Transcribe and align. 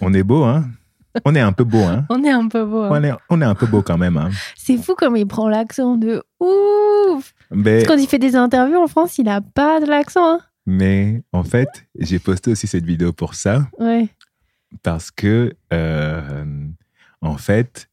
On 0.00 0.12
est 0.12 0.22
beau, 0.22 0.44
hein? 0.44 0.64
On 1.24 1.34
est 1.36 1.40
un 1.40 1.52
peu 1.52 1.62
beau, 1.64 1.82
hein? 1.84 2.04
On 2.10 2.24
est 2.24 2.30
un 2.30 2.48
peu 2.48 2.64
beau. 2.64 2.82
hein. 2.82 2.88
on 2.90 3.04
est, 3.04 3.12
on 3.30 3.40
est 3.40 3.44
un 3.44 3.54
peu 3.54 3.66
beau 3.66 3.82
quand 3.82 3.96
même, 3.98 4.16
hein 4.16 4.30
C'est 4.56 4.76
fou 4.76 4.94
comme 4.96 5.16
il 5.16 5.26
prend 5.26 5.48
l'accent 5.48 5.96
de 5.96 6.22
ouf. 6.40 7.32
mais, 7.52 7.74
Parce 7.76 7.84
que 7.84 7.88
quand 7.88 7.98
il 8.02 8.08
fait 8.08 8.18
des 8.18 8.34
interviews 8.34 8.78
en 8.82 8.88
France, 8.88 9.18
il 9.18 9.28
a 9.28 9.40
pas 9.40 9.78
de 9.80 9.86
l'accent. 9.86 10.34
Hein. 10.34 10.40
mais 10.66 11.22
en 11.32 11.44
fait, 11.44 11.68
j'ai 11.98 12.18
posté 12.18 12.50
aussi 12.50 12.66
cette 12.66 12.84
vidéo 12.84 13.12
pour 13.12 13.34
ça, 13.34 13.68
Ouais. 13.78 14.08
parce 14.82 15.10
que, 15.12 15.54
euh, 15.72 16.44
en 17.20 17.36
fait, 17.36 17.88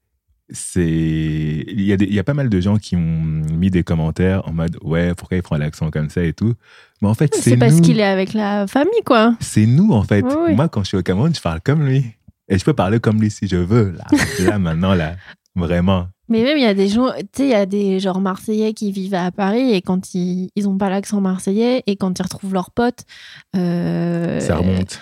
c'est 0.51 0.85
il 1.67 1.81
y, 1.81 1.93
a 1.93 1.97
des- 1.97 2.05
il 2.05 2.13
y 2.13 2.19
a 2.19 2.23
pas 2.23 2.33
mal 2.33 2.49
de 2.49 2.59
gens 2.61 2.77
qui 2.77 2.95
ont 2.95 2.99
mis 2.99 3.69
des 3.69 3.83
commentaires 3.83 4.47
en 4.47 4.53
mode 4.53 4.77
ouais 4.83 5.13
pourquoi 5.15 5.37
il 5.37 5.43
prend 5.43 5.57
l'accent 5.57 5.89
comme 5.91 6.09
ça 6.09 6.23
et 6.23 6.33
tout 6.33 6.53
mais 7.01 7.07
en 7.07 7.13
fait 7.13 7.33
c'est 7.35 7.57
parce 7.57 7.79
qu'il 7.81 7.99
est 7.99 8.03
avec 8.03 8.33
la 8.33 8.67
famille, 8.67 9.01
quoi. 9.05 9.35
c'est 9.39 9.65
nous 9.65 9.91
en 9.91 10.03
fait 10.03 10.23
Oui, 10.23 10.33
oui. 10.49 10.55
moi 10.55 10.67
quand 10.69 10.83
je 10.83 10.89
suis 10.89 10.97
au 10.97 11.03
Cameroun 11.03 11.33
je 11.33 11.41
parle 11.41 11.61
comme 11.61 11.85
lui 11.85 12.05
et 12.49 12.57
je 12.57 12.65
peux 12.65 12.73
parler 12.73 12.99
comme 12.99 13.19
lui 13.21 13.31
si 13.31 13.47
je 13.47 13.57
veux 13.57 13.91
là 13.97 14.05
là 14.45 14.59
maintenant 14.59 14.93
là 14.93 15.15
vraiment 15.55 16.07
Mais 16.29 16.43
même, 16.43 16.57
il 16.57 16.63
y 16.63 16.65
a 16.65 16.73
des 16.73 16.87
gens, 16.87 17.11
tu 17.11 17.23
sais, 17.33 17.43
il 17.45 17.49
y 17.49 17.53
a 17.53 17.65
des 17.65 17.99
genre 17.99 18.21
Marseillais 18.21 18.71
qui 18.73 18.91
vivent 18.93 19.15
à 19.15 19.31
Paris 19.31 19.73
et 19.73 19.81
quand 19.81 20.13
ils, 20.13 20.49
ils 20.55 20.67
ont 20.69 20.77
pas 20.77 20.89
l'accent 20.89 21.19
marseillais 21.19 21.83
et 21.87 21.97
quand 21.97 22.17
ils 22.17 22.23
retrouvent 22.23 22.53
leurs 22.53 22.71
potes. 22.71 23.03
euh, 23.57 24.39
ça 24.39 24.55
remonte. 24.57 25.01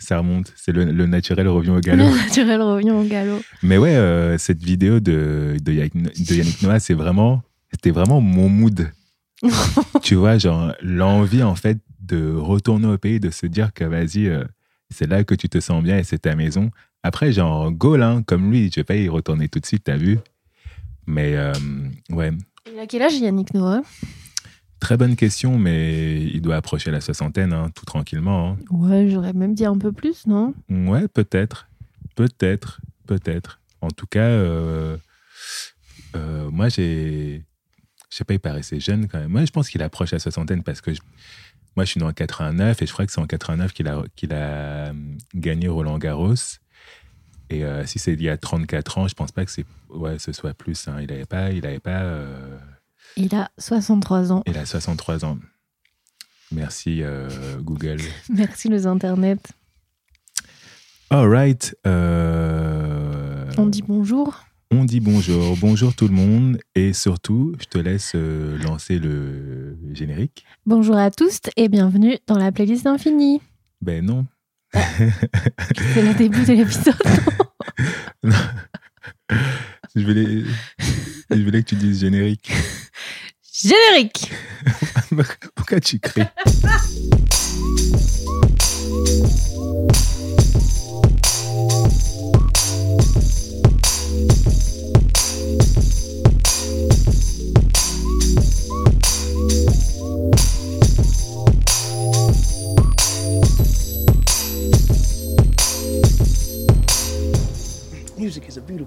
Ça 0.00 0.18
remonte 0.18 0.52
c'est 0.56 0.72
le, 0.72 0.84
le 0.86 1.06
naturel 1.06 1.46
revient 1.48 1.70
au 1.70 1.74
Le 1.76 1.80
galop 1.80 2.10
naturel 2.16 2.60
revient 2.62 2.90
au 2.90 3.04
galop. 3.04 3.40
mais 3.62 3.78
ouais 3.78 3.94
euh, 3.94 4.36
cette 4.38 4.62
vidéo 4.62 4.98
de 5.00 5.56
de 5.62 5.72
Yannick, 5.72 6.28
de 6.28 6.34
Yannick 6.34 6.62
Noah 6.62 6.80
c'est 6.80 6.94
vraiment 6.94 7.42
c'était 7.72 7.92
vraiment 7.92 8.20
mon 8.20 8.48
mood 8.48 8.90
tu 10.02 10.16
vois, 10.16 10.36
genre 10.36 10.74
l'envie 10.82 11.42
en 11.42 11.54
fait 11.54 11.78
de 12.02 12.34
retourner 12.34 12.86
au 12.86 12.98
pays, 12.98 13.20
de 13.20 13.30
se 13.30 13.46
dire 13.46 13.72
que 13.72 13.84
vas-y, 13.84 14.26
euh, 14.26 14.44
c'est 14.90 15.08
là 15.08 15.24
que 15.24 15.34
tu 15.34 15.48
te 15.48 15.60
sens 15.60 15.82
bien 15.82 15.96
et 15.96 16.04
c'est 16.04 16.18
ta 16.18 16.36
maison. 16.36 16.70
Après, 17.02 17.32
genre, 17.32 17.70
goal, 17.72 18.02
hein, 18.02 18.22
comme 18.26 18.50
lui, 18.50 18.70
je 18.70 18.80
vais 18.80 18.84
pas 18.84 18.96
y 18.96 19.08
retourner 19.08 19.48
tout 19.48 19.58
de 19.58 19.64
suite, 19.64 19.84
t'as 19.84 19.96
vu. 19.96 20.18
Mais 21.06 21.36
euh, 21.36 21.54
ouais, 22.10 22.32
Il 22.70 22.78
a 22.78 22.86
quel 22.86 23.00
âge 23.00 23.14
Yannick 23.18 23.54
Noah? 23.54 23.80
Très 24.80 24.96
bonne 24.96 25.14
question, 25.16 25.58
mais 25.58 26.22
il 26.24 26.40
doit 26.42 26.56
approcher 26.56 26.90
la 26.90 27.00
soixantaine, 27.00 27.52
hein, 27.52 27.70
tout 27.74 27.84
tranquillement. 27.84 28.56
Ouais, 28.70 29.08
j'aurais 29.08 29.32
même 29.32 29.54
dit 29.54 29.64
un 29.64 29.78
peu 29.78 29.92
plus, 29.92 30.26
non? 30.26 30.54
Hein. 30.70 30.86
Ouais, 30.86 31.06
peut-être, 31.08 31.68
peut-être, 32.16 32.80
peut-être. 33.06 33.60
En 33.82 33.90
tout 33.90 34.06
cas, 34.06 34.20
euh, 34.28 34.96
euh, 36.16 36.50
moi, 36.50 36.68
j'ai. 36.68 37.44
Je 38.10 38.16
sais 38.16 38.24
pas, 38.24 38.34
il 38.34 38.40
paraissait 38.40 38.80
jeune 38.80 39.06
quand 39.06 39.18
même. 39.20 39.30
Moi, 39.30 39.44
je 39.44 39.52
pense 39.52 39.68
qu'il 39.70 39.82
approche 39.82 40.10
la 40.10 40.18
soixantaine 40.18 40.62
parce 40.64 40.80
que 40.80 40.92
je- 40.92 41.00
moi, 41.76 41.84
je 41.84 41.90
suis 41.92 42.00
né 42.00 42.06
en 42.06 42.12
89 42.12 42.82
et 42.82 42.86
je 42.86 42.92
crois 42.92 43.06
que 43.06 43.12
c'est 43.12 43.20
en 43.20 43.26
89 43.26 43.72
qu'il 43.72 43.86
a, 43.86 44.02
qu'il 44.16 44.32
a 44.32 44.36
euh, 44.88 44.92
gagné 45.34 45.68
Roland 45.68 45.96
Garros. 45.98 46.34
Et 47.50 47.64
euh, 47.64 47.86
si 47.86 47.98
c'est 48.00 48.12
il 48.14 48.22
y 48.22 48.28
a 48.28 48.36
34 48.36 48.98
ans, 48.98 49.06
je 49.08 49.14
pense 49.14 49.30
pas 49.32 49.44
que 49.44 49.50
c'est, 49.52 49.64
ouais, 49.90 50.18
ce 50.18 50.32
soit 50.32 50.54
plus. 50.54 50.88
hein. 50.88 50.96
Il 51.00 51.12
avait 51.12 51.24
pas. 51.26 51.50
Il 51.52 51.64
avait 51.66 51.78
pas 51.80 52.00
euh, 52.02 52.58
Il 53.16 53.34
a 53.34 53.50
63 53.58 54.32
ans. 54.32 54.42
il 54.46 54.56
a 54.56 54.64
63 54.66 55.24
ans. 55.24 55.38
Merci 56.52 57.02
euh, 57.02 57.28
Google. 57.60 57.98
Merci 58.28 58.68
les 58.68 58.86
internets. 58.86 59.36
All 61.10 61.28
right. 61.28 61.76
euh, 61.86 63.50
On 63.58 63.66
dit 63.66 63.82
bonjour. 63.86 64.44
On 64.72 64.84
dit 64.84 65.00
bonjour, 65.00 65.56
bonjour 65.56 65.94
tout 65.96 66.06
le 66.06 66.14
monde, 66.14 66.58
et 66.76 66.92
surtout, 66.92 67.54
je 67.58 67.64
te 67.64 67.78
laisse 67.78 68.12
euh, 68.14 68.56
lancer 68.62 69.00
le 69.00 69.76
générique. 69.92 70.44
Bonjour 70.64 70.96
à 70.96 71.10
tous 71.10 71.40
et 71.56 71.68
bienvenue 71.68 72.18
dans 72.28 72.38
la 72.38 72.52
playlist 72.52 72.84
d'infini. 72.84 73.40
Ben 73.80 74.04
non. 74.04 74.26
C'est 74.72 76.02
le 76.02 76.14
début 76.14 76.44
de 76.44 76.52
l'épisode. 76.52 76.94
Je 79.96 80.02
voulais, 80.02 80.44
je 81.30 81.42
voulais 81.42 81.62
que 81.62 81.68
tu 81.70 81.74
dises 81.74 82.00
générique. 82.00 82.52
Générique 83.62 84.30
Pourquoi 85.54 85.80
tu 85.80 85.98
cries? 85.98 86.22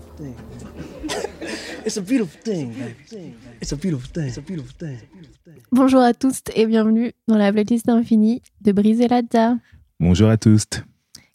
Beautiful 0.03 0.15
thing. 0.17 0.35
it's 1.85 1.97
a 1.97 2.01
beautiful 2.01 2.39
thing. 2.43 2.73
It's 3.61 3.71
a 3.71 3.77
beautiful 3.77 4.09
thing. 4.11 4.27
It's 4.27 4.37
a 4.37 4.41
beautiful 4.41 4.73
thing. 4.77 4.99
Bonjour 5.71 6.01
à 6.01 6.13
tous 6.13 6.41
et 6.55 6.65
bienvenue 6.65 7.13
dans 7.27 7.37
la 7.37 7.51
playlist 7.51 7.85
d'infini 7.85 8.41
de 8.61 8.71
Brise 8.71 9.01
et 9.01 9.07
Ladza. 9.07 9.57
Bonjour 9.99 10.29
à 10.29 10.37
tous. 10.37 10.65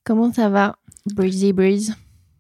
Comment 0.04 0.32
ça 0.32 0.48
va 0.48 0.76
Breezy 1.14 1.52
Breeze? 1.52 1.94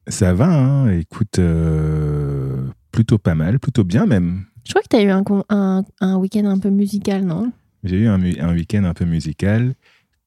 Ça 0.06 0.32
va, 0.32 0.46
hein 0.48 0.90
écoute, 0.90 1.38
euh, 1.38 2.66
plutôt 2.92 3.18
pas 3.18 3.34
mal, 3.34 3.58
plutôt 3.58 3.84
bien 3.84 4.06
même. 4.06 4.44
Je 4.64 4.72
crois 4.72 4.82
que 4.82 4.88
tu 4.88 4.96
as 4.96 5.02
eu 5.02 5.10
un, 5.10 5.22
con- 5.22 5.44
un, 5.48 5.84
un 6.00 6.16
week-end 6.16 6.46
un 6.46 6.58
peu 6.58 6.70
musical, 6.70 7.24
non? 7.24 7.52
J'ai 7.84 7.96
eu 8.00 8.06
un 8.06 8.52
week-end 8.54 8.84
un 8.84 8.94
peu 8.94 9.04
musical, 9.04 9.74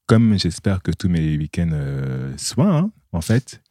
comme 0.07 0.37
j'espère 0.37 0.81
que 0.81 0.91
tous 0.91 1.09
mes 1.09 1.37
week-ends 1.37 1.69
euh, 1.73 2.31
soient, 2.37 2.75
hein, 2.77 2.91
en 3.11 3.21
fait. 3.21 3.61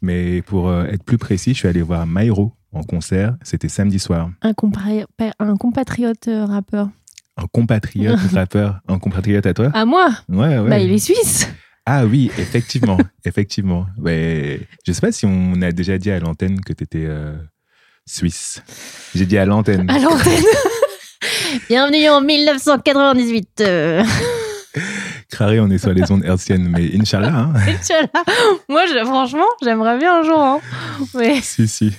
Mais 0.00 0.42
pour 0.42 0.68
euh, 0.68 0.84
être 0.86 1.02
plus 1.02 1.18
précis, 1.18 1.54
je 1.54 1.58
suis 1.58 1.68
allé 1.68 1.82
voir 1.82 2.06
Myro 2.06 2.52
en 2.72 2.82
concert. 2.82 3.34
C'était 3.42 3.68
samedi 3.68 3.98
soir. 3.98 4.30
un, 4.42 4.52
compari- 4.52 5.04
un 5.38 5.56
compatriote 5.56 6.28
euh, 6.28 6.44
rappeur. 6.44 6.88
Un 7.36 7.46
compatriote 7.52 8.18
rappeur. 8.32 8.80
Un 8.88 8.98
compatriote 8.98 9.46
à 9.46 9.54
toi? 9.54 9.70
À 9.74 9.84
moi? 9.84 10.10
Ouais, 10.28 10.58
ouais. 10.58 10.68
Bah, 10.70 10.78
il 10.78 10.92
est 10.92 10.98
suisse. 10.98 11.48
Ah 11.86 12.04
oui, 12.04 12.30
effectivement. 12.38 12.98
effectivement. 13.24 13.86
Ouais. 13.98 14.60
Je 14.86 14.92
sais 14.92 15.00
pas 15.00 15.12
si 15.12 15.24
on 15.26 15.60
a 15.62 15.72
déjà 15.72 15.98
dit 15.98 16.10
à 16.10 16.20
l'antenne 16.20 16.60
que 16.60 16.72
tu 16.72 16.84
étais 16.84 17.08
suisse. 18.06 18.62
J'ai 19.14 19.24
dit 19.26 19.38
à 19.38 19.46
l'antenne. 19.46 19.88
À 19.90 19.98
l'antenne. 19.98 20.42
Bienvenue 21.68 22.08
en 22.10 22.20
1998. 22.20 23.62
Craré, 25.30 25.60
on 25.60 25.68
est 25.68 25.78
sur 25.78 25.92
les 25.92 26.10
ondes 26.10 26.24
hertziennes, 26.24 26.68
mais 26.68 26.90
Inch'Allah. 26.98 27.34
Hein. 27.34 27.52
Inch'Allah. 27.68 28.24
Moi, 28.68 28.82
je- 28.86 29.04
franchement, 29.04 29.44
j'aimerais 29.62 29.98
bien 29.98 30.20
un 30.20 30.22
jour. 30.22 30.38
hein. 30.40 30.60
Mais... 31.14 31.40
si, 31.42 31.68
si. 31.68 31.92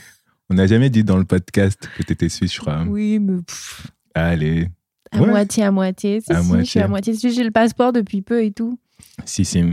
On 0.49 0.55
n'a 0.55 0.65
jamais 0.65 0.89
dit 0.89 1.03
dans 1.03 1.17
le 1.17 1.25
podcast 1.25 1.87
que 1.97 2.01
tu 2.03 2.13
étais 2.13 2.27
suisse, 2.29 2.53
je 2.55 2.59
crois. 2.59 2.83
Oui, 2.87 3.19
mais 3.19 3.37
pff, 3.43 3.87
Allez. 4.15 4.67
à 5.11 5.21
Ouais. 5.21 5.27
moitié, 5.27 5.63
à 5.63 5.71
moitié. 5.71 6.21
Si, 6.21 6.31
À 6.31 6.37
si, 6.37 6.43
je 6.43 6.47
moitié. 6.47 6.65
suis 6.65 6.79
à 6.79 6.87
moitié 6.87 7.13
suisse. 7.13 7.35
J'ai 7.35 7.43
le 7.43 7.51
passeport 7.51 7.93
depuis 7.93 8.23
peu 8.23 8.43
et 8.43 8.51
tout. 8.51 8.79
Si, 9.25 9.45
si. 9.45 9.63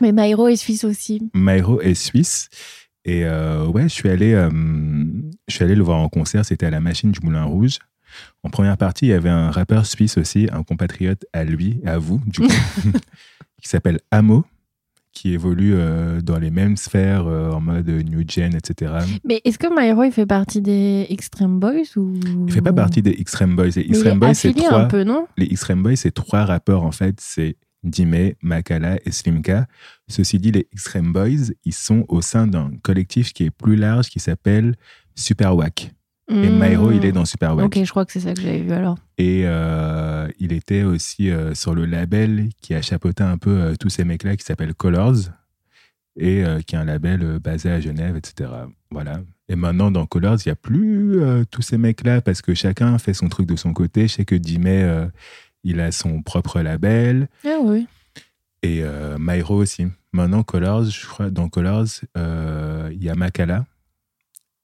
Mais 0.00 0.12
Maïro 0.12 0.46
est 0.48 0.56
suisse 0.56 0.84
aussi. 0.84 1.30
Myro 1.34 1.80
est 1.80 1.94
suisse. 1.94 2.48
Et 3.04 3.24
euh, 3.24 3.66
ouais, 3.66 3.82
je 3.84 3.88
suis, 3.88 4.08
allé, 4.08 4.32
euh, 4.34 4.48
je 5.48 5.54
suis 5.54 5.64
allé 5.64 5.74
le 5.74 5.82
voir 5.82 5.98
en 5.98 6.08
concert. 6.08 6.44
C'était 6.44 6.66
à 6.66 6.70
la 6.70 6.78
Machine 6.80 7.10
du 7.10 7.18
Moulin 7.24 7.42
Rouge. 7.42 7.78
En 8.42 8.50
première 8.50 8.76
partie, 8.76 9.06
il 9.06 9.10
y 9.10 9.14
avait 9.14 9.28
un 9.28 9.50
rappeur 9.50 9.86
suisse 9.86 10.18
aussi, 10.18 10.48
un 10.52 10.62
compatriote 10.62 11.24
à 11.32 11.44
lui, 11.44 11.80
à 11.84 11.98
vous, 11.98 12.20
du 12.26 12.40
coup, 12.40 12.48
qui 13.62 13.68
s'appelle 13.68 14.00
Amo, 14.10 14.44
qui 15.12 15.34
évolue 15.34 15.74
euh, 15.74 16.20
dans 16.20 16.38
les 16.38 16.50
mêmes 16.50 16.76
sphères 16.76 17.26
euh, 17.26 17.50
en 17.50 17.60
mode 17.60 17.88
New 17.88 18.24
Gen, 18.26 18.54
etc. 18.54 18.94
Mais 19.24 19.40
est-ce 19.44 19.58
que 19.58 19.72
Maïro, 19.72 20.04
il 20.04 20.12
fait 20.12 20.26
partie 20.26 20.62
des 20.62 21.06
Extreme 21.10 21.60
Boys 21.60 21.96
ou... 21.96 22.14
Il 22.46 22.52
fait 22.52 22.62
pas 22.62 22.72
partie 22.72 23.02
des 23.02 23.14
Extreme 23.18 23.54
Boys. 23.54 23.70
Les 23.76 23.82
Extreme 23.82 24.18
Boys, 24.18 24.34
c'est 24.34 24.54
trois. 24.54 24.80
un 24.80 24.84
peu, 24.86 25.04
non? 25.04 25.26
Les 25.36 25.46
Extreme 25.46 25.82
Boys, 25.82 25.96
c'est 25.96 26.12
trois 26.12 26.44
rappeurs 26.44 26.82
en 26.82 26.92
fait. 26.92 27.16
C'est 27.20 27.56
Dime, 27.82 28.32
Makala 28.42 28.98
et 29.04 29.10
Slimka. 29.10 29.66
Ceci 30.08 30.38
dit, 30.38 30.52
les 30.52 30.66
Extreme 30.72 31.12
Boys, 31.12 31.52
ils 31.64 31.74
sont 31.74 32.04
au 32.08 32.22
sein 32.22 32.46
d'un 32.46 32.70
collectif 32.82 33.32
qui 33.32 33.44
est 33.44 33.50
plus 33.50 33.76
large 33.76 34.08
qui 34.08 34.20
s'appelle 34.20 34.76
Super 35.14 35.54
Wack. 35.56 35.92
Et 36.30 36.34
Hmm. 36.48 36.58
Myro, 36.62 36.92
il 36.92 37.04
est 37.04 37.12
dans 37.12 37.24
Super 37.24 37.56
Wack. 37.56 37.66
Ok, 37.66 37.84
je 37.84 37.90
crois 37.90 38.06
que 38.06 38.12
c'est 38.12 38.20
ça 38.20 38.32
que 38.32 38.40
j'avais 38.40 38.60
vu 38.60 38.70
alors. 38.72 38.96
Et 39.18 39.42
euh, 39.44 40.28
il 40.38 40.52
était 40.52 40.84
aussi 40.84 41.30
euh, 41.30 41.52
sur 41.54 41.74
le 41.74 41.84
label 41.84 42.48
qui 42.60 42.74
a 42.74 42.80
chapeauté 42.82 43.22
un 43.24 43.38
peu 43.38 43.50
euh, 43.50 43.74
tous 43.78 43.88
ces 43.90 44.04
mecs-là 44.04 44.36
qui 44.36 44.44
s'appelle 44.44 44.72
Colors 44.74 45.16
et 46.18 46.44
qui 46.66 46.74
est 46.74 46.78
un 46.78 46.84
label 46.84 47.38
basé 47.38 47.70
à 47.70 47.80
Genève, 47.80 48.16
etc. 48.16 48.50
Voilà. 48.90 49.20
Et 49.48 49.56
maintenant, 49.56 49.90
dans 49.90 50.04
Colors, 50.04 50.36
il 50.44 50.48
n'y 50.48 50.52
a 50.52 50.56
plus 50.56 51.18
tous 51.50 51.62
ces 51.62 51.78
mecs-là 51.78 52.20
parce 52.20 52.42
que 52.42 52.52
chacun 52.52 52.98
fait 52.98 53.14
son 53.14 53.30
truc 53.30 53.46
de 53.46 53.56
son 53.56 53.72
côté. 53.72 54.02
Je 54.08 54.12
sais 54.12 54.24
que 54.26 54.34
Dime, 54.34 54.66
euh, 54.66 55.06
il 55.64 55.80
a 55.80 55.90
son 55.90 56.20
propre 56.20 56.60
label 56.60 57.28
Ah 57.46 57.56
oui. 57.62 57.86
et 58.62 58.82
Myro 59.18 59.56
aussi. 59.56 59.86
Maintenant, 60.12 60.42
Colors, 60.42 60.84
je 60.84 61.06
crois, 61.06 61.30
dans 61.30 61.48
Colors, 61.48 61.86
il 62.14 63.02
y 63.02 63.08
a 63.08 63.14
Makala 63.14 63.64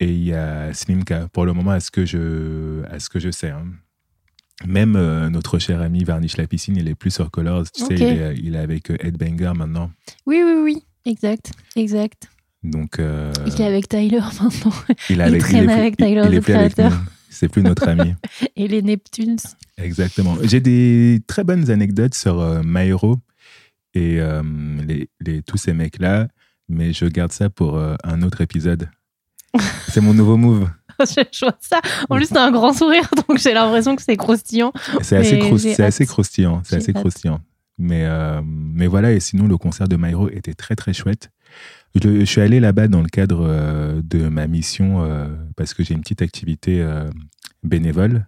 et 0.01 0.13
il 0.13 0.25
y 0.25 0.33
a 0.33 0.73
Slimka. 0.73 1.29
Pour 1.33 1.45
le 1.47 1.53
moment, 1.53 1.73
à 1.73 1.81
ce 1.81 1.91
que 1.91 2.05
je, 2.07 2.83
à 2.91 3.01
ce 3.01 3.09
que 3.09 3.19
je 3.19 3.31
sais. 3.31 3.51
hein. 3.51 3.65
Même 4.67 4.97
euh, 4.97 5.31
notre 5.31 5.59
cher 5.61 5.81
ami 5.81 6.03
Varnish 6.03 6.37
la 6.37 6.47
piscine, 6.49 6.77
il 6.77 6.89
est 6.89 6.95
plus 6.97 7.13
sur 7.13 7.31
Colors. 7.31 7.71
Tu 7.71 7.85
sais, 7.85 7.95
il 7.95 8.03
est, 8.03 8.35
il 8.39 8.55
est 8.57 8.59
avec 8.59 8.91
euh, 8.91 8.97
Ed 9.01 9.17
Banger 9.17 9.53
maintenant. 9.57 9.91
Oui, 10.27 10.43
oui, 10.45 10.55
oui. 10.63 10.83
exact, 11.05 11.53
exact. 11.77 12.29
Donc, 12.65 12.99
euh, 12.99 13.33
Il 13.47 13.61
est 13.61 13.65
avec 13.65 13.89
Tyler 13.89 14.19
maintenant. 14.43 14.73
il, 14.89 14.93
est 14.93 15.15
il 15.15 15.21
avec, 15.23 15.41
traîne 15.43 15.57
est 15.63 15.67
plus- 15.67 15.73
avec 15.73 15.95
il- 16.01 16.05
Tyler, 16.05 16.11
il 16.11 16.19
est 16.19 16.23
le 16.23 16.27
avec 16.27 16.43
créateur. 16.43 16.93
C'est 17.31 17.49
plus 17.49 17.63
notre 17.63 17.87
ami. 17.87 18.15
Et 18.57 18.67
les 18.67 18.83
Neptunes. 18.83 19.37
Exactement. 19.77 20.37
J'ai 20.43 20.61
des 20.61 21.21
très 21.29 21.45
bonnes 21.45 21.71
anecdotes 21.71 22.15
sur 22.15 22.41
euh, 22.41 22.63
Maïro 22.63 23.19
et 23.95 24.19
les, 24.87 25.09
les- 25.21 25.43
tous 25.43 25.57
ces 25.57 25.73
mecs-là, 25.73 26.29
mais 26.69 26.93
je 26.93 27.05
garde 27.07 27.33
ça 27.33 27.49
pour 27.51 27.79
un 27.79 28.23
autre 28.23 28.41
épisode. 28.41 28.89
C'est 29.89 30.01
mon 30.01 30.15
nouveau 30.15 30.37
move. 30.37 30.69
je 31.01 31.45
vois 31.45 31.57
ça. 31.61 31.81
En 32.09 32.17
plus, 32.17 32.29
t'as 32.29 32.45
un 32.45 32.51
grand 32.51 32.73
sourire, 32.73 33.09
donc 33.17 33.39
j'ai 33.39 33.55
l'impression 33.55 33.95
que 33.95 34.03
c'est 34.03 34.17
croustillant. 34.17 34.73
C'est 35.01 35.17
assez, 35.17 35.37
assez 35.81 36.07
croustillant. 36.07 36.63
C'est 36.65 36.77
assez 36.77 36.91
hâte. 36.91 37.01
croustillant. 37.01 37.41
Mais, 37.79 38.05
euh, 38.05 38.43
mais 38.45 38.89
voilà, 38.89 39.13
et 39.13 39.21
sinon, 39.21 39.47
le 39.47 39.57
concert 39.57 39.89
de 39.89 39.97
Maïro 39.97 40.29
était 40.29 40.55
très, 40.55 40.75
très 40.75 40.93
chouette. 40.93 41.31
Je, 41.95 42.21
je 42.21 42.25
suis 42.25 42.41
allé 42.41 42.61
là-bas 42.61 42.89
dans 42.89 43.01
le 43.01 43.09
cadre 43.09 43.47
euh, 43.49 44.03
de 44.03 44.29
ma 44.29 44.47
mission 44.49 45.03
euh, 45.03 45.29
parce 45.57 45.73
que 45.73 45.85
j'ai 45.85 45.95
une 45.95 46.01
petite 46.01 46.23
activité 46.23 46.85
bénévole 47.63 48.27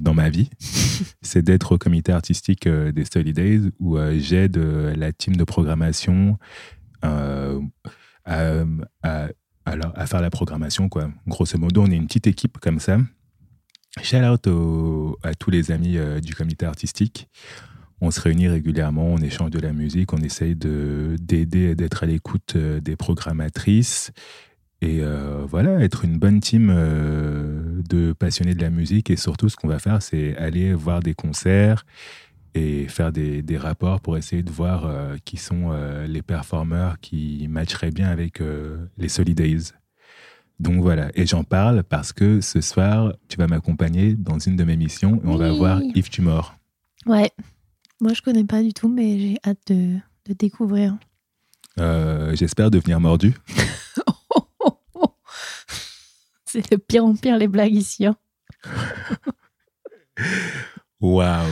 dans 0.00 0.14
ma 0.14 0.30
vie. 0.30 0.50
C'est 1.22 1.42
d'être 1.42 1.72
au 1.72 1.78
comité 1.78 2.12
artistique 2.12 2.68
des 2.68 3.04
Study 3.04 3.32
Days 3.32 3.70
où 3.80 3.98
j'aide 4.16 4.56
la 4.56 5.12
team 5.12 5.36
de 5.36 5.44
programmation 5.44 6.38
à, 7.02 7.54
à- 9.70 9.92
à 10.02 10.06
faire 10.06 10.20
la 10.20 10.30
programmation. 10.30 10.88
Quoi. 10.88 11.10
Grosso 11.26 11.58
modo, 11.58 11.82
on 11.82 11.86
est 11.90 11.96
une 11.96 12.06
petite 12.06 12.26
équipe 12.26 12.58
comme 12.58 12.78
ça. 12.80 12.98
Shout 14.02 14.16
out 14.18 14.46
à 15.22 15.34
tous 15.34 15.50
les 15.50 15.70
amis 15.72 15.96
euh, 15.96 16.20
du 16.20 16.34
comité 16.34 16.66
artistique. 16.66 17.28
On 18.00 18.10
se 18.12 18.20
réunit 18.20 18.46
régulièrement, 18.46 19.06
on 19.06 19.18
échange 19.18 19.50
de 19.50 19.58
la 19.58 19.72
musique, 19.72 20.12
on 20.12 20.18
essaye 20.18 20.54
de- 20.54 21.16
d'aider, 21.20 21.74
d'être 21.74 22.04
à 22.04 22.06
l'écoute 22.06 22.52
euh, 22.54 22.80
des 22.80 22.94
programmatrices 22.94 24.12
et 24.80 24.98
euh, 25.00 25.44
voilà, 25.48 25.80
être 25.80 26.04
une 26.04 26.18
bonne 26.18 26.38
team 26.38 26.68
de 26.68 28.12
passionnés 28.12 28.54
de 28.54 28.62
la 28.62 28.70
musique. 28.70 29.10
Et 29.10 29.16
surtout, 29.16 29.48
ce 29.48 29.56
qu'on 29.56 29.66
va 29.68 29.80
faire, 29.80 30.00
c'est 30.02 30.36
aller 30.36 30.72
voir 30.74 31.00
des 31.00 31.14
concerts 31.14 31.84
et 32.54 32.88
faire 32.88 33.12
des, 33.12 33.42
des 33.42 33.56
rapports 33.56 34.00
pour 34.00 34.16
essayer 34.16 34.42
de 34.42 34.50
voir 34.50 34.86
euh, 34.86 35.16
qui 35.24 35.36
sont 35.36 35.70
euh, 35.72 36.06
les 36.06 36.22
performeurs 36.22 36.98
qui 37.00 37.46
matcheraient 37.48 37.90
bien 37.90 38.08
avec 38.08 38.40
euh, 38.40 38.78
les 38.96 39.08
Solidays. 39.08 39.72
Donc 40.60 40.80
voilà, 40.82 41.10
et 41.14 41.24
j'en 41.26 41.44
parle 41.44 41.84
parce 41.84 42.12
que 42.12 42.40
ce 42.40 42.60
soir, 42.60 43.12
tu 43.28 43.36
vas 43.36 43.46
m'accompagner 43.46 44.14
dans 44.14 44.38
une 44.40 44.56
de 44.56 44.64
mes 44.64 44.76
missions 44.76 45.16
et 45.16 45.20
on 45.26 45.36
va 45.36 45.52
voir 45.52 45.80
Yves 45.94 46.10
Tumor. 46.10 46.54
Ouais. 47.06 47.30
Moi, 48.00 48.12
je 48.12 48.22
connais 48.22 48.44
pas 48.44 48.62
du 48.62 48.72
tout, 48.72 48.88
mais 48.88 49.18
j'ai 49.18 49.38
hâte 49.46 49.58
de, 49.68 49.94
de 50.26 50.32
découvrir. 50.34 50.96
Euh, 51.78 52.34
J'espère 52.34 52.70
devenir 52.72 52.98
mordu. 53.00 53.34
C'est 56.44 56.72
de 56.72 56.76
pire 56.76 57.04
en 57.04 57.14
pire 57.14 57.36
les 57.36 57.46
blagues 57.46 57.74
ici. 57.74 58.06
hein. 58.06 58.16
Waouh 61.00 61.46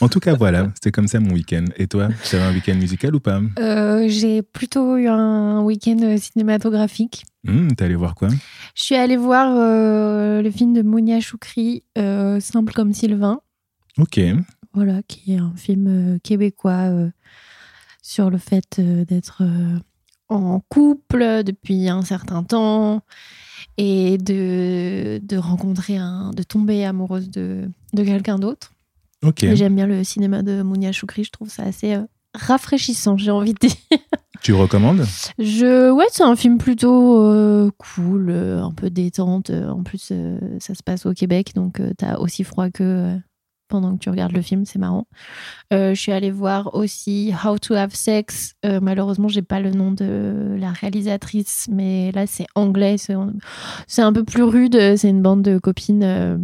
En 0.00 0.08
tout 0.08 0.20
cas, 0.20 0.34
voilà, 0.34 0.70
c'était 0.74 0.92
comme 0.92 1.08
ça 1.08 1.18
mon 1.18 1.32
week-end. 1.32 1.64
Et 1.76 1.88
toi, 1.88 2.08
tu 2.28 2.36
avais 2.36 2.44
un 2.44 2.52
week-end 2.52 2.76
musical 2.76 3.14
ou 3.16 3.20
pas? 3.20 3.40
Euh, 3.58 4.06
j'ai 4.08 4.42
plutôt 4.42 4.96
eu 4.96 5.08
un 5.08 5.60
week-end 5.62 5.96
euh, 6.02 6.16
cinématographique. 6.16 7.24
Hum, 7.46 7.74
T'es 7.74 7.84
allé 7.84 7.96
voir 7.96 8.14
quoi? 8.14 8.28
Je 8.74 8.82
suis 8.84 8.94
allée 8.94 9.16
voir 9.16 9.52
euh, 9.56 10.40
le 10.42 10.50
film 10.52 10.72
de 10.74 10.82
Mounia 10.82 11.18
Choukri, 11.20 11.82
euh, 11.98 12.38
Simple 12.38 12.72
comme 12.72 12.92
Sylvain. 12.92 13.40
Ok. 13.98 14.20
Voilà, 14.74 15.02
qui 15.08 15.32
est 15.34 15.38
un 15.38 15.52
film 15.56 15.86
euh, 15.88 16.18
québécois 16.22 16.90
euh, 16.90 17.10
sur 18.02 18.30
le 18.30 18.38
fait 18.38 18.76
euh, 18.78 19.04
d'être 19.04 19.42
euh, 19.42 19.78
en 20.28 20.60
couple 20.68 21.42
depuis 21.44 21.88
un 21.88 22.02
certain 22.02 22.42
temps 22.42 23.02
et 23.76 24.18
de, 24.18 25.20
de 25.22 25.36
rencontrer 25.36 25.96
un, 25.96 26.30
de 26.30 26.42
tomber 26.42 26.84
amoureuse 26.84 27.30
de, 27.30 27.68
de 27.92 28.04
quelqu'un 28.04 28.38
d'autre. 28.38 28.72
Ok. 29.24 29.44
Et 29.44 29.56
J'aime 29.56 29.74
bien 29.74 29.86
le 29.86 30.04
cinéma 30.04 30.42
de 30.42 30.62
Mounia 30.62 30.92
Choukri, 30.92 31.24
je 31.24 31.30
trouve 31.30 31.48
ça 31.48 31.62
assez 31.62 31.94
euh, 31.94 32.02
rafraîchissant, 32.34 33.16
j'ai 33.16 33.30
envie 33.30 33.54
de 33.54 33.58
dire. 33.68 33.76
Tu 34.40 34.52
recommandes? 34.52 35.04
Je, 35.40 35.90
ouais, 35.90 36.06
c'est 36.12 36.22
un 36.22 36.36
film 36.36 36.58
plutôt 36.58 37.24
euh, 37.24 37.72
cool, 37.76 38.30
euh, 38.30 38.62
un 38.62 38.70
peu 38.70 38.88
détente. 38.88 39.50
En 39.50 39.82
plus, 39.82 40.12
ça 40.60 40.74
se 40.76 40.82
passe 40.84 41.06
au 41.06 41.12
Québec, 41.12 41.54
donc 41.56 41.82
t'as 41.96 42.18
aussi 42.18 42.44
froid 42.44 42.70
que 42.70 43.18
pendant 43.68 43.94
que 43.94 43.98
tu 43.98 44.10
regardes 44.10 44.32
le 44.32 44.42
film, 44.42 44.64
c'est 44.64 44.78
marrant. 44.78 45.06
Euh, 45.72 45.94
je 45.94 46.00
suis 46.00 46.12
allée 46.12 46.30
voir 46.30 46.74
aussi 46.74 47.32
How 47.44 47.58
to 47.58 47.74
Have 47.74 47.94
Sex. 47.94 48.54
Euh, 48.64 48.80
malheureusement, 48.82 49.28
j'ai 49.28 49.42
pas 49.42 49.60
le 49.60 49.70
nom 49.70 49.92
de 49.92 50.56
la 50.58 50.72
réalisatrice, 50.72 51.68
mais 51.70 52.10
là 52.12 52.26
c'est 52.26 52.46
anglais, 52.54 52.96
c'est 52.98 54.02
un 54.02 54.12
peu 54.12 54.24
plus 54.24 54.42
rude. 54.42 54.96
C'est 54.96 55.10
une 55.10 55.22
bande 55.22 55.42
de 55.42 55.58
copines. 55.58 56.02
euh, 56.02 56.38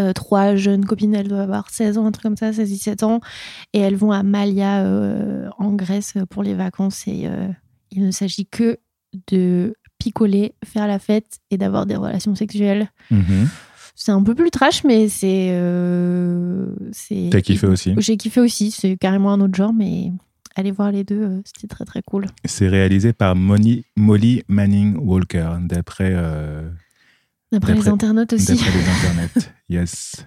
euh, 0.00 0.12
trois 0.12 0.56
jeunes 0.56 0.84
copines, 0.84 1.14
elles 1.14 1.28
doivent 1.28 1.42
avoir 1.42 1.70
16 1.70 1.98
ans, 1.98 2.06
un 2.06 2.10
truc 2.10 2.24
comme 2.24 2.36
ça, 2.36 2.50
16-17 2.50 3.04
ans, 3.04 3.20
et 3.72 3.78
elles 3.78 3.94
vont 3.94 4.10
à 4.10 4.24
Malia 4.24 4.84
en 5.58 5.72
Grèce 5.72 6.14
pour 6.30 6.42
les 6.42 6.54
vacances 6.54 7.06
et 7.06 7.28
il 7.92 8.04
ne 8.04 8.10
s'agit 8.10 8.46
que 8.46 8.78
de 9.28 9.76
picoler, 9.98 10.54
faire 10.64 10.86
la 10.86 10.98
fête 10.98 11.38
et 11.50 11.56
d'avoir 11.56 11.86
des 11.86 11.96
relations 11.96 12.34
sexuelles. 12.34 12.90
Mhm. 13.10 13.48
C'est 13.94 14.12
un 14.12 14.22
peu 14.22 14.34
plus 14.34 14.50
trash, 14.50 14.82
mais 14.84 15.08
c'est. 15.08 15.48
euh, 15.52 16.66
c'est- 16.92 17.28
T'as 17.30 17.40
kiffé 17.40 17.66
aussi? 17.66 17.94
J'ai 17.98 18.16
kiffé 18.16 18.40
aussi, 18.40 18.70
c'est 18.70 18.96
carrément 18.96 19.32
un 19.32 19.40
autre 19.40 19.54
genre, 19.54 19.72
mais 19.72 20.10
allez 20.56 20.72
voir 20.72 20.90
les 20.90 21.04
deux, 21.04 21.22
euh, 21.22 21.40
c'était 21.44 21.68
très 21.68 21.84
très 21.84 22.02
cool. 22.02 22.26
C'est 22.44 22.68
réalisé 22.68 23.12
par 23.12 23.36
Moni- 23.36 23.84
Molly 23.96 24.42
Manning 24.48 24.96
Walker, 24.98 25.58
d'après 25.62 26.10
euh, 26.12 26.68
D'après 27.52 27.74
les 27.74 27.88
internautes 27.88 28.32
aussi. 28.32 28.46
d'après 28.56 28.70
les 28.72 28.88
internets. 28.88 29.52
Yes. 29.68 30.26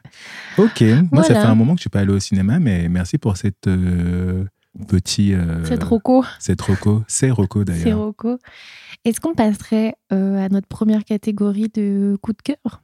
Ok. 0.58 0.82
Moi, 1.12 1.24
ça 1.24 1.34
fait 1.36 1.40
un 1.48 1.56
moment 1.56 1.74
que 1.74 1.80
je 1.80 1.84
suis 1.84 1.90
pas 1.90 2.00
allé 2.00 2.14
au 2.14 2.20
cinéma, 2.20 2.60
mais 2.60 2.88
merci 2.88 3.18
pour 3.18 3.36
cette 3.36 3.68
euh, 3.68 4.46
petit. 4.88 5.34
euh, 5.34 5.66
C'est 5.66 5.84
Rocco, 5.84 6.24
Cette 6.40 6.62
Rocco. 6.62 7.04
C'est 7.10 7.32
Rocco 7.32 7.60
c'est 7.68 7.84
d'ailleurs. 7.84 8.00
Rocco. 8.00 8.38
Est-ce 9.04 9.20
qu'on 9.20 9.34
passerait 9.36 9.96
à 10.10 10.48
notre 10.50 10.68
première 10.68 11.04
catégorie 11.04 11.68
de 11.74 12.18
coup 12.22 12.32
de 12.32 12.42
cœur? 12.42 12.82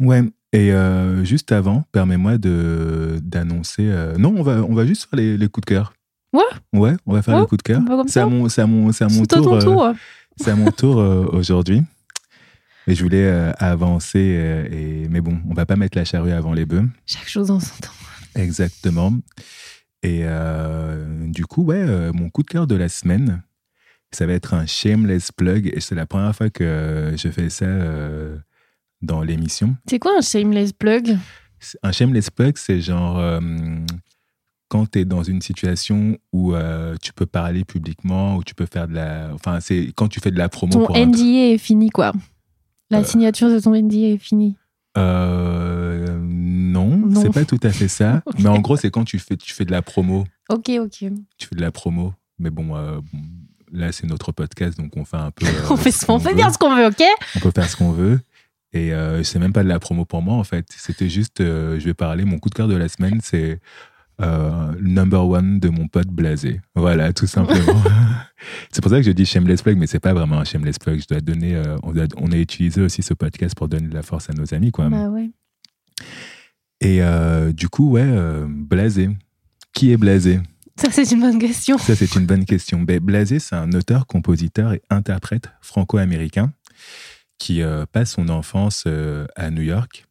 Ouais. 0.00 0.22
Et 0.52 0.72
euh, 0.72 1.24
juste 1.24 1.52
avant, 1.52 1.84
permets-moi 1.92 2.38
de 2.38 3.18
d'annoncer. 3.22 3.82
euh, 3.86 4.16
Non, 4.16 4.34
on 4.36 4.42
va 4.42 4.62
on 4.62 4.74
va 4.74 4.86
juste 4.86 5.08
faire 5.10 5.18
les, 5.18 5.36
les 5.36 5.48
coups 5.48 5.66
de 5.66 5.74
cœur. 5.74 5.92
Ouais. 6.32 6.42
Ouais, 6.72 6.94
on 7.06 7.12
va 7.12 7.22
faire 7.22 7.34
Ouais, 7.34 7.40
les 7.42 7.46
coups 7.46 7.62
de 7.62 7.72
cœur. 7.72 7.82
C'est 8.06 8.20
à 8.20 8.26
mon 8.26 8.48
c'est 8.48 8.62
à 8.62 8.66
mon 8.66 8.92
c'est 8.92 9.04
à 9.04 9.08
mon 9.08 9.24
tour. 9.26 9.54
euh, 9.54 9.60
tour. 9.60 9.92
C'est 10.38 10.50
à 10.50 10.56
mon 10.56 10.70
tour 10.70 10.96
aujourd'hui. 11.32 11.82
Et 12.86 12.94
je 12.94 13.02
voulais 13.02 13.28
avancer, 13.58 14.18
et, 14.72 15.08
mais 15.10 15.20
bon, 15.20 15.38
on 15.50 15.52
va 15.52 15.66
pas 15.66 15.76
mettre 15.76 15.98
la 15.98 16.06
charrue 16.06 16.32
avant 16.32 16.54
les 16.54 16.64
bœufs. 16.64 16.88
Chaque 17.04 17.28
chose 17.28 17.50
en 17.50 17.60
son 17.60 17.74
temps. 17.82 17.90
Exactement. 18.34 19.12
Et 20.02 20.20
euh, 20.22 21.26
du 21.28 21.44
coup, 21.44 21.64
ouais, 21.64 21.76
euh, 21.86 22.12
mon 22.14 22.30
coup 22.30 22.42
de 22.42 22.48
cœur 22.48 22.66
de 22.66 22.76
la 22.76 22.88
semaine, 22.88 23.42
ça 24.10 24.24
va 24.26 24.32
être 24.32 24.54
un 24.54 24.64
shameless 24.64 25.32
plug. 25.32 25.70
Et 25.74 25.80
c'est 25.80 25.94
la 25.96 26.06
première 26.06 26.34
fois 26.34 26.48
que 26.48 27.12
je 27.16 27.28
fais 27.28 27.50
ça 27.50 27.66
euh, 27.66 28.36
dans 29.02 29.22
l'émission. 29.22 29.76
C'est 29.88 29.98
quoi 29.98 30.12
un 30.18 30.20
shameless 30.20 30.72
plug? 30.72 31.16
Un 31.82 31.92
shameless 31.92 32.30
plug, 32.30 32.56
c'est 32.56 32.80
genre 32.80 33.18
euh, 33.18 33.40
quand 34.68 34.90
tu 34.90 35.00
es 35.00 35.04
dans 35.04 35.22
une 35.22 35.40
situation 35.40 36.16
où 36.32 36.54
euh, 36.54 36.94
tu 37.02 37.12
peux 37.12 37.26
parler 37.26 37.64
publiquement, 37.64 38.36
où 38.36 38.44
tu 38.44 38.54
peux 38.54 38.66
faire 38.66 38.86
de 38.88 38.94
la. 38.94 39.30
Enfin, 39.34 39.60
c'est 39.60 39.92
quand 39.96 40.08
tu 40.08 40.20
fais 40.20 40.30
de 40.30 40.38
la 40.38 40.48
promo 40.48 40.72
Ton 40.72 40.86
pour 40.86 40.96
un 40.96 41.06
NDA 41.06 41.52
est 41.54 41.58
fini, 41.58 41.90
quoi. 41.90 42.12
La 42.90 42.98
Euh. 43.00 43.04
signature 43.04 43.50
de 43.50 43.58
ton 43.60 43.74
NDA 43.74 44.14
est 44.14 44.18
finie. 44.18 44.56
Euh, 44.96 46.18
non, 46.22 46.96
Non. 46.96 47.20
c'est 47.22 47.32
pas 47.32 47.44
tout 47.44 47.58
à 47.62 47.70
fait 47.70 47.88
ça. 47.88 48.22
Mais 48.38 48.48
en 48.48 48.58
gros, 48.60 48.76
c'est 48.76 48.90
quand 48.90 49.04
tu 49.04 49.18
fais, 49.18 49.36
tu 49.36 49.52
fais 49.52 49.64
de 49.64 49.70
la 49.70 49.82
promo. 49.82 50.24
Ok, 50.48 50.70
ok. 50.80 50.90
Tu 51.38 51.48
fais 51.48 51.54
de 51.56 51.60
la 51.60 51.70
promo. 51.70 52.14
Mais 52.38 52.50
bon, 52.50 52.76
euh, 52.76 52.98
là, 53.72 53.90
c'est 53.92 54.06
notre 54.06 54.32
podcast, 54.32 54.78
donc 54.78 54.96
on 54.96 55.04
fait 55.04 55.16
un 55.16 55.30
peu. 55.30 55.44
euh, 55.46 55.50
on 55.70 55.76
fait, 55.76 55.90
ce 55.90 56.04
on 56.04 56.14
qu'on 56.14 56.18
veut. 56.18 56.34
bien 56.34 56.50
ce 56.52 56.58
qu'on 56.58 56.74
veut, 56.74 56.86
ok? 56.86 57.02
On 57.36 57.40
peut 57.40 57.50
faire 57.54 57.68
ce 57.68 57.76
qu'on 57.76 57.92
veut. 57.92 58.20
Et 58.72 58.92
euh, 58.92 59.22
c'est 59.22 59.38
même 59.38 59.52
pas 59.52 59.62
de 59.62 59.68
la 59.68 59.78
promo 59.78 60.04
pour 60.04 60.20
moi, 60.22 60.34
en 60.34 60.44
fait. 60.44 60.66
C'était 60.76 61.08
juste, 61.08 61.40
euh, 61.40 61.78
je 61.80 61.84
vais 61.86 61.94
parler. 61.94 62.24
Mon 62.24 62.38
coup 62.38 62.50
de 62.50 62.54
cœur 62.54 62.68
de 62.68 62.76
la 62.76 62.88
semaine, 62.88 63.20
c'est 63.22 63.60
euh, 64.20 64.72
number 64.82 65.26
one 65.26 65.58
de 65.60 65.68
mon 65.70 65.88
pote 65.88 66.08
blasé. 66.08 66.60
Voilà, 66.74 67.12
tout 67.12 67.26
simplement. 67.26 67.82
c'est 68.70 68.82
pour 68.82 68.90
ça 68.90 68.98
que 68.98 69.04
je 69.04 69.10
dis 69.12 69.24
shameless 69.24 69.62
plug, 69.62 69.78
mais 69.78 69.86
c'est 69.86 70.00
pas 70.00 70.12
vraiment 70.12 70.38
un 70.38 70.44
shameless 70.44 70.78
plug. 70.78 71.00
Je 71.00 71.06
dois 71.08 71.20
donner. 71.20 71.54
euh, 71.56 71.76
on, 71.82 71.92
doit- 71.92 72.06
on 72.18 72.30
a 72.32 72.36
utilisé 72.36 72.82
aussi 72.82 73.02
ce 73.02 73.14
podcast 73.14 73.54
pour 73.54 73.68
donner 73.68 73.88
de 73.88 73.94
la 73.94 74.02
force 74.02 74.28
à 74.28 74.34
nos 74.34 74.52
amis, 74.54 74.70
quoi. 74.70 74.88
Bah 74.90 75.08
ouais. 75.08 75.30
Et 76.80 77.02
euh, 77.02 77.52
du 77.52 77.68
coup, 77.68 77.90
ouais, 77.92 78.06
Blasé. 78.46 79.10
Qui 79.72 79.92
est 79.92 79.96
Blasé? 79.96 80.40
Ça, 80.76 80.88
c'est 80.92 81.10
une 81.10 81.20
bonne 81.20 81.38
question. 81.38 81.76
Ça, 81.78 81.96
c'est 81.96 82.14
une 82.14 82.26
bonne 82.26 82.44
question. 82.44 82.82
Ben, 82.82 83.00
Blasé, 83.00 83.38
c'est 83.40 83.56
un 83.56 83.72
auteur, 83.72 84.06
compositeur 84.06 84.72
et 84.74 84.82
interprète 84.90 85.48
franco-américain 85.60 86.52
qui 87.38 87.62
euh, 87.62 87.86
passe 87.90 88.12
son 88.12 88.28
enfance 88.28 88.84
euh, 88.86 89.26
à 89.36 89.50
New 89.50 89.62
York, 89.62 90.04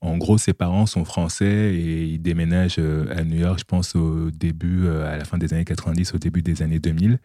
en 0.00 0.16
gros, 0.16 0.38
ses 0.38 0.52
parents 0.52 0.86
sont 0.86 1.04
français 1.04 1.74
et 1.74 2.04
ils 2.04 2.22
déménagent 2.22 2.76
euh, 2.78 3.12
à 3.16 3.24
New 3.24 3.40
York, 3.40 3.58
je 3.58 3.64
pense, 3.64 3.96
au 3.96 4.30
début, 4.30 4.86
à 4.88 5.16
la 5.16 5.24
fin 5.24 5.38
des 5.38 5.52
années 5.52 5.64
90, 5.64 6.14
au 6.14 6.18
début 6.18 6.40
des 6.40 6.62
années 6.62 6.78
2000. 6.78 7.18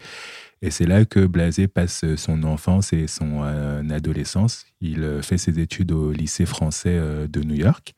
Et 0.63 0.71
c'est 0.71 0.87
là 0.87 1.05
que 1.05 1.23
Blasé 1.27 1.67
passe 1.67 2.03
son 2.15 2.41
enfance 2.41 2.91
et 2.91 3.05
son 3.05 3.43
adolescence. 3.91 4.65
Il 4.81 5.19
fait 5.21 5.37
ses 5.37 5.59
études 5.59 5.91
au 5.91 6.11
lycée 6.11 6.47
français 6.47 6.99
de 7.27 7.43
New 7.43 7.53
York. 7.53 7.93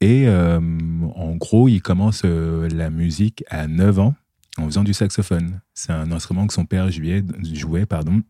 Et 0.00 0.26
en 0.28 1.36
gros, 1.36 1.68
il 1.68 1.82
commence 1.82 2.24
la 2.24 2.88
musique 2.90 3.44
à 3.50 3.68
9 3.68 3.98
ans 3.98 4.14
en 4.58 4.64
faisant 4.66 4.84
du 4.84 4.94
saxophone. 4.94 5.60
C'est 5.74 5.92
un 5.92 6.10
instrument 6.12 6.46
que 6.46 6.54
son 6.54 6.64
père 6.64 6.90
jouait, 6.90 7.22
jouait 7.42 7.86
pardon. 7.86 8.22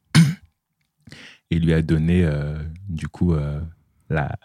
Et 1.53 1.59
lui 1.59 1.73
a 1.73 1.83
donné, 1.83 2.27
du 2.89 3.09
coup, 3.09 3.35
la, 4.09 4.37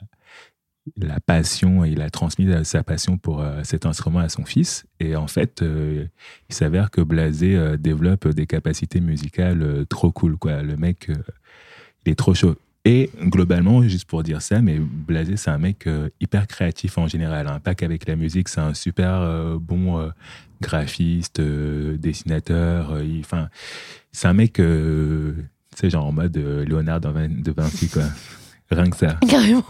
la 0.96 1.20
passion, 1.20 1.84
il 1.84 2.02
a 2.02 2.10
transmis 2.10 2.48
sa 2.64 2.84
passion 2.84 3.18
pour 3.18 3.42
euh, 3.42 3.62
cet 3.64 3.86
instrument 3.86 4.20
à 4.20 4.30
son 4.30 4.46
fils. 4.46 4.86
Et 5.00 5.16
en 5.16 5.28
fait, 5.28 5.62
euh, 5.62 6.06
il 6.50 6.56
s'avère 6.56 6.92
que 6.92 7.02
Blasé 7.02 7.56
euh, 7.56 7.78
développe 7.78 8.28
des 8.30 8.46
capacités 8.46 9.02
musicales 9.02 9.86
trop 9.90 10.12
cool. 10.12 10.38
Quoi. 10.38 10.62
Le 10.62 10.78
mec, 10.78 11.10
il 12.06 12.12
est 12.12 12.16
trop 12.16 12.34
chaud. 12.34 12.56
Et 12.86 13.10
globalement, 13.22 13.84
juste 13.84 14.06
pour 14.06 14.24
dire 14.24 14.42
ça, 14.42 14.62
mais 14.62 14.80
Blasé, 14.80 15.36
c'est 15.36 15.50
un 15.50 15.58
mec 15.58 15.90
hyper 16.22 16.48
créatif 16.48 16.98
en 16.98 17.08
général. 17.08 17.48
Hein. 17.48 17.60
Pas 17.60 17.76
qu'avec 17.76 18.08
la 18.08 18.16
musique, 18.16 18.48
c'est 18.48 18.62
un 18.62 18.74
super 18.74 19.58
bon 19.60 20.10
graphiste, 20.62 21.42
dessinateur. 21.42 22.98
Enfin, 23.20 23.50
c'est 24.14 24.30
un 24.30 24.34
mec, 24.34 24.62
sais, 25.80 25.90
genre 25.90 26.06
en 26.06 26.12
mode 26.12 26.38
Léonard 26.38 27.02
de 27.02 27.52
Vinci, 27.52 27.90
quoi. 27.90 28.04
Rien 28.70 28.90
que 28.90 28.98
ça. 28.98 29.18
Carrément. 29.30 29.64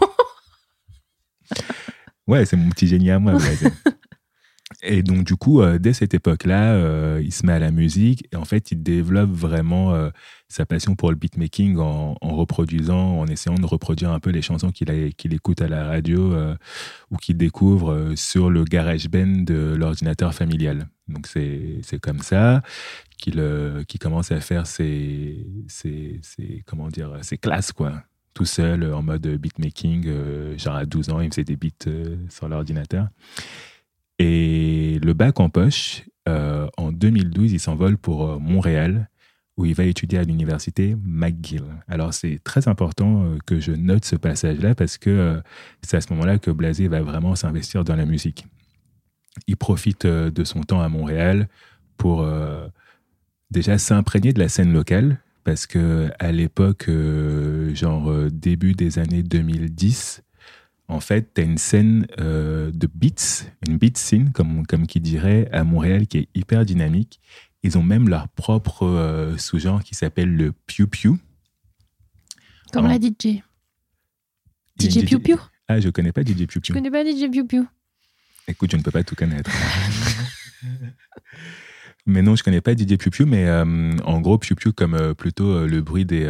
ouais, 2.26 2.44
c'est 2.44 2.56
mon 2.56 2.68
petit 2.70 2.88
génie 2.88 3.10
à 3.10 3.18
moi. 3.18 3.34
et 4.82 5.02
donc, 5.02 5.24
du 5.24 5.36
coup, 5.36 5.62
euh, 5.62 5.78
dès 5.78 5.92
cette 5.92 6.14
époque-là, 6.14 6.72
euh, 6.72 7.20
il 7.22 7.32
se 7.32 7.46
met 7.46 7.52
à 7.52 7.58
la 7.58 7.70
musique 7.70 8.26
et 8.32 8.36
en 8.36 8.44
fait, 8.44 8.72
il 8.72 8.82
développe 8.82 9.30
vraiment 9.30 9.94
euh, 9.94 10.10
sa 10.48 10.66
passion 10.66 10.96
pour 10.96 11.10
le 11.10 11.16
beatmaking 11.16 11.78
en, 11.78 12.16
en, 12.20 12.36
reproduisant, 12.36 13.18
en 13.18 13.26
essayant 13.26 13.56
de 13.56 13.66
reproduire 13.66 14.10
un 14.10 14.20
peu 14.20 14.30
les 14.30 14.42
chansons 14.42 14.70
qu'il 14.70 15.14
qu'il 15.14 15.34
écoute 15.34 15.62
à 15.62 15.68
la 15.68 15.84
radio 15.84 16.34
ou 17.10 17.16
qu'il 17.16 17.36
découvre 17.36 18.14
sur 18.16 18.50
le 18.50 18.64
garage 18.64 19.08
band 19.08 19.44
de 19.44 19.74
l'ordinateur 19.76 20.34
familial. 20.34 20.88
Donc, 21.06 21.26
c'est 21.26 21.98
comme 22.00 22.20
ça 22.20 22.62
qu'il 23.18 23.98
commence 24.00 24.32
à 24.32 24.40
faire 24.40 24.66
ses, 24.66 25.44
classes, 27.40 27.72
tout 28.38 28.44
seul 28.44 28.94
en 28.94 29.02
mode 29.02 29.26
beatmaking. 29.26 30.04
Euh, 30.06 30.56
genre 30.56 30.76
à 30.76 30.86
12 30.86 31.10
ans, 31.10 31.20
il 31.20 31.28
faisait 31.30 31.44
des 31.44 31.56
beats 31.56 31.88
euh, 31.88 32.16
sur 32.28 32.48
l'ordinateur. 32.48 33.08
Et 34.20 35.00
le 35.02 35.12
bac 35.12 35.40
en 35.40 35.50
poche, 35.50 36.04
euh, 36.28 36.68
en 36.76 36.92
2012, 36.92 37.52
il 37.52 37.60
s'envole 37.60 37.98
pour 37.98 38.40
Montréal, 38.40 39.08
où 39.56 39.64
il 39.64 39.74
va 39.74 39.84
étudier 39.84 40.20
à 40.20 40.22
l'université 40.22 40.96
McGill. 41.04 41.64
Alors 41.88 42.14
c'est 42.14 42.38
très 42.44 42.68
important 42.68 43.36
que 43.44 43.58
je 43.58 43.72
note 43.72 44.04
ce 44.04 44.14
passage-là 44.14 44.76
parce 44.76 44.98
que 44.98 45.42
c'est 45.82 45.96
à 45.96 46.00
ce 46.00 46.12
moment-là 46.12 46.38
que 46.38 46.52
Blasé 46.52 46.86
va 46.86 47.02
vraiment 47.02 47.34
s'investir 47.34 47.82
dans 47.82 47.96
la 47.96 48.06
musique. 48.06 48.46
Il 49.48 49.56
profite 49.56 50.06
de 50.06 50.44
son 50.44 50.60
temps 50.60 50.80
à 50.80 50.88
Montréal 50.88 51.48
pour 51.96 52.24
déjà 53.50 53.78
s'imprégner 53.78 54.32
de 54.32 54.38
la 54.38 54.48
scène 54.48 54.72
locale, 54.72 55.20
parce 55.44 55.66
que 55.66 56.10
à 56.18 56.32
l'époque, 56.32 56.88
euh, 56.88 57.74
genre 57.74 58.10
euh, 58.10 58.30
début 58.30 58.74
des 58.74 58.98
années 58.98 59.22
2010, 59.22 60.22
en 60.88 61.00
fait, 61.00 61.34
tu 61.34 61.40
as 61.40 61.44
une 61.44 61.58
scène 61.58 62.06
euh, 62.18 62.70
de 62.70 62.86
beats, 62.86 63.46
une 63.66 63.78
beat 63.78 63.98
scene, 63.98 64.32
comme, 64.32 64.66
comme 64.66 64.86
qui 64.86 65.00
dirait, 65.00 65.48
à 65.52 65.64
Montréal, 65.64 66.06
qui 66.06 66.18
est 66.18 66.28
hyper 66.34 66.64
dynamique. 66.64 67.20
Ils 67.62 67.76
ont 67.76 67.82
même 67.82 68.08
leur 68.08 68.28
propre 68.28 69.34
sous-genre 69.36 69.82
qui 69.82 69.94
s'appelle 69.94 70.34
le 70.34 70.52
Pew 70.52 70.86
Pew. 70.86 71.18
Comme 72.72 72.86
la 72.86 72.98
DJ. 72.98 73.42
DJ 74.78 75.04
Pew 75.04 75.18
Pew 75.18 75.36
Ah, 75.66 75.80
je 75.80 75.88
connais 75.88 76.12
pas 76.12 76.22
DJ 76.22 76.46
Pew 76.46 76.60
Pew. 76.60 76.68
Je 76.68 76.72
connais 76.72 76.90
pas 76.90 77.04
DJ 77.04 77.28
Pew 77.30 77.46
Pew. 77.46 77.66
Écoute, 78.46 78.70
je 78.70 78.76
ne 78.76 78.82
peux 78.82 78.92
pas 78.92 79.02
tout 79.02 79.16
connaître. 79.16 79.50
Mais 82.08 82.22
non, 82.22 82.34
je 82.36 82.42
connais 82.42 82.62
pas 82.62 82.74
Didier 82.74 82.96
Piu 82.96 83.10
Piu, 83.10 83.26
mais 83.26 83.46
euh, 83.46 83.92
en 84.04 84.20
gros, 84.22 84.38
Piu 84.38 84.54
Piu 84.54 84.72
comme 84.72 84.94
euh, 84.94 85.12
plutôt 85.12 85.50
euh, 85.50 85.66
le 85.66 85.82
bruit 85.82 86.06
des, 86.06 86.26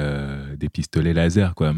des 0.56 0.68
pistolets 0.68 1.14
laser, 1.14 1.54
quoi. 1.54 1.72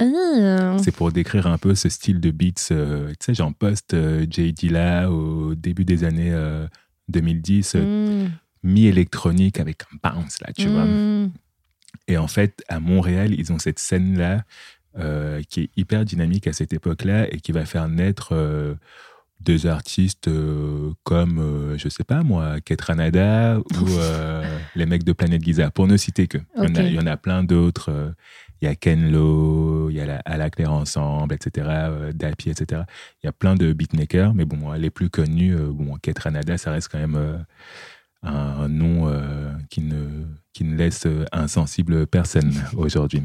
Ah. 0.00 0.76
C'est 0.82 0.96
pour 0.96 1.12
décrire 1.12 1.46
un 1.46 1.58
peu 1.58 1.74
ce 1.74 1.90
style 1.90 2.20
de 2.20 2.30
beats, 2.30 2.52
tu 2.54 2.74
sais, 3.20 3.34
genre 3.34 3.52
post 3.54 3.94
J. 4.28 4.52
Dilla 4.52 5.10
au 5.10 5.54
début 5.54 5.84
des 5.84 6.02
années 6.04 6.34
2010, 7.08 7.76
mm. 7.76 8.30
mi-électronique 8.64 9.60
avec 9.60 9.82
un 9.82 9.98
bounce, 10.02 10.40
là, 10.40 10.52
tu 10.52 10.66
vois. 10.66 10.86
Mm. 10.86 11.30
Et 12.08 12.16
en 12.16 12.26
fait, 12.26 12.64
à 12.68 12.80
Montréal, 12.80 13.34
ils 13.38 13.52
ont 13.52 13.58
cette 13.58 13.78
scène-là 13.78 14.42
qui 15.48 15.60
est 15.60 15.70
hyper 15.76 16.04
dynamique 16.04 16.48
à 16.48 16.52
cette 16.52 16.72
époque-là 16.72 17.32
et 17.32 17.38
qui 17.38 17.52
va 17.52 17.64
faire 17.64 17.88
naître 17.88 18.34
deux 19.44 19.66
artistes 19.66 20.28
euh, 20.28 20.92
comme, 21.04 21.38
euh, 21.38 21.78
je 21.78 21.88
sais 21.88 22.04
pas 22.04 22.22
moi, 22.22 22.60
Ketranada 22.60 23.58
ou 23.58 23.88
euh, 23.98 24.58
les 24.74 24.86
mecs 24.86 25.04
de 25.04 25.12
Planète 25.12 25.44
Giza, 25.44 25.70
pour 25.70 25.86
ne 25.86 25.96
citer 25.96 26.26
que. 26.26 26.38
Il, 26.56 26.94
y 26.94 26.98
en 26.98 27.06
a, 27.06 27.16
plein 27.16 27.44
d'autres. 27.44 28.14
Il 28.60 28.64
y 28.64 28.68
a 28.68 28.74
Ken 28.74 29.12
Lo, 29.12 29.90
il 29.90 29.96
y 29.96 30.00
a 30.00 30.06
la, 30.06 30.16
À 30.24 30.36
la 30.36 30.50
Claire 30.50 30.72
Ensemble, 30.72 31.34
etc., 31.34 31.68
Dapi, 32.14 32.50
etc. 32.50 32.82
Il 33.22 33.26
y 33.26 33.28
a 33.28 33.32
plein 33.32 33.54
de 33.54 33.72
beatmakers, 33.72 34.34
mais 34.34 34.44
bon, 34.44 34.72
les 34.72 34.90
plus 34.90 35.10
connus, 35.10 35.54
bon, 35.56 35.96
Ketranada, 35.96 36.56
ça 36.56 36.70
reste 36.70 36.88
quand 36.90 36.98
même 36.98 37.44
un 38.22 38.68
nom 38.68 39.12
qui, 39.68 39.82
ne, 39.82 40.24
qui 40.52 40.64
ne 40.64 40.76
laisse 40.76 41.06
insensible 41.32 42.06
personne 42.06 42.52
aujourd'hui. 42.76 43.22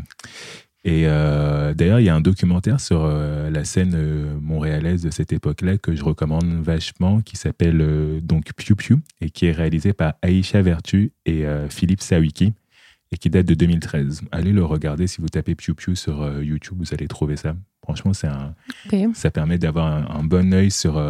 Et 0.85 1.03
euh, 1.07 1.73
d'ailleurs, 1.73 1.99
il 1.99 2.05
y 2.05 2.09
a 2.09 2.15
un 2.15 2.21
documentaire 2.21 2.79
sur 2.79 3.03
euh, 3.03 3.49
la 3.49 3.65
scène 3.65 3.93
euh, 3.95 4.39
montréalaise 4.39 5.03
de 5.03 5.11
cette 5.11 5.33
époque-là 5.33 5.77
que 5.77 5.93
je 5.93 6.03
recommande 6.03 6.63
vachement, 6.63 7.19
qui 7.19 7.35
s'appelle 7.35 8.21
donc 8.23 8.53
Piu 8.53 8.75
Piu 8.75 8.97
et 9.19 9.29
qui 9.29 9.47
est 9.47 9.51
réalisé 9.51 9.91
par 9.91 10.13
Aïcha 10.21 10.61
Vertu 10.61 11.11
et 11.25 11.43
Philippe 11.69 12.01
Sawiki 12.01 12.53
et 13.11 13.17
qui 13.17 13.29
date 13.29 13.45
de 13.45 13.55
2013. 13.55 14.21
Allez 14.31 14.53
le 14.53 14.63
regarder 14.63 15.07
si 15.07 15.19
vous 15.19 15.27
tapez 15.27 15.55
Piu 15.55 15.73
Piu 15.73 15.95
sur 15.95 16.41
YouTube, 16.41 16.77
vous 16.79 16.93
allez 16.93 17.07
trouver 17.07 17.35
ça. 17.35 17.55
Franchement, 17.83 18.13
c'est 18.13 18.27
un, 18.27 18.53
ça 19.13 19.31
permet 19.31 19.57
d'avoir 19.57 20.15
un, 20.15 20.23
bon 20.23 20.53
œil 20.53 20.71
sur 20.71 21.01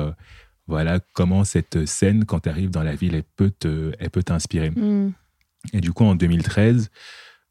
voilà 0.68 1.00
comment 1.14 1.44
cette 1.44 1.86
scène, 1.86 2.26
quand 2.26 2.42
tu 2.42 2.50
arrives 2.50 2.72
dans 2.72 2.84
la 2.84 2.96
ville, 2.96 3.16
elle 3.16 4.10
peut 4.10 4.24
t'inspirer. 4.24 4.72
Mm. 4.72 5.14
Et 5.74 5.82
du 5.82 5.92
coup, 5.92 6.06
en 6.06 6.16
2013, 6.16 6.90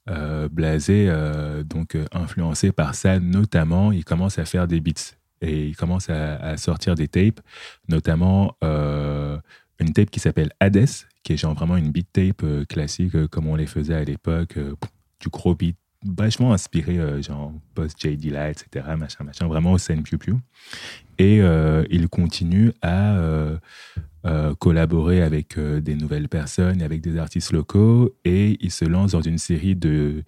euh, 0.09 0.49
Blasé, 0.51 1.07
euh, 1.09 1.63
donc 1.63 1.95
euh, 1.95 2.05
influencé 2.13 2.73
par 2.73 2.95
ça 2.95 3.21
notamment, 3.21 3.93
il 3.93 4.05
commence 4.05 4.39
à 4.39 4.45
faire 4.45 4.67
des 4.67 4.81
beats 4.81 5.17
et 5.41 5.67
il 5.67 5.77
commence 5.77 6.11
à, 6.11 6.57
sortir 6.57 6.95
des 6.95 7.07
tapes, 7.07 7.41
notamment 7.89 8.57
une 8.61 9.93
tape 9.93 10.11
qui 10.11 10.19
s'appelle 10.19 10.51
Hades, 10.59 10.89
qui 11.23 11.35
est 11.35 11.37
genre 11.37 11.55
vraiment 11.55 11.77
une 11.77 11.93
beat 11.93 12.09
tape 12.13 12.45
classique 12.69 13.27
comme 13.29 13.47
on 13.47 13.55
les 13.55 13.67
faisait 13.67 13.95
à 13.95 14.03
l'époque, 14.03 14.59
du 15.21 15.29
gros 15.29 15.55
beat 15.55 15.77
vachement 16.05 16.53
inspiré, 16.53 17.23
genre 17.23 17.53
post 17.75 18.01
J. 18.01 18.17
Dilla, 18.17 18.51
etc., 18.51 18.87
machin, 18.97 19.25
machin, 19.25 19.47
vraiment 19.47 19.73
au 19.73 19.79
scène 19.79 20.03
Pew 20.03 20.17
Pew. 20.19 20.37
Et 21.19 21.39
il 21.91 22.09
continue 22.09 22.73
à 22.83 23.17
euh, 24.29 24.55
collaborer 24.57 25.23
avec 25.23 25.57
euh, 25.57 25.81
des 25.81 25.95
nouvelles 25.95 26.29
personnes, 26.29 26.83
avec 26.83 27.01
des 27.01 27.19
artistes 27.19 27.53
locaux, 27.53 28.17
et 28.25 28.59
il 28.61 28.73
se 28.73 28.85
lance 28.85 29.13
dans 29.13 29.23
une 29.23 29.39
série 29.39 29.77
de 29.77 30.25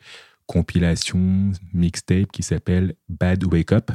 compilations, 0.47 1.51
mixtapes 1.75 2.31
qui 2.31 2.45
s'appelle 2.45 2.95
Bad 3.09 3.45
Wake 3.53 3.73
Up. 3.73 3.91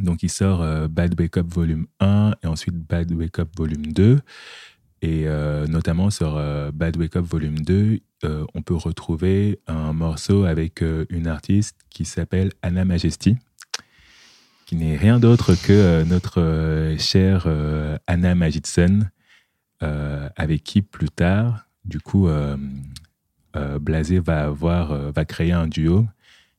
Donc 0.00 0.22
il 0.22 0.30
sort 0.30 0.62
euh, 0.62 0.88
Bad 0.88 1.20
Wake 1.20 1.36
Up 1.36 1.46
volume 1.46 1.86
1 2.00 2.36
et 2.42 2.46
ensuite 2.46 2.74
Bad 2.74 3.12
Wake 3.12 3.38
Up 3.38 3.50
volume 3.56 3.92
2. 3.92 4.20
Et 5.02 5.26
notamment 5.68 6.10
sur 6.10 6.34
Bad 6.72 6.96
Wake 6.96 7.16
Up 7.16 7.24
volume 7.24 7.60
2, 7.60 8.00
on 8.54 8.62
peut 8.62 8.74
retrouver 8.74 9.60
un 9.66 9.92
morceau 9.92 10.44
avec 10.44 10.82
une 11.08 11.26
artiste 11.28 11.76
qui 11.90 12.04
s'appelle 12.04 12.50
Anna 12.62 12.84
Majesty 12.84 13.36
qui 14.68 14.76
n'est 14.76 14.98
rien 14.98 15.18
d'autre 15.18 15.54
que 15.54 15.72
euh, 15.72 16.04
notre 16.04 16.42
euh, 16.42 16.98
chère 16.98 17.44
euh, 17.46 17.96
Anna 18.06 18.34
Magidson, 18.34 19.00
avec 19.80 20.62
qui 20.62 20.82
plus 20.82 21.08
tard, 21.08 21.68
du 21.84 22.00
coup, 22.00 22.28
Blasé 23.80 24.18
va 24.18 24.46
avoir, 24.46 25.12
va 25.12 25.24
créer 25.24 25.52
un 25.52 25.68
duo 25.68 26.04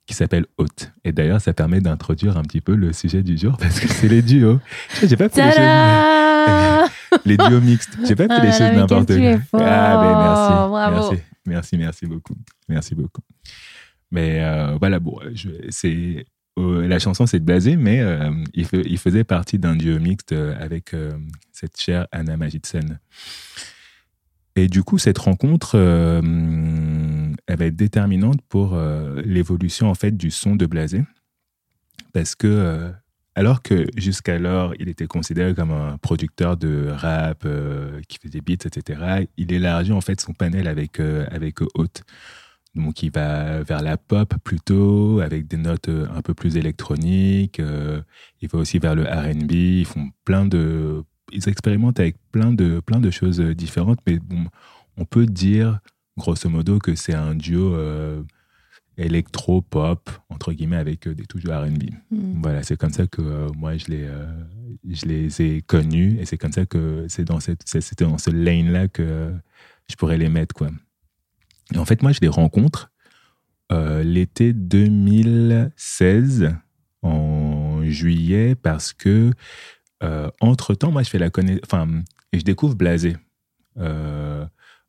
qui 0.08 0.14
s'appelle 0.14 0.46
Haute. 0.58 0.94
Et 1.04 1.12
d'ailleurs, 1.12 1.42
ça 1.42 1.52
permet 1.52 1.82
d'introduire 1.82 2.38
un 2.38 2.44
petit 2.44 2.62
peu 2.62 2.76
le 2.76 2.94
sujet 2.94 3.22
du 3.22 3.38
jour 3.38 3.58
parce 3.58 3.82
que 3.82 3.90
c'est 3.90 4.08
les 4.08 4.22
duos. 4.22 4.62
J'ai 5.04 5.18
pas 5.18 5.28
fait 5.28 5.42
les 7.26 7.38
duos 7.38 7.62
mixtes. 7.62 7.98
J'ai 8.08 8.16
pas 8.16 8.28
fait 8.28 8.46
les 8.46 8.52
choses 8.52 8.76
n'importe 8.76 9.08
quoi. 9.16 9.62
Ah, 9.62 9.98
ben 10.02 10.18
merci. 10.24 10.70
Bravo. 10.70 11.10
Merci, 11.12 11.24
merci, 11.46 11.78
merci 11.78 12.06
beaucoup. 12.06 12.36
Merci 12.68 12.96
beaucoup. 12.96 13.22
Mais 14.12 14.42
voilà, 14.80 15.00
bon, 15.00 15.20
c'est 15.70 16.26
euh, 16.58 16.88
la 16.88 17.00
chanson 17.00 17.26
c'est 17.26 17.40
de 17.40 17.46
Blasé, 17.46 17.76
mais 17.78 18.02
euh, 18.02 18.32
il, 18.54 18.66
fe- 18.66 18.84
il 18.86 18.98
faisait 18.98 19.24
partie 19.24 19.60
d'un 19.60 19.76
duo 19.76 19.98
mixte 20.00 20.34
euh, 20.34 20.56
avec 20.60 20.94
euh, 20.94 21.12
cette 21.54 21.80
chère 21.80 22.08
Anna 22.12 22.36
Magidsen. 22.36 23.00
Et 24.56 24.68
du 24.68 24.84
coup, 24.84 24.98
cette 24.98 25.20
rencontre, 25.20 25.74
euh, 25.76 26.22
elle 27.48 27.58
va 27.58 27.66
être 27.66 27.76
déterminante 27.78 28.42
pour 28.50 28.74
euh, 28.74 29.22
l'évolution 29.24 29.90
en 29.90 29.96
fait 29.96 30.12
du 30.18 30.32
son 30.32 30.56
de 30.58 30.66
Blasé, 30.66 31.04
parce 32.14 32.36
que 32.36 32.48
euh, 32.48 32.92
alors 33.36 33.62
que 33.62 33.86
jusqu'alors 33.96 34.74
il 34.80 34.90
était 34.90 35.08
considéré 35.08 35.54
comme 35.54 35.72
un 35.72 35.98
producteur 35.98 36.58
de 36.58 36.90
rap 36.90 37.44
euh, 37.46 38.02
qui 38.08 38.18
faisait 38.18 38.40
des 38.40 38.42
beats, 38.42 38.66
etc., 38.66 39.26
il 39.38 39.52
élargit 39.54 39.92
en 39.94 40.02
fait 40.02 40.20
son 40.20 40.34
panel 40.34 40.68
avec 40.68 41.00
euh, 41.00 41.26
avec 41.32 41.62
Haute. 41.76 42.04
Donc 42.76 43.02
il 43.04 43.12
va 43.12 43.64
vers 43.64 43.82
la 43.82 43.98
pop 43.98 44.34
plutôt, 44.44 45.20
avec 45.22 45.48
des 45.48 45.58
notes 45.58 45.90
euh, 45.90 46.08
un 46.16 46.22
peu 46.22 46.34
plus 46.34 46.58
électroniques. 46.58 47.60
euh, 47.60 48.02
il 48.42 48.50
va 48.50 48.60
aussi 48.60 48.80
vers 48.80 48.96
le 48.96 49.04
R&B. 49.04 49.52
Ils 49.52 49.86
font 49.86 50.10
plein 50.26 50.46
de, 50.46 51.04
ils 51.32 51.50
expérimentent 51.50 52.00
avec 52.00 52.18
plein 52.32 52.54
de 52.54 52.80
plein 52.80 53.00
de 53.00 53.10
choses 53.12 53.40
différentes. 53.40 54.00
Mais 54.08 54.20
on 54.98 55.06
peut 55.06 55.26
dire 55.26 55.80
grosso 56.18 56.50
modo 56.50 56.80
que 56.80 56.96
c'est 56.96 57.14
un 57.16 57.36
duo 57.36 57.76
électro-pop 59.00 60.10
entre 60.30 60.54
guillemets 60.54 60.78
avec 60.78 61.08
euh, 61.08 61.16
des 61.16 61.26
touches 61.26 61.44
de 61.44 61.52
R&B. 61.52 61.84
Mm. 62.12 62.42
Voilà, 62.42 62.64
c'est 62.64 62.78
comme 62.78 62.92
ça 62.92 63.08
que 63.08 63.22
euh, 63.22 63.48
moi 63.56 63.78
je 63.78 63.88
les, 63.88 64.04
euh, 64.04 64.28
je 64.90 65.06
les 65.06 65.42
ai 65.42 65.62
connus 65.62 66.18
et 66.20 66.26
c'est 66.26 66.38
comme 66.38 66.52
ça 66.52 66.66
que 66.66 67.06
c'est 67.08 67.26
dans 67.26 67.40
cette, 67.40 67.64
c'était 67.66 68.06
dans 68.06 68.18
ce 68.18 68.30
lane 68.30 68.72
là 68.72 68.88
que 68.88 69.34
je 69.90 69.96
pourrais 69.96 70.18
les 70.18 70.30
mettre 70.30 70.54
quoi. 70.54 70.70
Et 71.74 71.78
en 71.78 71.86
fait, 71.86 72.02
moi 72.02 72.12
je 72.12 72.20
les 72.22 72.28
rencontre 72.28 72.92
euh, 73.72 74.04
l'été 74.04 74.54
2016 74.54 76.56
en 77.02 77.84
juillet 77.84 78.56
parce 78.56 78.94
que 78.94 79.32
entre 80.40 80.76
temps, 80.76 80.92
moi 80.92 81.04
je 81.04 81.10
fais 81.10 81.20
la 81.20 81.30
connaissance, 81.30 81.62
enfin, 81.66 81.86
et 82.32 82.40
je 82.40 82.46
découvre 82.46 82.76
Blasé. 82.76 83.18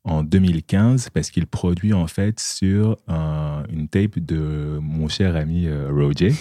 Euh, 0.06 0.10
en 0.10 0.22
2015 0.22 1.10
parce 1.10 1.30
qu'il 1.30 1.46
produit 1.46 1.92
en 1.92 2.06
fait 2.06 2.40
sur 2.40 2.96
un- 3.08 3.64
une 3.72 3.88
tape 3.88 4.18
de 4.18 4.78
mon 4.80 5.08
cher 5.08 5.36
ami 5.36 5.66
euh, 5.66 5.88
Roger. 5.90 6.32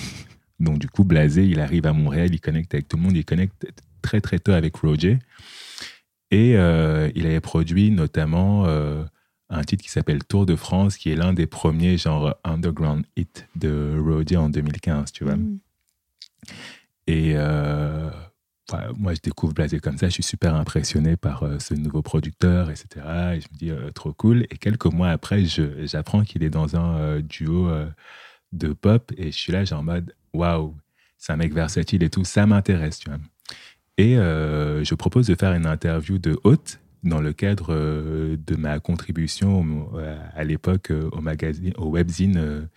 Donc 0.59 0.79
du 0.79 0.87
coup, 0.89 1.03
Blasé, 1.03 1.45
il 1.45 1.59
arrive 1.59 1.85
à 1.85 1.93
Montréal, 1.93 2.29
il 2.33 2.41
connecte 2.41 2.73
avec 2.73 2.87
tout 2.87 2.97
le 2.97 3.03
monde, 3.03 3.15
il 3.15 3.25
connecte 3.25 3.71
très 4.01 4.21
très 4.21 4.39
tôt 4.39 4.51
avec 4.51 4.75
Roger. 4.77 5.19
Et 6.31 6.55
euh, 6.57 7.09
il 7.15 7.25
avait 7.25 7.39
produit 7.39 7.91
notamment 7.91 8.65
euh, 8.65 9.03
un 9.49 9.63
titre 9.63 9.83
qui 9.83 9.89
s'appelle 9.89 10.23
Tour 10.23 10.45
de 10.45 10.55
France, 10.55 10.97
qui 10.97 11.09
est 11.11 11.15
l'un 11.15 11.33
des 11.33 11.47
premiers 11.47 11.97
genre 11.97 12.35
underground 12.43 13.03
hit 13.15 13.47
de 13.55 13.97
Roger 13.99 14.37
en 14.37 14.49
2015, 14.49 15.11
tu 15.11 15.23
vois. 15.23 15.37
Mm. 15.37 15.59
Et 17.07 17.33
euh, 17.35 18.11
moi, 18.97 19.13
je 19.13 19.19
découvre 19.21 19.53
Blasé 19.53 19.79
comme 19.79 19.97
ça. 19.97 20.07
Je 20.07 20.13
suis 20.13 20.23
super 20.23 20.55
impressionné 20.55 21.15
par 21.17 21.43
euh, 21.43 21.59
ce 21.59 21.73
nouveau 21.73 22.01
producteur, 22.01 22.69
etc. 22.69 22.87
Et 23.35 23.41
je 23.41 23.47
me 23.53 23.57
dis, 23.57 23.69
euh, 23.71 23.91
trop 23.91 24.13
cool. 24.13 24.43
Et 24.51 24.57
quelques 24.57 24.85
mois 24.85 25.09
après, 25.09 25.43
j'apprends 25.45 26.23
qu'il 26.23 26.43
est 26.43 26.49
dans 26.49 26.75
un 26.75 26.97
euh, 26.97 27.21
duo 27.21 27.69
de 28.53 28.73
pop. 28.73 29.11
Et 29.17 29.31
je 29.31 29.37
suis 29.37 29.51
là, 29.51 29.63
genre 29.65 29.79
en 29.79 29.83
mode, 29.83 30.13
waouh, 30.33 30.75
c'est 31.17 31.33
un 31.33 31.37
mec 31.37 31.53
versatile 31.53 32.03
et 32.03 32.09
tout. 32.09 32.23
Ça 32.23 32.45
m'intéresse, 32.45 32.99
tu 32.99 33.09
vois. 33.09 33.19
Et 33.97 34.15
je 34.15 34.95
propose 34.95 35.27
de 35.27 35.35
faire 35.35 35.53
une 35.53 35.65
interview 35.65 36.17
de 36.17 36.39
Haute 36.45 36.79
dans 37.03 37.19
le 37.21 37.33
cadre 37.33 37.73
de 37.73 38.55
ma 38.55 38.79
contribution 38.79 39.89
à 40.35 40.43
l'époque 40.45 40.91
au 41.11 41.19
magazine, 41.21 41.73
au 41.77 41.89
webzine 41.89 42.69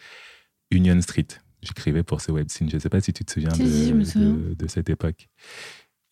Union 0.71 1.01
Street. 1.01 1.29
J'écrivais 1.63 2.03
pour 2.03 2.21
ce 2.21 2.33
webzine. 2.33 2.69
Je 2.69 2.75
ne 2.75 2.81
sais 2.81 2.89
pas 2.89 3.01
si 3.01 3.13
tu 3.13 3.25
te 3.25 3.31
souviens 3.31 3.51
Si, 3.51 3.63
de, 3.63 3.69
si, 3.71 3.89
je 3.91 3.95
me 3.95 4.01
de- 4.01 4.05
souviens. 4.05 4.37
de 4.59 4.67
cette 4.67 4.91
époque. 4.91 5.29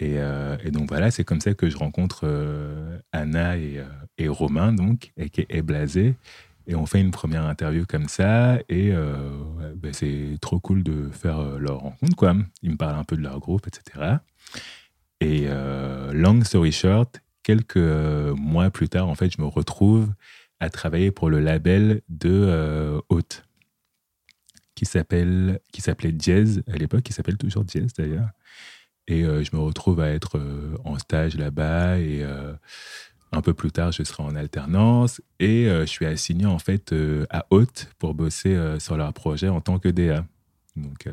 Et, 0.01 0.15
euh, 0.17 0.57
et 0.65 0.71
donc 0.71 0.89
voilà, 0.89 1.11
c'est 1.11 1.25
comme 1.25 1.43
ça 1.43 1.53
que 1.53 1.69
je 1.69 1.77
rencontre 1.77 2.23
euh, 2.25 2.99
Anna 3.13 3.59
et, 3.59 3.79
euh, 3.79 3.85
et 4.17 4.29
Romain, 4.29 4.73
donc, 4.73 5.13
et, 5.19 5.31
et 5.51 5.61
Blasé. 5.61 6.15
Et 6.67 6.75
on 6.75 6.87
fait 6.87 7.01
une 7.01 7.11
première 7.11 7.45
interview 7.45 7.85
comme 7.87 8.09
ça. 8.09 8.59
Et 8.69 8.93
ben, 8.93 9.93
c'est 9.93 10.39
trop 10.41 10.61
cool 10.61 10.85
de 10.85 11.09
faire 11.11 11.59
leur 11.59 11.81
rencontre, 11.81 12.15
quoi. 12.15 12.35
Ils 12.63 12.71
me 12.71 12.77
parlent 12.77 12.99
un 12.99 13.03
peu 13.03 13.17
de 13.17 13.23
leur 13.23 13.41
groupe, 13.41 13.67
etc. 13.67 14.19
Et 15.21 15.49
long 16.13 16.45
story 16.45 16.71
short, 16.71 17.21
quelques 17.43 17.77
mois 17.77 18.71
plus 18.71 18.89
tard, 18.89 19.09
en 19.09 19.17
fait, 19.17 19.33
je 19.37 19.43
me 19.43 19.49
retrouve 19.49 20.13
à 20.61 20.71
travailler 20.71 21.11
pour 21.11 21.29
le 21.29 21.41
label 21.41 22.03
de 22.09 23.01
Haute, 23.09 23.43
qui 24.77 24.85
s'appelle 24.85 25.59
qui 25.73 25.81
s'appelait 25.81 26.15
Jazz 26.17 26.63
à 26.73 26.77
l'époque, 26.77 27.03
qui 27.03 27.13
s'appelle 27.13 27.39
toujours 27.39 27.65
Jazz 27.67 27.93
d'ailleurs. 27.95 28.29
Et 29.07 29.25
euh, 29.25 29.43
je 29.43 29.55
me 29.55 29.61
retrouve 29.61 30.01
à 30.01 30.11
être 30.11 30.39
euh, 30.39 30.77
en 30.85 30.99
stage 30.99 31.37
là-bas 31.37 31.99
et 31.99 32.23
euh, 32.23 32.53
un 33.33 33.43
peu 33.43 33.55
plus 33.55 33.73
tard, 33.73 33.93
je 33.93 34.03
serai 34.03 34.23
en 34.23 34.35
alternance 34.35 35.21
et 35.39 35.67
je 35.67 35.87
suis 35.87 36.05
assigné 36.05 36.47
en 36.47 36.59
fait 36.59 36.93
à 37.31 37.47
Haute 37.51 37.89
pour 38.01 38.13
bosser 38.13 38.59
sur 38.81 38.97
leur 38.97 39.13
projet 39.13 39.49
en 39.49 39.61
tant 39.61 39.79
que 39.79 39.89
DA. 39.89 40.25
Donc 40.75 41.07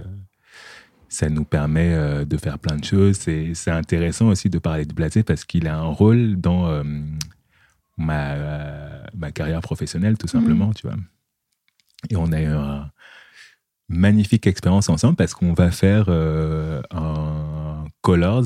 ça 1.10 1.30
nous 1.30 1.46
permet 1.46 1.94
euh, 1.94 2.26
de 2.26 2.38
faire 2.38 2.60
plein 2.60 2.76
de 2.76 2.84
choses. 2.84 3.18
C'est 3.18 3.54
c'est 3.54 3.72
intéressant 3.72 4.28
aussi 4.28 4.50
de 4.50 4.60
parler 4.60 4.86
de 4.86 4.94
Blasé 4.94 5.24
parce 5.24 5.46
qu'il 5.46 5.68
a 5.68 5.78
un 5.78 5.88
rôle 5.88 6.36
dans 6.36 6.68
euh, 6.68 6.84
ma, 7.98 8.34
euh, 8.34 9.04
ma 9.16 9.32
carrière 9.32 9.62
professionnelle, 9.62 10.18
tout 10.18 10.28
simplement, 10.28 10.74
tu 10.74 10.88
vois. 10.88 10.98
Et 12.10 12.16
on 12.16 12.32
a 12.32 12.42
eu 12.42 12.46
un 12.46 12.92
magnifique 13.90 14.48
expérience 14.48 14.90
ensemble 14.90 15.16
parce 15.16 15.34
qu'on 15.34 15.54
va 15.54 15.72
faire 15.72 16.10
un 16.10 17.57
Colors 18.08 18.46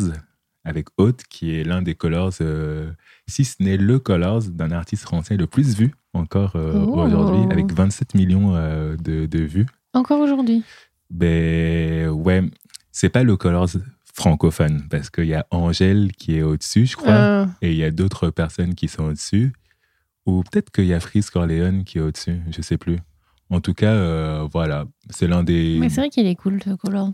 avec 0.63 0.87
Haute, 0.97 1.21
qui 1.29 1.55
est 1.55 1.63
l'un 1.63 1.83
des 1.83 1.93
Colors, 1.93 2.33
euh, 2.41 2.89
si 3.27 3.45
ce 3.45 3.61
n'est 3.61 3.77
le 3.77 3.99
Colors 3.99 4.41
d'un 4.45 4.71
artiste 4.71 5.03
français 5.03 5.37
le 5.37 5.45
plus 5.45 5.75
vu 5.77 5.93
encore 6.13 6.55
euh, 6.55 6.83
Oh. 6.83 6.99
aujourd'hui, 6.99 7.43
avec 7.51 7.71
27 7.71 8.15
millions 8.15 8.55
euh, 8.55 8.95
de, 8.97 9.27
de 9.27 9.39
vues. 9.43 9.67
Encore 9.93 10.19
aujourd'hui? 10.19 10.63
Ben 11.11 12.09
ouais, 12.09 12.41
c'est 12.91 13.09
pas 13.09 13.21
le 13.21 13.37
Colors 13.37 13.69
francophone 14.15 14.87
parce 14.89 15.11
qu'il 15.11 15.25
y 15.27 15.35
a 15.35 15.45
Angèle 15.51 16.11
qui 16.13 16.37
est 16.37 16.41
au-dessus, 16.41 16.87
je 16.87 16.97
crois, 16.97 17.47
et 17.61 17.69
il 17.69 17.77
y 17.77 17.83
a 17.83 17.91
d'autres 17.91 18.31
personnes 18.31 18.73
qui 18.73 18.87
sont 18.87 19.03
au-dessus. 19.03 19.53
Ou 20.25 20.41
peut-être 20.41 20.71
qu'il 20.71 20.85
y 20.85 20.93
a 20.95 20.99
Freeze 20.99 21.29
Corleone 21.29 21.83
qui 21.83 21.99
est 21.99 22.01
au-dessus, 22.01 22.41
je 22.49 22.63
sais 22.63 22.77
plus. 22.79 22.97
En 23.51 23.61
tout 23.61 23.75
cas, 23.75 24.43
voilà, 24.45 24.85
c'est 25.11 25.27
l'un 25.27 25.43
des. 25.43 25.77
Mais 25.79 25.89
c'est 25.89 26.01
vrai 26.01 26.09
qu'il 26.09 26.25
est 26.25 26.35
cool, 26.35 26.59
ce 26.63 26.71
Colors. 26.71 27.11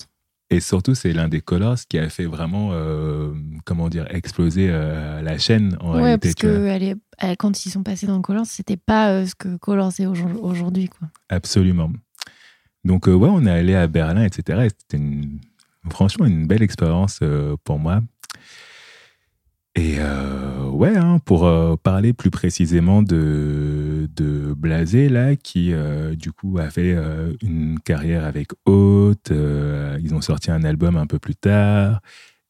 Et 0.49 0.61
surtout, 0.61 0.95
c'est 0.95 1.11
l'un 1.11 1.27
des 1.27 1.41
Colors 1.41 1.77
qui 1.89 1.97
a 1.99 2.07
fait 2.09 2.25
vraiment, 2.25 2.69
euh, 2.71 3.33
comment 3.65 3.89
dire, 3.89 4.07
exploser 4.09 4.69
euh, 4.69 5.21
la 5.21 5.37
chaîne 5.37 5.75
en 5.81 5.95
Ouais, 5.95 6.03
réalité. 6.03 6.29
parce 6.29 6.35
que 6.35 6.65
elle 6.67 6.83
est- 6.83 6.95
elle- 7.17 7.35
quand 7.35 7.65
ils 7.65 7.69
sont 7.69 7.83
passés 7.83 8.07
dans 8.07 8.21
Colors, 8.21 8.45
c'était 8.45 8.77
pas 8.77 9.09
euh, 9.11 9.25
ce 9.25 9.35
que 9.35 9.57
Colors 9.57 9.91
est 9.99 10.05
aujourd- 10.05 10.41
aujourd'hui. 10.41 10.87
quoi. 10.87 11.09
Absolument. 11.27 11.91
Donc, 12.85 13.07
ouais, 13.07 13.13
on 13.29 13.45
est 13.45 13.51
allé 13.51 13.75
à 13.75 13.87
Berlin, 13.87 14.23
etc. 14.23 14.59
Et 14.65 14.69
c'était 14.69 14.97
une- 15.03 15.39
franchement 15.89 16.25
une 16.25 16.47
belle 16.47 16.63
expérience 16.63 17.19
pour 17.65 17.79
moi. 17.79 18.01
Et 19.77 19.97
euh, 19.99 20.63
ouais, 20.71 20.97
hein, 20.97 21.19
pour 21.23 21.45
euh, 21.45 21.75
parler 21.75 22.11
plus 22.11 22.31
précisément 22.31 23.03
de, 23.03 24.09
de 24.15 24.55
Blasé, 24.57 25.07
là, 25.07 25.35
qui 25.35 25.71
euh, 25.71 26.15
du 26.15 26.31
coup 26.31 26.57
a 26.57 26.71
fait 26.71 26.97
une 27.43 27.79
carrière 27.85 28.25
avec 28.25 28.49
Haute, 28.65 29.29
ils 29.31 30.13
ont 30.15 30.21
sorti 30.21 30.49
un 30.49 30.63
album 30.63 30.97
un 30.97 31.05
peu 31.05 31.19
plus 31.19 31.35
tard, 31.35 32.01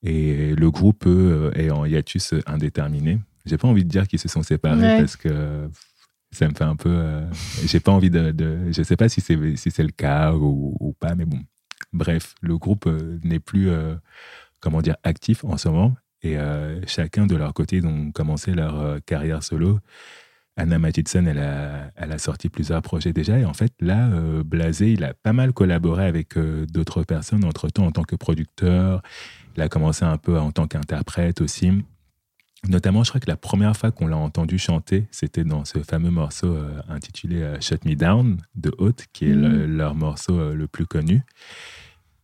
et 0.04 0.56
le 0.56 0.72
groupe, 0.72 1.06
eux, 1.06 1.52
est 1.56 1.70
en 1.70 1.84
hiatus 1.86 2.34
indéterminé. 2.46 3.20
J'ai 3.46 3.58
pas 3.58 3.68
envie 3.68 3.84
de 3.84 3.90
dire 3.90 4.08
qu'ils 4.08 4.20
se 4.20 4.30
sont 4.30 4.44
séparés 4.44 4.82
Ouais. 4.82 4.98
parce 5.00 5.18
que 5.18 5.70
ça 6.32 6.48
me 6.48 6.54
fait 6.54 6.64
un 6.64 6.76
peu. 6.78 7.22
J'ai 7.66 7.80
pas 7.82 7.92
envie 7.92 8.10
de, 8.10 8.32
de- 8.32 8.72
Je 8.72 8.84
sais 8.84 8.96
pas 8.96 9.10
si 9.10 9.20
c'est 9.20 9.38
si 9.58 9.82
le 9.82 9.90
cas 9.90 10.34
ou, 10.34 10.78
ou 10.80 10.94
pas, 10.94 11.14
mais 11.16 11.26
bon. 11.26 11.40
Bref, 11.92 12.36
le 12.42 12.58
groupe 12.58 12.88
n'est 13.24 13.40
plus, 13.40 13.70
comment 14.62 14.82
dire, 14.82 14.96
actif 15.04 15.44
en 15.44 15.58
ce 15.58 15.68
moment. 15.68 15.94
Et 16.28 16.38
euh, 16.38 16.82
chacun 16.88 17.26
de 17.26 17.36
leur 17.36 17.54
côté, 17.54 17.84
ont 17.86 18.12
commencé 18.12 18.54
leur 18.54 18.80
euh, 18.80 19.00
carrière 19.06 19.44
solo. 19.44 19.80
Anna 20.58 20.80
Mathidson, 20.80 21.26
elle 21.28 21.38
a, 21.40 21.92
elle 21.96 22.12
a 22.12 22.18
sorti 22.18 22.50
plusieurs 22.50 22.82
projets 22.82 23.14
déjà. 23.14 23.38
Et 23.38 23.46
en 23.46 23.54
fait, 23.54 23.72
là, 23.80 24.10
euh, 24.10 24.44
Blasé, 24.44 24.92
il 24.92 25.04
a 25.04 25.14
pas 25.14 25.32
mal 25.32 25.54
collaboré 25.54 26.06
avec 26.06 26.36
euh, 26.36 26.66
d'autres 26.66 27.04
personnes 27.04 27.46
entre-temps 27.46 27.86
en 27.86 27.92
tant 27.92 28.04
que 28.04 28.16
producteur. 28.16 29.02
Il 29.56 29.62
a 29.62 29.70
commencé 29.70 30.04
un 30.04 30.18
peu 30.18 30.38
en 30.40 30.52
tant 30.52 30.68
qu'interprète 30.68 31.42
aussi. 31.42 31.72
Notamment, 32.68 33.04
je 33.04 33.12
crois 33.12 33.22
que 33.22 33.30
la 33.30 33.38
première 33.38 33.78
fois 33.78 33.92
qu'on 33.92 34.08
l'a 34.08 34.18
entendu 34.18 34.58
chanter, 34.58 35.06
c'était 35.12 35.44
dans 35.44 35.64
ce 35.64 35.80
fameux 35.80 36.10
morceau 36.10 36.58
intitulé 36.90 37.54
Shut 37.62 37.86
Me 37.86 37.96
Down 37.96 38.38
de 38.56 38.74
Haute, 38.80 39.06
qui 39.14 39.26
est 39.30 39.36
le- 39.36 39.68
leur 39.68 39.94
morceau 39.94 40.54
le 40.54 40.68
plus 40.68 40.88
connu. 40.88 41.22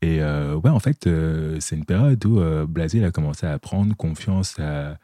Et 0.03 0.21
euh, 0.21 0.55
ouais, 0.55 0.69
en 0.69 0.79
fait, 0.79 1.07
euh, 1.07 1.55
c'est 1.61 1.77
une 1.77 1.85
période 1.85 2.25
où 2.25 2.39
euh, 2.41 2.65
Blasé 2.67 3.05
a 3.05 3.11
commencé 3.11 3.45
à 3.47 3.57
prendre 3.57 3.95
confiance, 3.95 4.59
à- 4.59 4.97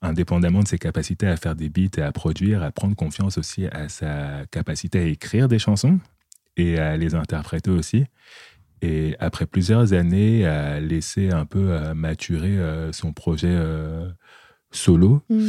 indépendamment 0.00 0.60
de 0.62 0.68
ses 0.68 0.78
capacités 0.78 1.26
à 1.26 1.36
faire 1.36 1.56
des 1.56 1.68
beats 1.70 1.96
et 1.98 2.02
à 2.02 2.12
produire, 2.12 2.62
à 2.62 2.70
prendre 2.70 2.94
confiance 2.94 3.36
aussi 3.36 3.66
à 3.66 3.88
sa 3.88 4.44
capacité 4.52 5.00
à 5.00 5.04
écrire 5.06 5.48
des 5.48 5.58
chansons 5.58 5.98
et 6.56 6.78
à 6.78 6.96
les 6.96 7.16
interpréter 7.16 7.70
aussi. 7.70 8.04
Et 8.80 9.16
après 9.18 9.46
plusieurs 9.46 9.92
années 9.92 10.46
à 10.46 10.78
laisser 10.78 11.30
un 11.30 11.46
peu 11.46 11.70
euh, 11.72 11.94
maturer 11.94 12.56
son 12.92 13.12
projet 13.12 13.56
solo, 14.70 15.22
Mm. 15.30 15.46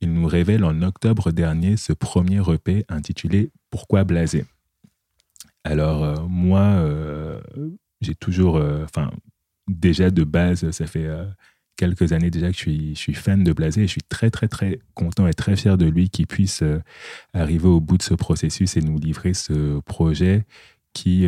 il 0.00 0.12
nous 0.14 0.26
révèle 0.26 0.64
en 0.64 0.80
octobre 0.82 1.30
dernier 1.32 1.76
ce 1.76 1.92
premier 1.92 2.40
EP 2.54 2.84
intitulé 2.88 3.50
Pourquoi 3.70 4.04
blaser 4.04 4.44
Alors, 5.64 6.04
euh, 6.04 6.14
moi, 6.28 6.60
euh, 6.60 7.40
j'ai 8.00 8.14
toujours, 8.14 8.56
euh, 8.56 8.84
enfin, 8.84 9.10
déjà 9.68 10.10
de 10.10 10.24
base, 10.24 10.70
ça 10.70 10.86
fait 10.86 11.06
euh, 11.06 11.24
quelques 11.76 12.12
années 12.12 12.30
déjà 12.30 12.50
que 12.50 12.56
je 12.56 12.94
suis, 12.94 13.14
fan 13.14 13.44
de 13.44 13.52
Blasé 13.52 13.82
et 13.82 13.86
je 13.86 13.92
suis 13.92 14.02
très, 14.02 14.30
très, 14.30 14.48
très 14.48 14.80
content 14.94 15.26
et 15.26 15.34
très 15.34 15.56
fier 15.56 15.76
de 15.78 15.86
lui 15.86 16.08
qu'il 16.10 16.26
puisse 16.26 16.62
euh, 16.62 16.80
arriver 17.34 17.68
au 17.68 17.80
bout 17.80 17.98
de 17.98 18.02
ce 18.02 18.14
processus 18.14 18.76
et 18.76 18.80
nous 18.80 18.98
livrer 18.98 19.34
ce 19.34 19.80
projet 19.80 20.44
qui 20.92 21.26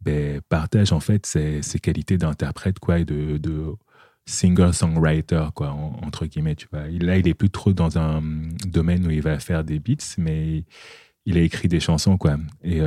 ben, 0.00 0.40
partage 0.48 0.92
en 0.92 0.98
fait 0.98 1.24
ses, 1.24 1.60
qualités 1.80 2.18
d'interprète 2.18 2.80
quoi, 2.80 2.98
et 2.98 3.04
de, 3.04 3.38
de 3.38 3.76
singer-songwriter, 4.26 5.46
quoi, 5.54 5.70
en- 5.70 6.00
entre 6.04 6.26
guillemets, 6.26 6.56
tu 6.56 6.66
vois. 6.72 6.88
Là, 6.88 7.16
il 7.16 7.28
est 7.28 7.34
plus 7.34 7.50
trop 7.50 7.72
dans 7.72 7.96
un 7.98 8.22
domaine 8.66 9.06
où 9.06 9.10
il 9.10 9.22
va 9.22 9.38
faire 9.38 9.64
des 9.64 9.78
beats, 9.78 10.16
mais 10.18 10.64
il 11.26 11.38
a 11.38 11.40
écrit 11.40 11.68
des 11.68 11.80
chansons, 11.80 12.18
quoi. 12.18 12.36
Et 12.62 12.80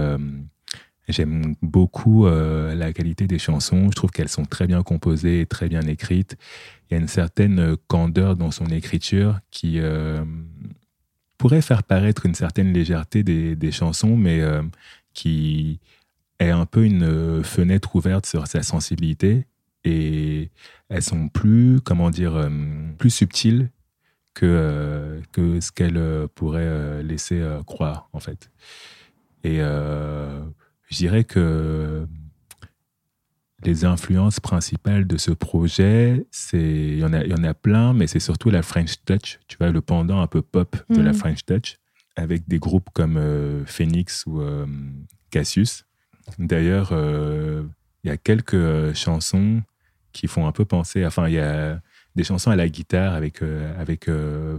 j'aime 1.09 1.55
beaucoup 1.61 2.25
euh, 2.25 2.75
la 2.75 2.93
qualité 2.93 3.27
des 3.27 3.39
chansons. 3.39 3.87
Je 3.89 3.95
trouve 3.95 4.11
qu'elles 4.11 4.29
sont 4.29 4.45
très 4.45 4.67
bien 4.67 4.83
composées 4.83 5.45
très 5.45 5.67
bien 5.67 5.81
écrites. 5.81 6.37
Il 6.89 6.93
y 6.93 6.97
a 6.97 7.01
une 7.01 7.07
certaine 7.07 7.59
euh, 7.59 7.75
candeur 7.87 8.35
dans 8.35 8.51
son 8.51 8.67
écriture 8.67 9.39
qui 9.51 9.79
euh, 9.79 10.23
pourrait 11.37 11.61
faire 11.61 11.83
paraître 11.83 12.25
une 12.25 12.35
certaine 12.35 12.73
légèreté 12.73 13.23
des, 13.23 13.55
des 13.55 13.71
chansons, 13.71 14.15
mais 14.15 14.41
qui 15.13 15.79
est 16.39 16.49
un 16.49 16.65
peu 16.65 16.83
une 16.83 17.43
fenêtre 17.43 17.95
ouverte 17.95 18.25
sur 18.25 18.45
sa 18.47 18.61
sensibilité. 18.61 19.45
Et 19.85 20.49
elles 20.89 21.01
sont 21.01 21.29
plus, 21.29 21.79
comment 21.79 22.09
dire, 22.09 22.49
plus 22.97 23.09
subtiles 23.09 23.69
que, 24.33 25.21
que 25.31 25.61
ce 25.61 25.71
qu'elles 25.71 26.27
pourraient 26.35 26.63
euh, 26.65 27.01
laisser 27.01 27.41
croire, 27.65 28.09
en 28.11 28.19
fait. 28.19 28.51
Et 29.45 29.61
je 30.89 30.97
dirais 30.97 31.23
que 31.23 32.05
les 33.63 33.83
influences 33.83 34.39
principales 34.39 35.05
de 35.05 35.17
ce 35.17 35.31
projet, 35.31 36.25
c'est 36.31 36.57
il 36.61 36.99
y 36.99 37.03
en 37.03 37.11
a 37.13 37.23
il 37.23 37.29
y 37.29 37.33
en 37.33 37.43
a 37.43 37.53
plein, 37.53 37.93
mais 37.93 38.07
c'est 38.07 38.19
surtout 38.21 38.49
la 38.49 38.61
French 38.61 39.03
Touch, 39.05 39.39
tu 39.47 39.57
vois 39.57 39.71
le 39.71 39.81
pendant 39.81 40.21
un 40.21 40.27
peu 40.27 40.41
pop 40.41 40.77
de 40.89 41.01
la 41.01 41.11
Mhm. 41.11 41.17
French 41.17 41.45
Touch, 41.45 41.77
avec 42.15 42.47
des 42.47 42.57
groupes 42.59 42.89
comme 42.93 43.17
euh, 43.17 43.65
Phoenix 43.65 44.23
ou 44.25 44.41
euh, 44.41 44.65
Cassius. 45.29 45.85
D'ailleurs, 46.37 46.89
euh, 46.93 47.63
il 48.03 48.09
y 48.09 48.11
a 48.11 48.17
quelques 48.17 48.93
chansons 48.93 49.61
qui 50.13 50.27
font 50.27 50.47
un 50.47 50.51
peu 50.53 50.63
penser, 50.65 51.05
enfin 51.05 51.27
il 51.27 51.33
y 51.33 51.39
a 51.39 51.81
des 52.15 52.23
chansons 52.23 52.51
à 52.51 52.55
la 52.55 52.69
guitare 52.69 53.13
avec 53.13 53.41
avec 53.77 54.09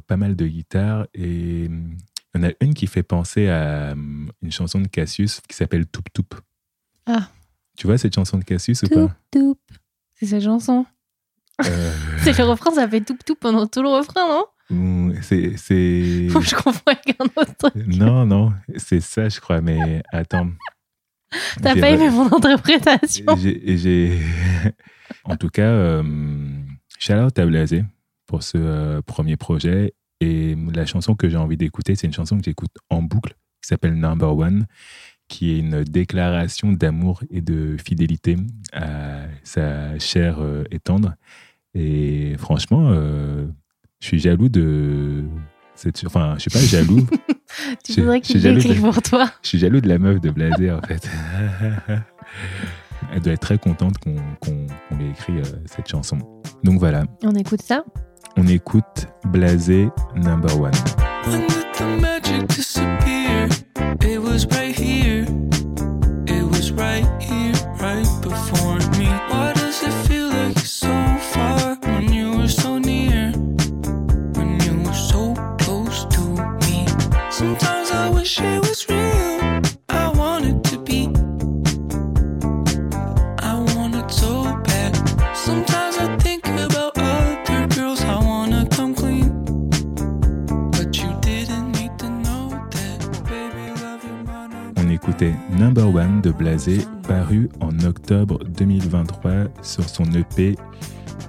pas 0.06 0.16
mal 0.16 0.36
de 0.36 0.46
guitare 0.46 1.06
et 1.14 1.68
il 2.34 2.40
y 2.40 2.44
en 2.44 2.48
a 2.48 2.52
une 2.60 2.74
qui 2.74 2.86
fait 2.86 3.02
penser 3.02 3.48
à 3.48 3.92
hum, 3.92 4.30
une 4.42 4.52
chanson 4.52 4.80
de 4.80 4.86
Cassius 4.88 5.40
qui 5.48 5.56
s'appelle 5.56 5.86
Toup 5.86 6.04
Toup. 6.12 6.34
Ah. 7.06 7.28
Tu 7.76 7.86
vois 7.86 7.98
cette 7.98 8.14
chanson 8.14 8.38
de 8.38 8.44
Cassius 8.44 8.82
ou 8.82 8.86
Toup, 8.88 9.08
pas? 9.08 9.16
Toup. 9.32 9.58
C'est 10.16 10.26
cette 10.26 10.42
chanson. 10.44 10.86
Euh, 11.64 11.92
C'est 12.22 12.36
le 12.38 12.44
refrain, 12.44 12.70
ça 12.72 12.88
fait 12.88 13.00
tout 13.00 13.16
tout 13.26 13.34
pendant 13.34 13.66
tout 13.66 13.82
le 13.82 13.88
refrain, 13.88 14.26
non? 14.28 14.44
Mm, 14.70 15.14
C'est 15.22 15.56
c'est 15.56 16.28
Faut 16.30 16.40
que 16.40 16.46
je 16.46 16.54
confonds 16.54 16.80
avec 16.86 17.16
un 17.20 17.24
autre 17.36 17.54
truc. 17.58 17.74
non 17.86 18.24
non 18.26 18.52
c'est 18.76 19.00
ça 19.00 19.28
je 19.28 19.40
crois 19.40 19.60
mais 19.60 20.02
attends. 20.12 20.48
T'as 21.62 21.74
pas 21.78 21.90
aimé 21.90 22.08
mon 22.10 22.26
interprétation 22.32 23.24
J'ai- 23.36 23.76
j'ai- 23.78 24.20
en 25.24 25.36
tout 25.36 25.48
cas, 25.48 25.62
euh, 25.68 26.02
shout 26.98 27.12
out 27.14 27.38
à 27.38 27.46
Blasé 27.46 27.84
pour 28.26 28.42
ce 28.42 28.58
euh, 28.58 29.02
premier 29.02 29.36
projet. 29.36 29.92
Et 30.20 30.56
la 30.74 30.84
chanson 30.86 31.14
que 31.14 31.28
j'ai 31.28 31.36
envie 31.38 31.56
d'écouter, 31.56 31.94
c'est 31.94 32.06
une 32.06 32.12
chanson 32.12 32.36
que 32.38 32.44
j'écoute 32.44 32.72
en 32.90 33.02
boucle, 33.02 33.34
qui 33.62 33.68
s'appelle 33.68 33.94
Number 33.94 34.36
One, 34.36 34.66
qui 35.28 35.52
est 35.52 35.58
une 35.58 35.84
déclaration 35.84 36.72
d'amour 36.72 37.22
et 37.30 37.40
de 37.40 37.76
fidélité 37.82 38.36
à 38.72 39.22
sa 39.44 39.98
chair 39.98 40.38
euh, 40.40 40.64
et 40.70 40.78
tendre. 40.78 41.14
Et 41.74 42.34
franchement, 42.38 42.90
euh, 42.90 43.46
je 44.00 44.06
suis 44.08 44.18
jaloux 44.18 44.48
de 44.48 45.24
cette. 45.74 46.02
Enfin, 46.04 46.34
je 46.36 46.40
suis 46.40 46.50
pas 46.50 46.58
jaloux. 46.58 47.06
Tu 47.84 47.94
je- 47.94 48.00
voudrais 48.02 48.20
qu'il 48.20 48.40
l'écrive 48.40 48.76
de- 48.76 48.80
pour 48.80 49.02
toi? 49.02 49.28
Je 49.42 49.48
suis 49.48 49.58
jaloux 49.58 49.80
de 49.80 49.88
la 49.88 49.98
meuf 49.98 50.20
de 50.20 50.30
Blasé, 50.30 50.70
en 50.70 50.80
fait. 50.82 51.10
Elle 53.12 53.20
doit 53.22 53.32
être 53.32 53.40
très 53.40 53.58
contente 53.58 53.98
qu'on 53.98 54.14
qu'on 54.40 54.66
lui 54.96 55.06
ait 55.06 55.10
écrit 55.10 55.38
euh, 55.38 55.42
cette 55.66 55.88
chanson. 55.88 56.18
Donc 56.62 56.78
voilà, 56.78 57.04
On 57.24 57.34
écoute 57.34 57.60
ça? 57.62 57.84
On 58.36 58.46
écoute 58.46 59.08
Blasé 59.26 59.90
Number 60.14 60.52
One. 60.54 60.72
When 61.26 61.46
did 61.48 61.66
the 61.78 61.86
magic 62.00 62.48
disappear? 62.48 63.48
It 64.02 64.20
was 64.20 64.46
right 64.46 64.74
here. 64.74 65.26
It 66.26 66.44
was 66.44 66.72
right 66.72 67.06
here, 67.20 67.52
right 67.80 68.06
before 68.22 68.78
me. 68.98 69.08
Why 69.28 69.52
does 69.54 69.82
it 69.82 69.92
feel 70.08 70.28
like 70.28 70.56
it's 70.56 70.70
so 70.70 70.92
far 71.32 71.76
when 71.82 72.12
you 72.12 72.36
were 72.36 72.48
so 72.48 72.78
near? 72.78 73.32
When 74.34 74.58
you 74.60 74.82
were 74.84 74.94
so 74.94 75.34
close 75.58 76.04
to 76.06 76.20
me. 76.66 76.86
Sometimes 77.30 77.90
I 77.90 78.10
wish 78.10 78.40
it 78.40 78.60
was 78.60 78.88
real. 78.88 79.09
Number 95.60 95.94
One 95.94 96.22
de 96.22 96.30
Blasé, 96.30 96.78
paru 97.06 97.50
en 97.60 97.78
octobre 97.80 98.42
2023 98.44 99.32
sur 99.60 99.86
son 99.86 100.04
EP 100.14 100.56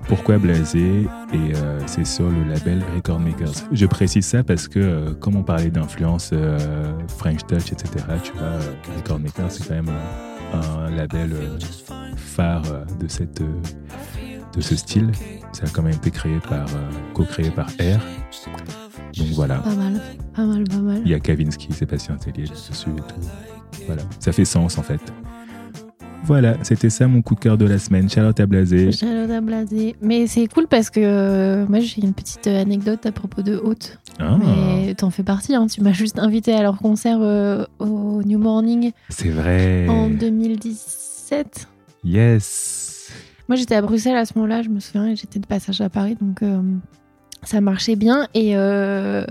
Pourquoi 0.07 0.37
Blasé 0.37 1.05
et 1.33 1.55
euh, 1.55 1.79
c'est 1.85 2.05
sur 2.05 2.29
le 2.29 2.45
label 2.45 2.81
Record 2.95 3.19
Makers. 3.19 3.67
Je 3.73 3.85
précise 3.85 4.25
ça 4.25 4.41
parce 4.41 4.69
que, 4.69 4.79
euh, 4.79 5.13
comme 5.15 5.35
on 5.35 5.43
parlait 5.43 5.69
d'influence 5.69 6.29
euh, 6.31 6.93
French 7.09 7.41
Touch, 7.45 7.73
etc., 7.73 8.05
tu 8.23 8.31
vois, 8.31 8.53
Record 8.95 9.19
Makers, 9.19 9.51
c'est 9.51 9.67
quand 9.67 9.73
même 9.73 9.91
un 10.53 10.89
label 10.91 11.35
phare 12.15 12.85
de, 13.01 13.09
cette, 13.09 13.43
de 13.43 14.61
ce 14.61 14.77
style. 14.77 15.11
Ça 15.51 15.65
a 15.65 15.69
quand 15.71 15.83
même 15.83 15.95
été 15.95 16.09
créé 16.09 16.39
par, 16.39 16.67
co-créé 17.13 17.51
par 17.51 17.67
R. 17.67 17.99
Donc 19.17 19.27
voilà. 19.33 19.55
Pas 19.59 19.75
mal, 19.75 20.01
pas 20.35 20.45
mal, 20.45 20.63
pas 20.63 20.77
mal. 20.77 21.01
Il 21.05 21.11
y 21.11 21.13
a 21.13 21.19
Kavinsky, 21.19 21.71
Sébastien 21.73 22.15
Tellier 22.15 22.47
dessus 22.47 22.89
et 22.89 23.01
tout. 23.01 23.85
Voilà, 23.87 24.03
ça 24.19 24.31
fait 24.31 24.45
sens 24.45 24.77
en 24.77 24.83
fait. 24.83 25.01
Voilà, 26.23 26.55
c'était 26.63 26.91
ça 26.91 27.07
mon 27.07 27.23
coup 27.23 27.33
de 27.33 27.39
cœur 27.39 27.57
de 27.57 27.65
la 27.65 27.79
semaine. 27.79 28.07
Charlotte 28.07 28.39
à 28.39 28.45
Blasé. 28.45 28.91
Charlotte 28.91 29.31
à 29.31 29.41
blasé. 29.41 29.95
Mais 30.01 30.27
c'est 30.27 30.47
cool 30.47 30.67
parce 30.67 30.91
que 30.91 30.99
euh, 31.01 31.65
moi 31.67 31.79
j'ai 31.79 32.01
une 32.03 32.13
petite 32.13 32.45
euh, 32.45 32.61
anecdote 32.61 33.05
à 33.07 33.11
propos 33.11 33.41
de 33.41 33.55
Haute. 33.57 33.97
Ah, 34.19 34.37
Mais 34.39 34.93
t'en 34.93 35.09
fais 35.09 35.23
partie, 35.23 35.55
hein. 35.55 35.65
tu 35.65 35.81
m'as 35.81 35.93
juste 35.93 36.19
invité 36.19 36.53
à 36.53 36.61
leur 36.61 36.77
concert 36.77 37.17
euh, 37.21 37.65
au 37.79 38.21
New 38.23 38.37
Morning 38.37 38.91
c'est 39.09 39.29
vrai. 39.29 39.87
en 39.89 40.09
2017. 40.09 41.67
Yes. 42.03 43.09
Moi 43.47 43.55
j'étais 43.55 43.75
à 43.75 43.81
Bruxelles 43.81 44.15
à 44.17 44.25
ce 44.25 44.33
moment-là, 44.35 44.61
je 44.61 44.69
me 44.69 44.79
souviens, 44.79 45.07
et 45.07 45.15
j'étais 45.15 45.39
de 45.39 45.47
passage 45.47 45.81
à 45.81 45.89
Paris, 45.89 46.15
donc 46.21 46.43
euh, 46.43 46.61
ça 47.43 47.59
marchait 47.61 47.95
bien. 47.95 48.27
Et 48.33 48.55
euh, 48.55 49.25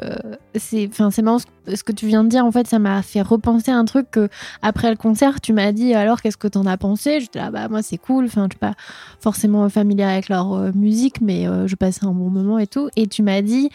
c'est 0.57 0.89
enfin, 0.89 1.11
c'est 1.11 1.23
marrant 1.23 1.39
ce- 1.39 1.85
que 1.85 1.93
tu 1.93 2.07
viens 2.07 2.25
de 2.25 2.29
dire, 2.29 2.45
en 2.45 2.51
fait, 2.51 2.67
ça 2.67 2.79
m'a 2.79 3.03
fait 3.03 3.23
repenser 3.23 3.71
à 3.71 3.77
un 3.77 3.85
truc 3.85 4.11
que 4.11 4.29
après 4.63 4.91
le 4.91 4.97
concert, 4.97 5.41
tu 5.41 5.53
m'as 5.53 5.71
dit 5.73 5.95
alors 5.95 6.21
qu'est-ce 6.21 6.37
que 6.37 6.49
t'en 6.49 6.67
as 6.67 6.77
pensé? 6.77 7.21
J'étais 7.21 7.39
là, 7.39 7.51
bah 7.51 7.69
moi 7.69 7.83
c'est 7.83 7.99
cool, 7.99 8.25
enfin, 8.25 8.47
je 8.51 8.55
suis 8.55 8.59
pas 8.59 8.75
forcément 9.21 9.69
familière 9.69 10.09
avec 10.09 10.29
leur 10.29 10.53
euh, 10.55 10.71
musique, 10.75 11.21
mais 11.21 11.47
euh, 11.47 11.67
je 11.69 11.77
passais 11.77 12.05
un 12.05 12.13
bon 12.13 12.31
moment 12.31 12.59
et 12.59 12.67
tout. 12.67 12.89
Et 12.97 13.07
tu 13.07 13.23
m'as 13.23 13.43
dit. 13.43 13.71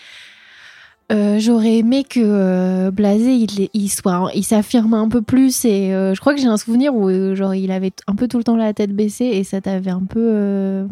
J'aurais 1.12 1.78
aimé 1.78 2.04
que 2.04 2.20
euh, 2.20 2.90
Blasé 2.92 3.36
il, 3.36 3.70
il 3.74 3.90
soit 3.90 4.32
il 4.34 4.44
s'affirme 4.44 4.96
un 4.96 5.08
peu 5.08 5.22
plus 5.22 5.64
et 5.64 5.90
je 5.92 6.20
crois 6.20 6.34
que 6.34 6.42
j'ai 6.42 6.48
un 6.48 6.58
souvenir 6.58 6.96
où 6.96 7.36
genre 7.36 7.54
il 7.54 7.70
avait 7.72 7.92
un 8.08 8.16
peu 8.16 8.28
tout 8.28 8.40
le 8.40 8.44
temps 8.44 8.56
la 8.56 8.74
tête 8.74 8.92
baissée 8.92 9.26
et 9.26 9.44
ça 9.44 9.62
t'avait 9.62 9.92
un 9.92 10.04
peu 10.04 10.88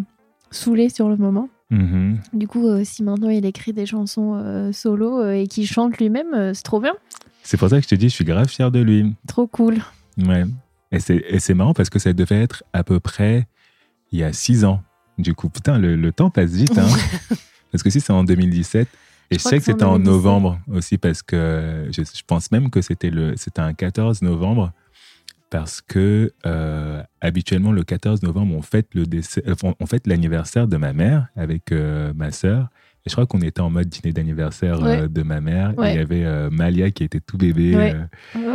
saoulé 0.52 0.90
sur 0.90 1.10
le 1.10 1.18
moment. 1.18 1.50
Mhm. 1.74 2.20
Du 2.34 2.48
coup, 2.48 2.68
euh, 2.68 2.84
si 2.84 3.02
maintenant 3.02 3.30
il 3.30 3.46
écrit 3.46 3.74
des 3.74 3.88
chansons 3.88 4.36
euh, 4.36 4.72
solo 4.72 5.20
euh, 5.20 5.32
et 5.32 5.48
qu'il 5.48 5.66
chante 5.68 5.98
lui-même, 5.98 6.54
c'est 6.54 6.64
trop 6.64 6.80
bien, 6.80 6.94
C'est 7.42 7.58
pour 7.58 7.70
ça 7.70 7.78
que 7.78 7.84
je 7.84 7.90
te 7.90 7.96
dis, 7.96 8.10
je 8.10 8.14
suis 8.14 8.26
grave 8.26 8.48
fier 8.48 8.70
de 8.70 8.80
lui. 8.80 9.16
trop 9.28 9.48
cool. 9.48 9.78
Ouais. 10.18 10.44
Et 10.92 11.00
c'est, 11.00 11.24
et 11.28 11.40
c'est 11.40 11.56
marrant 11.56 11.74
parce 11.74 11.90
que 11.90 11.98
ça 11.98 12.14
devait 12.14 12.42
être 12.42 12.64
à 12.74 12.84
peu 12.84 13.00
près 13.00 13.48
il 14.12 14.20
y 14.20 14.24
a 14.24 14.32
six 14.32 14.64
ans. 14.64 14.84
Du 15.18 15.34
coup, 15.34 15.50
putain, 15.50 15.80
le, 15.80 15.96
le 15.96 16.12
temps 16.12 16.30
passe 16.30 16.52
vite. 16.52 16.78
Hein. 16.78 16.88
parce 17.72 17.82
que 17.84 17.90
si 17.90 18.00
c'est 18.00 18.14
en 18.14 18.24
2017, 18.24 18.88
et 19.32 19.36
je, 19.36 19.40
sais 19.40 19.58
que 19.58 19.64
c'était 19.64 19.84
en 19.84 19.98
2017. 19.98 20.06
novembre 20.06 20.60
aussi 20.72 21.00
parce 21.00 21.24
que 21.24 21.88
je, 21.92 22.04
je 22.04 22.22
pense 22.28 22.52
même 22.52 22.70
que 22.70 22.82
c'était, 22.82 23.10
le, 23.10 23.34
c'était 23.36 23.62
un 23.62 23.74
14 23.74 24.22
novembre 24.22 24.72
parce 25.54 25.82
que 25.82 26.34
euh, 26.48 27.04
habituellement 27.22 27.72
le 27.72 27.84
14 27.84 28.24
novembre 28.24 28.56
on 28.56 28.64
fête 28.64 28.88
le 28.96 29.06
décès, 29.06 29.44
euh, 29.48 29.54
on- 29.80 29.86
fête 29.86 30.08
l'anniversaire 30.08 30.68
de 30.68 30.78
ma 30.78 30.94
mère 30.94 31.28
avec 31.36 31.72
euh, 31.72 32.12
ma 32.16 32.32
sœur. 32.32 32.70
Et 33.06 33.10
je 33.10 33.14
crois 33.14 33.28
qu'on 33.28 33.40
était 33.42 33.62
en 33.62 33.70
mode 33.70 33.88
dîner 33.88 34.14
d'anniversaire 34.14 34.84
euh, 34.84 35.08
de 35.08 35.22
ma 35.22 35.42
mère. 35.42 35.70
Et 35.84 35.92
il 35.92 35.96
y 35.96 36.00
avait 36.00 36.50
Malia 36.50 36.90
qui 36.90 37.04
était 37.04 37.20
tout 37.20 37.38
bébé. 37.38 37.76
Ouais. 37.76 37.96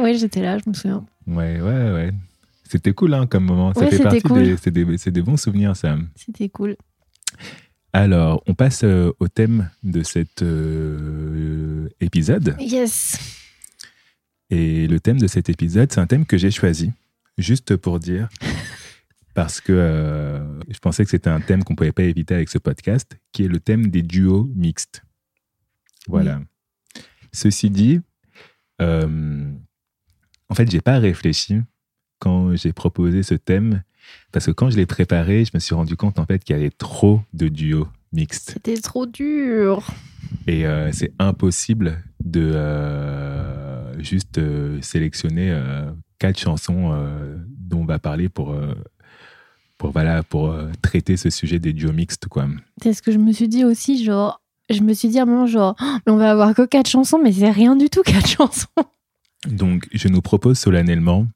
Ouais, 0.02 0.14
j'étais 0.14 0.42
là, 0.42 0.58
je 0.58 0.68
me 0.68 0.74
souviens. 0.74 1.04
ouais, 1.28 1.60
ouais, 1.60 1.92
ouais. 1.92 2.10
C'était 2.68 2.92
cool 2.92 3.14
hein, 3.14 3.26
comme 3.28 3.44
moment. 3.44 3.72
Ça 3.74 3.86
fait 3.86 4.02
partie 4.02 4.20
cool. 4.22 4.42
des, 4.42 4.56
c'est 4.56 4.72
des, 4.72 4.84
des 4.84 5.22
bons 5.22 5.36
souvenirs 5.36 5.76
ça. 5.76 5.96
C'était 6.16 6.48
cool. 6.48 6.74
Alors, 7.92 8.42
on 8.48 8.54
passe 8.54 8.82
au 8.84 9.28
thème 9.28 9.70
de 9.84 10.02
cet 10.02 10.42
épisode. 12.00 12.56
Yes. 12.58 13.37
Et 14.50 14.86
le 14.86 14.98
thème 15.00 15.18
de 15.18 15.26
cet 15.26 15.48
épisode, 15.50 15.92
c'est 15.92 16.00
un 16.00 16.06
thème 16.06 16.24
que 16.24 16.38
j'ai 16.38 16.50
choisi, 16.50 16.92
juste 17.36 17.76
pour 17.76 17.98
dire, 17.98 18.28
parce 19.34 19.60
que 19.60 19.72
euh, 19.72 20.60
je 20.68 20.78
pensais 20.78 21.04
que 21.04 21.10
c'était 21.10 21.30
un 21.30 21.40
thème 21.40 21.64
qu'on 21.64 21.74
ne 21.74 21.76
pouvait 21.76 21.92
pas 21.92 22.04
éviter 22.04 22.34
avec 22.34 22.48
ce 22.48 22.58
podcast, 22.58 23.18
qui 23.32 23.44
est 23.44 23.48
le 23.48 23.60
thème 23.60 23.88
des 23.88 24.02
duos 24.02 24.50
mixtes. 24.54 25.02
Voilà. 26.06 26.40
Ceci 27.32 27.68
dit, 27.68 28.00
euh, 28.80 29.52
en 30.48 30.54
fait, 30.54 30.70
j'ai 30.70 30.80
pas 30.80 30.98
réfléchi 30.98 31.60
quand 32.18 32.56
j'ai 32.56 32.72
proposé 32.72 33.22
ce 33.22 33.34
thème, 33.34 33.82
parce 34.32 34.46
que 34.46 34.50
quand 34.50 34.70
je 34.70 34.76
l'ai 34.76 34.86
préparé, 34.86 35.44
je 35.44 35.50
me 35.52 35.58
suis 35.58 35.74
rendu 35.74 35.94
compte 35.94 36.18
en 36.18 36.24
fait 36.24 36.42
qu'il 36.42 36.56
y 36.56 36.58
avait 36.58 36.70
trop 36.70 37.20
de 37.34 37.48
duos 37.48 37.86
mixtes. 38.12 38.52
C'était 38.54 38.80
trop 38.80 39.04
dur. 39.04 39.86
Et 40.46 40.66
euh, 40.66 40.90
c'est 40.92 41.12
impossible 41.18 42.02
de 42.24 42.52
juste 43.98 44.38
euh, 44.38 44.80
sélectionner 44.82 45.50
euh, 45.50 45.90
quatre 46.18 46.38
chansons 46.38 46.92
euh, 46.92 47.36
dont 47.48 47.80
on 47.80 47.84
va 47.84 47.98
parler 47.98 48.28
pour, 48.28 48.54
pour, 49.78 49.92
voilà, 49.92 50.22
pour 50.24 50.50
euh, 50.50 50.70
traiter 50.82 51.16
ce 51.16 51.30
sujet 51.30 51.58
des 51.58 51.72
duos 51.72 51.92
mixtes. 51.92 52.26
Quoi. 52.26 52.48
C'est 52.82 52.92
ce 52.92 53.00
que 53.00 53.12
je 53.12 53.18
me 53.18 53.32
suis 53.32 53.48
dit 53.48 53.64
aussi, 53.64 54.04
genre. 54.04 54.42
Je 54.70 54.82
me 54.82 54.92
suis 54.92 55.08
dit 55.08 55.18
à 55.18 55.22
un 55.22 55.26
moment, 55.26 55.46
genre, 55.46 55.76
Oh, 55.80 55.96
on 56.06 56.16
va 56.16 56.30
avoir 56.30 56.54
que 56.54 56.66
quatre 56.66 56.90
chansons, 56.90 57.18
mais 57.22 57.32
c'est 57.32 57.50
rien 57.50 57.74
du 57.74 57.88
tout, 57.88 58.02
quatre 58.04 58.28
chansons. 58.28 58.66
Donc, 59.48 59.88
je 59.92 60.08
nous 60.08 60.20
propose 60.20 60.58
solennellement 60.58 61.26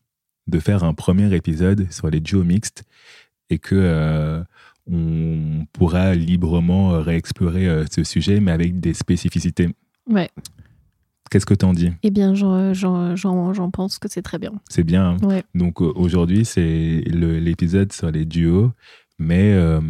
de 0.48 0.58
faire 0.58 0.84
un 0.84 0.92
premier 0.92 1.34
épisode 1.34 1.90
sur 1.90 2.10
les 2.10 2.20
duos 2.20 2.44
mixtes 2.44 2.82
et 3.48 3.58
que 3.58 3.76
euh, 3.76 4.42
on 4.90 5.66
pourra 5.72 6.14
librement 6.14 7.00
réexplorer 7.00 7.68
euh, 7.68 7.84
ce 7.90 8.04
sujet, 8.04 8.40
mais 8.40 8.50
avec 8.50 8.80
des 8.80 8.92
spécificités. 8.92 9.68
Ouais. 10.10 10.28
Qu'est-ce 11.32 11.46
que 11.46 11.54
t'en 11.54 11.72
dis? 11.72 11.90
Eh 12.02 12.10
bien, 12.10 12.34
j'en- 12.34 13.70
pense 13.72 13.98
que 13.98 14.06
c'est 14.06 14.20
très 14.20 14.38
bien. 14.38 14.52
C'est 14.68 14.84
bien. 14.84 15.12
hein 15.12 15.16
Ouais. 15.26 15.42
Donc 15.54 15.80
euh, 15.80 15.90
aujourd'hui, 15.94 16.44
c'est 16.44 17.02
l'épisode 17.06 17.90
sur 17.90 18.10
les 18.10 18.26
duos, 18.26 18.70
mais 19.18 19.54
euh, 19.54 19.80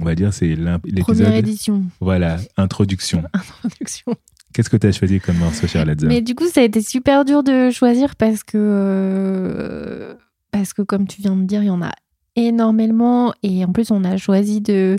on 0.00 0.04
va 0.04 0.14
dire 0.14 0.32
c'est 0.32 0.56
l'im- 0.56 0.78
Première 0.78 1.02
l'épisode. 1.30 1.34
édition. 1.34 1.82
Voilà, 2.00 2.38
introduction. 2.56 3.22
Introduction. 3.34 4.14
Qu'est-ce 4.54 4.70
que 4.70 4.78
tu 4.78 4.86
as 4.86 4.92
choisi 4.92 5.20
comme 5.20 5.36
morceau, 5.36 5.66
Charlotte 5.66 6.02
Mais 6.04 6.22
du 6.22 6.34
coup, 6.34 6.46
ça 6.46 6.62
a 6.62 6.64
été 6.64 6.80
super 6.80 7.26
dur 7.26 7.42
de 7.42 7.68
choisir 7.70 8.16
parce 8.16 8.42
que, 8.42 8.56
euh, 8.56 10.14
parce 10.50 10.72
que 10.72 10.80
comme 10.80 11.06
tu 11.06 11.20
viens 11.20 11.36
de 11.36 11.44
dire, 11.44 11.62
il 11.62 11.66
y 11.66 11.70
en 11.70 11.82
a 11.82 11.92
énormément. 12.36 13.34
Et 13.42 13.62
en 13.66 13.72
plus, 13.72 13.90
on 13.90 14.02
a 14.04 14.16
choisi 14.16 14.62
de 14.62 14.96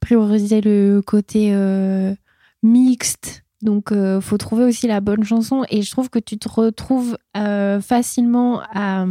prioriser 0.00 0.60
le 0.60 1.00
côté 1.00 1.54
euh, 1.54 2.14
mixte. 2.62 3.41
Donc, 3.62 3.88
il 3.92 4.18
faut 4.20 4.38
trouver 4.38 4.64
aussi 4.64 4.86
la 4.86 5.00
bonne 5.00 5.24
chanson. 5.24 5.64
Et 5.70 5.82
je 5.82 5.90
trouve 5.90 6.10
que 6.10 6.18
tu 6.18 6.36
te 6.38 6.48
retrouves 6.48 7.16
euh, 7.36 7.80
facilement 7.80 8.60
à, 8.72 9.06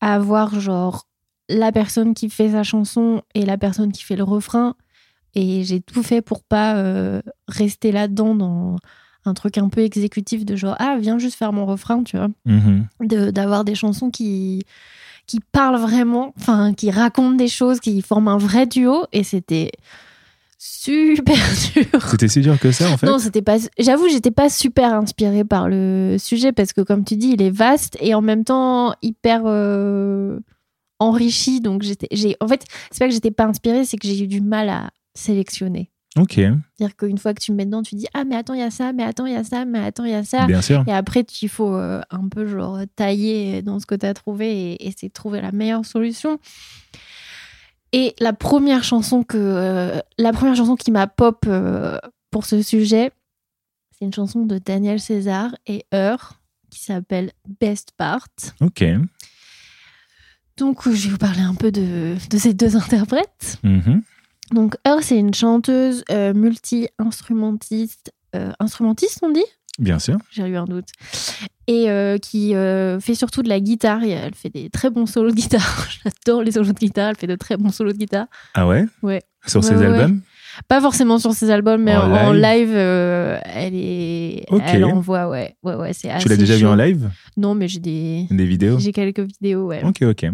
à 0.00 0.14
avoir 0.14 0.60
genre 0.60 1.06
la 1.48 1.72
personne 1.72 2.14
qui 2.14 2.28
fait 2.30 2.50
sa 2.50 2.62
chanson 2.62 3.22
et 3.34 3.44
la 3.44 3.58
personne 3.58 3.92
qui 3.92 4.04
fait 4.04 4.16
le 4.16 4.24
refrain. 4.24 4.74
Et 5.34 5.64
j'ai 5.64 5.80
tout 5.80 6.02
fait 6.02 6.22
pour 6.22 6.42
pas 6.44 6.76
euh, 6.76 7.22
rester 7.48 7.92
là-dedans 7.92 8.34
dans 8.34 8.76
un 9.24 9.34
truc 9.34 9.58
un 9.58 9.68
peu 9.68 9.80
exécutif 9.82 10.44
de 10.46 10.56
genre 10.56 10.76
ah 10.78 10.96
viens 10.98 11.18
juste 11.18 11.36
faire 11.36 11.52
mon 11.52 11.66
refrain 11.66 12.02
tu 12.02 12.16
vois 12.16 12.28
Mhm. 12.46 12.86
d'avoir 13.32 13.64
des 13.64 13.74
chansons 13.74 14.10
qui 14.10 14.62
qui 15.26 15.40
parlent 15.52 15.76
vraiment 15.78 16.32
enfin 16.38 16.72
qui 16.72 16.90
racontent 16.90 17.36
des 17.36 17.46
choses 17.48 17.80
qui 17.80 18.00
forment 18.00 18.28
un 18.28 18.38
vrai 18.38 18.66
duo 18.66 19.04
et 19.12 19.22
c'était 19.22 19.72
super 20.62 21.34
dur 21.74 22.02
C'était 22.10 22.28
si 22.28 22.40
dur 22.42 22.58
que 22.60 22.70
ça, 22.70 22.90
en 22.90 22.98
fait 22.98 23.06
non 23.06 23.18
c'était 23.18 23.40
pas 23.40 23.56
j'avoue 23.78 24.08
j'étais 24.10 24.30
pas 24.30 24.50
super 24.50 24.92
inspirée 24.92 25.42
par 25.42 25.70
le 25.70 26.16
sujet 26.18 26.52
parce 26.52 26.74
que 26.74 26.82
comme 26.82 27.02
tu 27.02 27.16
dis 27.16 27.28
il 27.28 27.40
est 27.40 27.50
vaste 27.50 27.96
et 28.00 28.14
en 28.14 28.20
même 28.20 28.44
temps 28.44 28.94
hyper 29.00 29.42
euh, 29.46 30.38
enrichi 30.98 31.60
donc 31.60 31.82
j'étais 31.82 32.08
j'ai 32.12 32.36
en 32.40 32.46
fait 32.48 32.66
c'est 32.90 32.98
pas 32.98 33.08
que 33.08 33.14
j'étais 33.14 33.30
pas 33.30 33.46
inspirée 33.46 33.86
c'est 33.86 33.96
que 33.96 34.06
j'ai 34.06 34.22
eu 34.22 34.26
du 34.26 34.42
mal 34.42 34.68
à 34.68 34.90
sélectionner 35.14 35.90
Ok, 36.18 36.32
c'est-à-dire 36.34 36.96
qu'une 36.96 37.18
fois 37.18 37.34
que 37.34 37.40
tu 37.40 37.52
me 37.52 37.56
mets 37.56 37.66
dedans, 37.66 37.84
tu 37.84 37.94
dis 37.94 38.08
Ah, 38.14 38.24
mais 38.24 38.34
attends, 38.34 38.54
il 38.54 38.58
y 38.58 38.64
a 38.64 38.72
ça, 38.72 38.92
mais 38.92 39.04
attends, 39.04 39.26
il 39.26 39.32
y 39.32 39.36
a 39.36 39.44
ça, 39.44 39.64
mais 39.64 39.78
attends, 39.78 40.04
il 40.04 40.10
y 40.10 40.14
a 40.14 40.24
ça. 40.24 40.44
bien 40.46 40.60
sûr. 40.60 40.82
Et 40.88 40.92
après, 40.92 41.24
il 41.40 41.48
faut 41.48 41.76
euh, 41.76 42.00
un 42.10 42.26
peu 42.28 42.48
genre 42.48 42.80
tailler 42.96 43.62
dans 43.62 43.78
ce 43.78 43.86
que 43.86 43.94
tu 43.94 44.06
as 44.06 44.12
trouvé 44.12 44.72
et 44.72 44.88
essayer 44.88 45.06
de 45.06 45.12
trouver 45.12 45.40
la 45.40 45.52
meilleure 45.52 45.84
solution. 45.84 46.40
Et 47.92 48.14
la 48.20 48.32
première 48.32 48.84
chanson 48.84 49.22
que 49.24 49.36
euh, 49.38 50.00
la 50.18 50.32
première 50.32 50.54
chanson 50.54 50.76
qui 50.76 50.90
m'a 50.90 51.06
pop 51.06 51.44
euh, 51.46 51.98
pour 52.30 52.44
ce 52.44 52.62
sujet, 52.62 53.10
c'est 53.90 54.04
une 54.04 54.14
chanson 54.14 54.44
de 54.44 54.58
Daniel 54.58 55.00
César 55.00 55.56
et 55.66 55.84
Heur 55.92 56.40
qui 56.70 56.80
s'appelle 56.80 57.32
Best 57.60 57.92
Part. 57.96 58.28
Ok. 58.60 58.84
Donc, 60.56 60.84
je 60.84 60.90
vais 60.90 61.10
vous 61.10 61.18
parler 61.18 61.40
un 61.40 61.54
peu 61.54 61.72
de, 61.72 62.16
de 62.30 62.38
ces 62.38 62.54
deux 62.54 62.76
interprètes. 62.76 63.58
Mhm. 63.64 64.02
Donc, 64.52 64.76
Heur, 64.86 65.02
c'est 65.02 65.18
une 65.18 65.34
chanteuse 65.34 66.04
euh, 66.10 66.32
multi-instrumentiste. 66.34 68.12
instrumentiste, 68.60 69.18
on 69.22 69.30
dit? 69.30 69.44
Bien 69.80 69.98
sûr. 69.98 70.16
J'ai 70.30 70.46
eu 70.46 70.56
un 70.56 70.66
doute. 70.66 70.88
Et 71.66 71.88
euh, 71.90 72.18
qui 72.18 72.54
euh, 72.54 73.00
fait 73.00 73.14
surtout 73.14 73.42
de 73.42 73.48
la 73.48 73.60
guitare. 73.60 74.02
Elle 74.04 74.34
fait 74.34 74.50
des 74.50 74.70
très 74.70 74.90
bons 74.90 75.06
solos 75.06 75.30
de 75.30 75.36
guitare. 75.36 75.88
J'adore 76.04 76.42
les 76.42 76.52
solos 76.52 76.72
de 76.72 76.78
guitare. 76.78 77.10
Elle 77.10 77.16
fait 77.16 77.26
de 77.26 77.34
très 77.36 77.56
bons 77.56 77.70
solos 77.70 77.92
de 77.92 77.98
guitare. 77.98 78.26
Ah 78.54 78.66
ouais? 78.66 78.84
Ouais. 79.02 79.22
Sur 79.46 79.62
Ouais, 79.62 79.68
ses 79.68 79.76
ouais, 79.76 79.86
albums? 79.86 80.20
Pas 80.68 80.80
forcément 80.80 81.18
sur 81.18 81.32
ses 81.32 81.50
albums, 81.50 81.82
mais 81.82 81.96
En 81.96 82.10
en, 82.10 82.26
en 82.28 82.32
live 82.32 82.72
euh, 82.74 83.38
elle 83.44 83.74
est. 83.74 84.44
Ok. 84.50 84.62
Elle 84.66 84.84
envoie, 84.84 85.28
ouais. 85.28 85.56
Ouais, 85.62 85.76
ouais, 85.76 85.92
c'est 85.92 86.10
Tu 86.18 86.28
l'as 86.28 86.36
déjà 86.36 86.56
vu 86.56 86.66
en 86.66 86.74
live? 86.74 87.08
Non, 87.36 87.54
mais 87.54 87.68
j'ai 87.68 87.78
des. 87.80 88.26
Des 88.30 88.46
vidéos? 88.46 88.78
J'ai 88.78 88.92
quelques 88.92 89.20
vidéos, 89.20 89.66
ouais. 89.66 89.82
Ok, 89.84 90.02
ok. 90.02 90.26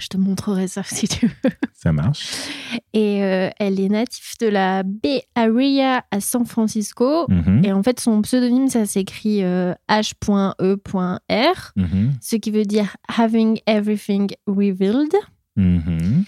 Je 0.00 0.08
te 0.08 0.16
montrerai 0.16 0.66
ça 0.66 0.82
si 0.82 1.06
tu 1.06 1.26
veux. 1.26 1.50
Ça 1.74 1.92
marche. 1.92 2.26
Et 2.92 3.22
euh, 3.22 3.50
elle 3.58 3.78
est 3.78 3.88
native 3.88 4.34
de 4.40 4.48
la 4.48 4.82
Bay 4.82 5.22
Area 5.34 6.04
à 6.10 6.20
San 6.20 6.44
Francisco. 6.44 7.26
Mhm. 7.28 7.62
Et 7.64 7.72
en 7.72 7.82
fait, 7.82 8.00
son 8.00 8.20
pseudonyme, 8.22 8.68
ça 8.68 8.86
s'écrit 8.86 9.42
euh, 9.44 9.74
H.E.R. 9.88 11.72
Mhm. 11.76 12.12
ce 12.20 12.36
qui 12.36 12.50
veut 12.50 12.64
dire 12.64 12.96
Having 13.16 13.60
Everything 13.66 14.30
Revealed. 14.46 15.14
Mhm. 15.56 16.24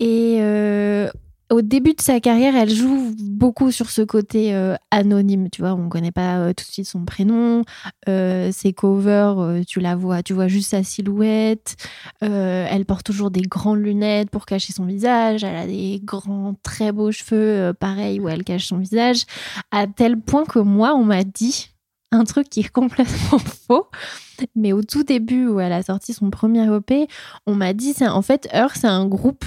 Et 0.00 0.38
euh, 0.40 1.10
au 1.52 1.60
début 1.60 1.92
de 1.92 2.00
sa 2.00 2.18
carrière, 2.18 2.56
elle 2.56 2.70
joue 2.70 3.14
beaucoup 3.18 3.70
sur 3.70 3.90
ce 3.90 4.00
côté 4.00 4.54
euh, 4.54 4.74
anonyme. 4.90 5.50
Tu 5.50 5.60
vois, 5.60 5.74
on 5.74 5.84
ne 5.84 5.88
connaît 5.90 6.10
pas 6.10 6.38
euh, 6.38 6.52
tout 6.54 6.64
de 6.64 6.70
suite 6.70 6.88
son 6.88 7.04
prénom. 7.04 7.62
Euh, 8.08 8.50
ses 8.52 8.72
covers, 8.72 9.60
tu 9.68 9.78
la 9.80 9.94
vois, 9.94 10.22
tu 10.22 10.32
vois 10.32 10.48
juste 10.48 10.70
sa 10.70 10.82
silhouette. 10.82 11.76
Elle 12.20 12.86
porte 12.86 13.04
toujours 13.04 13.30
des 13.30 13.42
grandes 13.42 13.80
lunettes 13.80 14.30
pour 14.30 14.46
cacher 14.46 14.72
son 14.72 14.86
visage. 14.86 15.44
Elle 15.44 15.56
a 15.56 15.66
des 15.66 16.00
grands, 16.02 16.54
très 16.62 16.90
beaux 16.90 17.12
cheveux, 17.12 17.74
pareil, 17.78 18.18
où 18.18 18.28
elle 18.28 18.44
cache 18.44 18.68
son 18.68 18.78
visage. 18.78 19.24
À 19.70 19.86
tel 19.86 20.18
point 20.18 20.44
que 20.44 20.58
moi, 20.58 20.94
on 20.94 21.04
m'a 21.04 21.22
dit 21.22 21.68
un 22.12 22.24
truc 22.24 22.48
qui 22.48 22.60
est 22.60 22.68
complètement 22.72 23.38
faux. 23.38 23.88
Mais 24.56 24.72
au 24.72 24.82
tout 24.82 25.02
début, 25.04 25.46
où 25.48 25.60
elle 25.60 25.72
a 25.72 25.82
sorti 25.82 26.14
son 26.14 26.30
premier 26.30 26.64
EP, 26.74 27.06
on 27.46 27.54
m'a 27.54 27.74
dit, 27.74 27.94
en 28.00 28.22
fait, 28.22 28.48
Heur, 28.54 28.70
c'est 28.74 28.86
un 28.86 29.06
groupe 29.06 29.44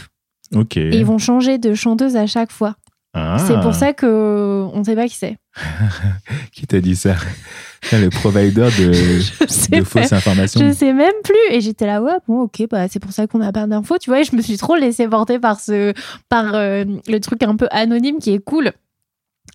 Ok. 0.54 0.78
et 0.78 0.98
ils 0.98 1.06
vont 1.06 1.18
changer 1.18 1.58
de 1.58 1.74
chanteuse 1.74 2.16
à 2.16 2.28
chaque 2.28 2.52
fois. 2.52 2.76
Ah. 3.18 3.38
C'est 3.40 3.60
pour 3.62 3.74
ça 3.74 3.94
que 3.94 4.68
on 4.74 4.80
ne 4.80 4.84
sait 4.84 4.96
pas 4.96 5.08
qui 5.08 5.16
c'est. 5.16 5.38
Qui 6.52 6.68
t'a 6.68 6.82
dit 6.82 6.98
ça? 6.98 7.16
Le 7.94 8.10
provider 8.10 8.68
de, 8.78 9.84
fausses 9.84 10.12
informations. 10.12 10.60
je 10.60 10.74
sais 10.74 10.92
même 10.92 11.14
plus. 11.24 11.36
Et 11.52 11.62
j'étais 11.62 11.86
là, 11.86 12.02
ouais, 12.02 12.18
bon, 12.28 12.42
ok, 12.42 12.64
bah, 12.70 12.88
c'est 12.90 13.00
pour 13.00 13.14
ça 13.14 13.26
qu'on 13.28 13.38
n'a 13.38 13.54
pas 13.54 13.68
d'infos, 13.68 13.98
tu 14.00 14.10
vois. 14.10 14.20
Et 14.20 14.24
je 14.26 14.36
me 14.36 14.42
suis 14.42 14.58
trop 14.58 14.76
laissée 14.76 15.08
porter 15.08 15.40
par, 15.40 15.60
ce, 15.62 15.94
par 16.28 16.56
euh, 16.56 16.84
le 17.08 17.20
truc 17.20 17.44
un 17.44 17.56
peu 17.56 17.68
anonyme 17.72 18.20
qui 18.20 18.32
est 18.32 18.40
cool. 18.40 18.74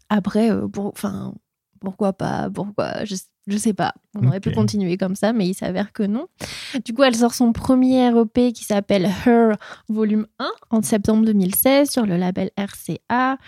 Après, 0.08 0.50
euh, 0.50 0.68
pour, 0.68 0.94
pourquoi 1.80 2.12
pas 2.12 2.48
Pourquoi 2.54 3.04
je, 3.04 3.16
je 3.50 3.56
sais 3.56 3.74
pas. 3.74 3.94
On 4.14 4.26
aurait 4.26 4.40
pu 4.40 4.52
continuer 4.52 4.96
comme 4.96 5.14
ça, 5.14 5.32
mais 5.32 5.46
il 5.46 5.54
s'avère 5.54 5.92
que 5.92 6.02
non. 6.02 6.26
Du 6.84 6.92
coup, 6.94 7.02
elle 7.02 7.14
sort 7.14 7.34
son 7.34 7.52
premier 7.52 8.08
EP 8.08 8.52
qui 8.52 8.64
s'appelle 8.64 9.08
Her 9.26 9.56
Volume 9.88 10.26
1 10.38 10.50
en 10.70 10.82
septembre 10.82 11.24
2016 11.26 11.90
sur 11.90 12.06
le 12.06 12.16
label 12.16 12.50
RCA 12.56 13.38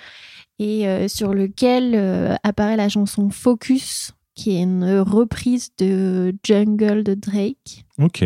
et 0.59 0.87
euh, 0.87 1.09
sur 1.09 1.35
lequel 1.35 1.95
euh, 1.95 2.35
apparaît 2.43 2.77
la 2.77 2.89
chanson 2.89 3.31
Focus, 3.31 4.13
qui 4.35 4.57
est 4.57 4.63
une 4.63 5.01
reprise 5.01 5.71
de 5.79 6.35
Jungle 6.45 7.03
de 7.03 7.15
Drake. 7.15 7.85
Ok. 7.99 8.25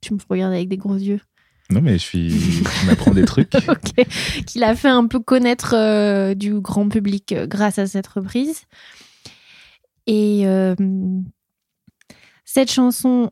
Tu 0.00 0.14
me 0.14 0.18
regardes 0.28 0.54
avec 0.54 0.68
des 0.68 0.76
gros 0.76 0.96
yeux. 0.96 1.20
Non, 1.70 1.80
mais 1.80 1.92
je 1.92 1.98
suis. 1.98 2.62
tu 2.80 2.86
m'apprends 2.86 3.12
des 3.12 3.24
trucs. 3.24 3.52
Ok. 3.68 4.06
Qu'il 4.46 4.64
a 4.64 4.74
fait 4.74 4.88
un 4.88 5.06
peu 5.06 5.20
connaître 5.20 5.74
euh, 5.76 6.34
du 6.34 6.60
grand 6.60 6.88
public 6.88 7.34
grâce 7.46 7.78
à 7.78 7.86
cette 7.86 8.08
reprise. 8.08 8.62
Et 10.06 10.46
euh, 10.46 10.74
cette 12.44 12.70
chanson 12.70 13.30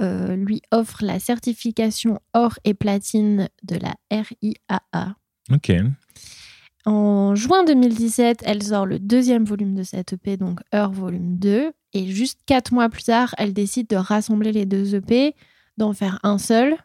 euh, 0.00 0.36
lui 0.36 0.62
offre 0.70 1.04
la 1.04 1.18
certification 1.18 2.20
or 2.32 2.58
et 2.64 2.74
platine 2.74 3.48
de 3.64 3.76
la 3.76 3.94
RIAA. 4.10 5.16
Ok. 5.50 5.72
En 6.84 7.34
juin 7.34 7.64
2017, 7.64 8.42
elle 8.44 8.62
sort 8.62 8.86
le 8.86 8.98
deuxième 8.98 9.44
volume 9.44 9.74
de 9.74 9.82
cette 9.82 10.12
EP, 10.12 10.36
donc 10.36 10.60
Heure 10.74 10.92
volume 10.92 11.36
2. 11.38 11.72
Et 11.94 12.06
juste 12.06 12.40
quatre 12.46 12.72
mois 12.72 12.88
plus 12.88 13.02
tard, 13.04 13.34
elle 13.38 13.52
décide 13.52 13.88
de 13.88 13.96
rassembler 13.96 14.52
les 14.52 14.66
deux 14.66 14.94
EP, 14.94 15.34
d'en 15.76 15.92
faire 15.92 16.20
un 16.22 16.38
seul, 16.38 16.76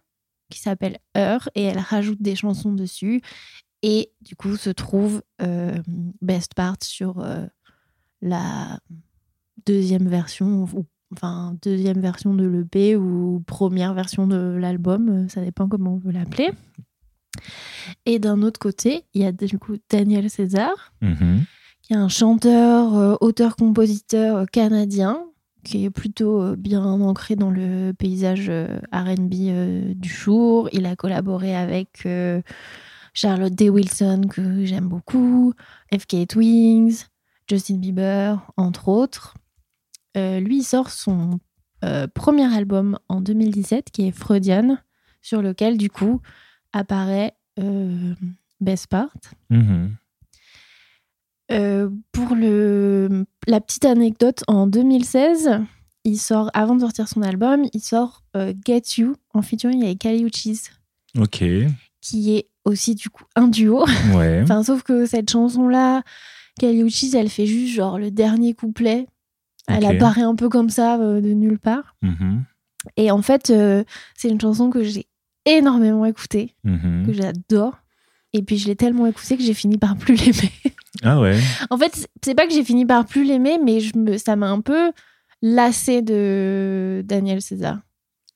qui 0.50 0.60
s'appelle 0.60 0.98
Heure, 1.16 1.50
et 1.56 1.64
elle 1.64 1.80
rajoute 1.80 2.22
des 2.22 2.36
chansons 2.36 2.74
dessus. 2.74 3.22
Et 3.82 4.12
du 4.22 4.36
coup, 4.36 4.56
se 4.56 4.70
trouve 4.70 5.22
euh, 5.42 5.78
Best 6.22 6.54
Part 6.54 6.78
sur 6.82 7.20
euh, 7.20 7.46
la 8.22 8.80
deuxième 9.66 10.08
version, 10.08 10.64
ou, 10.74 10.86
enfin, 11.14 11.56
deuxième 11.62 12.00
version 12.00 12.34
de 12.34 12.46
l'EP 12.46 12.96
ou 12.96 13.44
première 13.46 13.94
version 13.94 14.28
de 14.28 14.36
l'album, 14.60 15.10
euh, 15.10 15.28
ça 15.30 15.42
dépend 15.42 15.68
comment 15.68 15.94
on 15.96 15.98
veut 16.00 16.12
l'appeler. 16.12 16.52
Et 18.06 18.20
d'un 18.20 18.42
autre 18.42 18.60
côté, 18.60 19.04
il 19.14 19.22
y 19.22 19.26
a 19.26 19.32
du 19.32 19.60
coup 19.60 19.76
Daniel 19.90 20.30
César, 20.30 20.94
Mhm. 21.02 21.44
qui 21.82 21.94
est 21.94 21.98
un 21.98 22.08
chanteur, 22.10 22.96
euh, 22.96 23.16
auteur-compositeur 23.22 24.38
euh, 24.38 24.46
canadien, 24.46 25.24
qui 25.64 25.86
est 25.86 25.90
plutôt 25.90 26.56
bien 26.58 26.84
ancré 26.84 27.36
dans 27.38 27.50
le 27.50 27.94
paysage 27.94 28.50
RB 28.92 29.34
euh, 29.50 29.94
du 29.94 30.10
jour. 30.10 30.68
Il 30.74 30.86
a 30.86 30.96
collaboré 30.98 31.56
avec 31.56 32.06
euh, 32.06 32.42
Charlotte 33.14 33.54
Day 33.54 33.70
Wilson, 33.70 34.24
que 34.30 34.66
j'aime 34.66 34.88
beaucoup, 34.90 35.54
FK 35.98 36.28
Twins, 36.28 36.92
Justin 37.50 37.78
Bieber, 37.78 38.46
entre 38.58 38.90
autres. 38.90 39.36
Euh, 40.18 40.40
lui, 40.40 40.58
il 40.60 40.64
sort 40.64 40.90
son 40.90 41.40
euh, 41.84 42.08
premier 42.08 42.54
album 42.54 42.98
en 43.10 43.20
2017, 43.22 43.90
qui 43.92 44.08
est 44.08 44.12
Freudian, 44.12 44.78
sur 45.22 45.42
lequel, 45.42 45.78
du 45.78 45.90
coup, 45.90 46.22
apparaît 46.72 47.34
euh, 47.60 48.14
Best 48.62 48.88
Part. 48.88 49.14
Mhm. 49.50 49.96
Euh, 51.52 51.90
pour 52.12 52.36
le, 52.36 53.26
la 53.48 53.60
petite 53.60 53.86
anecdote, 53.86 54.44
en 54.48 54.66
2016, 54.66 55.60
il 56.06 56.18
sort, 56.18 56.50
avant 56.54 56.76
de 56.76 56.82
sortir 56.82 57.08
son 57.08 57.22
album, 57.22 57.66
il 57.74 57.82
sort 57.82 58.24
Get 58.66 58.82
You 58.98 59.16
en 59.34 59.42
featuring 59.42 59.84
avec 59.84 60.00
Kali 60.00 60.24
Uchis, 60.24 60.62
Ok. 61.18 61.44
qui 62.02 62.36
est 62.36 62.48
aussi 62.66 62.96
du 62.96 63.10
coup 63.10 63.26
un 63.36 63.48
duo. 63.48 63.86
Ouais. 64.14 64.40
Enfin, 64.44 64.64
sauf 64.64 64.84
que 64.84 65.06
cette 65.06 65.30
chanson-là, 65.30 66.02
Kali 66.60 66.82
Uchis, 66.82 67.16
elle 67.16 67.30
fait 67.30 67.46
juste 67.46 67.74
genre 67.74 68.00
le 68.00 68.10
dernier 68.10 68.54
couplet. 68.54 69.08
Elle 69.68 69.86
apparaît 69.98 70.22
un 70.24 70.36
peu 70.36 70.50
comme 70.50 70.70
ça 70.70 71.00
euh, 71.00 71.22
de 71.22 71.30
nulle 71.30 71.60
part. 71.60 71.96
Mhm. 72.02 72.44
Et 72.98 73.12
en 73.12 73.22
fait, 73.22 73.50
euh, 73.50 73.84
c'est 74.16 74.30
une 74.30 74.40
chanson 74.42 74.70
que 74.70 74.84
j'ai 74.84 75.08
énormément 75.46 76.06
écoutée, 76.06 76.54
Mhm. 76.64 77.04
que 77.06 77.14
j'adore. 77.14 77.78
Et 78.34 78.42
puis 78.42 78.58
je 78.58 78.68
l'ai 78.68 78.76
tellement 78.76 79.06
écoutée 79.06 79.38
que 79.38 79.44
j'ai 79.44 79.54
fini 79.54 79.78
par 79.78 79.96
plus 79.96 80.16
l'aimer. 80.26 80.52
Ah 81.04 81.20
ouais. 81.20 81.40
En 81.70 81.78
fait, 81.78 82.08
c'est- 82.24 82.36
pas 82.36 82.48
que 82.48 82.54
j'ai 82.54 82.64
fini 82.64 82.86
par 82.86 83.06
plus 83.06 83.24
l'aimer, 83.24 83.58
mais 83.64 83.80
je 83.80 83.98
me, 83.98 84.18
ça 84.18 84.36
m'a 84.36 84.50
un 84.50 84.60
peu 84.62 84.92
lassé 85.42 86.02
de 86.02 87.04
Daniel 87.06 87.42
César. 87.42 87.80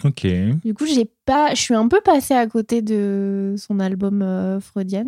Ok. 0.04 0.28
Du 0.64 0.74
coup, 0.74 0.86
j'ai 0.86 1.10
pas, 1.26 1.54
je 1.56 1.62
suis 1.62 1.74
un 1.74 1.88
peu 1.88 2.00
passée 2.02 2.36
à 2.36 2.46
côté 2.48 2.82
de 2.82 3.56
son 3.58 3.80
album 3.80 4.22
euh, 4.22 4.60
Freudian. 4.60 5.06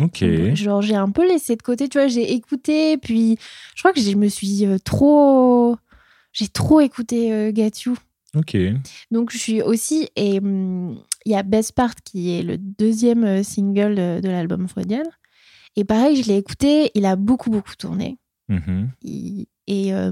Ok. 0.00 0.24
Genre, 0.54 0.82
j'ai 0.82 0.94
un 0.94 1.10
peu 1.10 1.26
laissé 1.28 1.56
de 1.56 1.62
côté, 1.62 1.88
tu 1.88 1.98
vois, 1.98 2.08
j'ai 2.08 2.32
écouté, 2.32 2.96
puis 2.98 3.36
je 3.74 3.82
crois 3.82 3.92
que 3.92 4.00
je 4.00 4.14
me 4.16 4.28
suis 4.28 4.64
euh, 4.66 4.78
trop. 4.78 5.76
J'ai 6.32 6.48
trop 6.48 6.80
écouté 6.80 7.32
euh, 7.32 7.52
Get 7.54 7.72
You. 7.86 7.96
Ok. 8.36 8.56
Donc, 9.10 9.30
je 9.32 9.38
suis 9.38 9.62
aussi. 9.62 10.08
Et 10.16 10.38
hum, 10.38 10.98
il 11.26 11.32
y 11.32 11.34
a 11.34 11.42
Best 11.42 11.72
Part 11.72 11.94
qui 12.04 12.30
est 12.32 12.42
le 12.42 12.56
deuxième 12.58 13.24
euh, 13.24 13.42
single 13.42 13.94
de 14.22 14.28
l'album 14.28 14.68
Freudian. 14.68 15.02
Et 15.76 15.84
pareil, 15.84 16.22
je 16.22 16.28
l'ai 16.28 16.36
écouté, 16.36 16.90
il 16.94 17.04
a 17.06 17.16
beaucoup, 17.16 17.50
beaucoup 17.50 17.74
tourné. 17.76 18.18
Mhm. 18.48 18.90
Il- 19.02 19.46
Et 19.66 19.92
euh, 19.94 20.10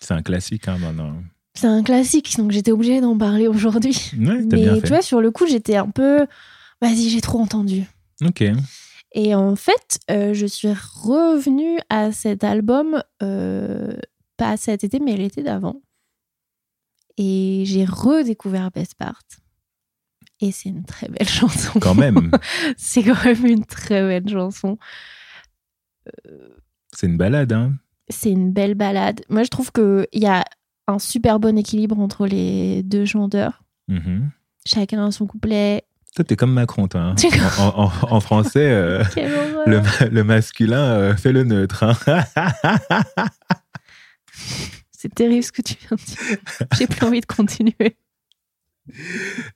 C'est 0.00 0.14
un 0.14 0.22
classique 0.22 0.68
hein, 0.68 0.78
maintenant. 0.78 1.16
c'est 1.54 1.66
un 1.66 1.82
classique, 1.82 2.36
donc 2.36 2.52
j'étais 2.52 2.70
obligée 2.70 3.00
d'en 3.00 3.16
parler 3.18 3.48
aujourd'hui. 3.48 3.96
Ouais, 4.16 4.40
Mais 4.42 4.44
bien 4.44 4.74
tu 4.76 4.80
fait. 4.82 4.88
vois, 4.88 5.02
sur 5.02 5.20
le 5.20 5.30
coup, 5.32 5.46
j'étais 5.48 5.74
un 5.76 5.88
peu. 5.88 6.26
Vas-y, 6.80 7.08
j'ai 7.08 7.20
trop 7.20 7.40
entendu. 7.40 7.84
Ok. 8.22 8.44
Et 9.14 9.34
en 9.34 9.54
fait, 9.54 10.00
euh, 10.10 10.34
je 10.34 10.44
suis 10.44 10.72
revenue 10.72 11.78
à 11.88 12.10
cet 12.10 12.42
album, 12.42 13.00
euh, 13.22 13.96
pas 14.36 14.56
cet 14.56 14.82
été, 14.82 14.98
mais 14.98 15.16
l'été 15.16 15.42
d'avant. 15.44 15.80
Et 17.16 17.62
j'ai 17.64 17.84
redécouvert 17.84 18.72
Best 18.72 18.96
Part. 18.96 19.22
Et 20.40 20.50
c'est 20.50 20.68
une 20.68 20.84
très 20.84 21.08
belle 21.08 21.28
chanson. 21.28 21.78
Quand 21.78 21.94
même. 21.94 22.32
c'est 22.76 23.04
quand 23.04 23.24
même 23.24 23.46
une 23.46 23.64
très 23.64 24.02
belle 24.02 24.28
chanson. 24.28 24.78
C'est 26.92 27.06
une 27.06 27.16
balade, 27.16 27.52
hein. 27.52 27.74
C'est 28.08 28.30
une 28.30 28.52
belle 28.52 28.74
balade. 28.74 29.22
Moi, 29.30 29.44
je 29.44 29.48
trouve 29.48 29.70
qu'il 29.70 30.06
y 30.12 30.26
a 30.26 30.44
un 30.86 30.98
super 30.98 31.38
bon 31.38 31.56
équilibre 31.56 31.98
entre 31.98 32.26
les 32.26 32.82
deux 32.82 33.04
chanteurs. 33.04 33.62
Mhm. 33.88 34.30
Chacun 34.66 35.06
a 35.06 35.10
son 35.12 35.26
couplet. 35.26 35.84
Toi, 36.14 36.24
t'es 36.24 36.36
comme 36.36 36.52
Macron, 36.52 36.86
toi. 36.86 37.00
hein. 37.00 37.14
En, 37.58 37.84
en- 37.86 38.12
en 38.14 38.20
français, 38.20 38.70
euh, 38.70 39.02
le, 39.66 39.80
ma- 39.80 40.08
le 40.10 40.24
masculin 40.24 40.78
euh, 40.82 41.16
fait 41.16 41.32
le 41.32 41.42
neutre. 41.44 41.82
hein. 41.84 42.24
C'est 44.90 45.14
terrible 45.14 45.42
ce 45.42 45.52
que 45.52 45.62
tu 45.62 45.74
viens 45.80 45.96
de 45.96 46.02
dire. 46.02 46.38
J'ai 46.78 46.86
plus 46.86 47.04
envie 47.06 47.20
de 47.20 47.26
continuer. 47.26 47.96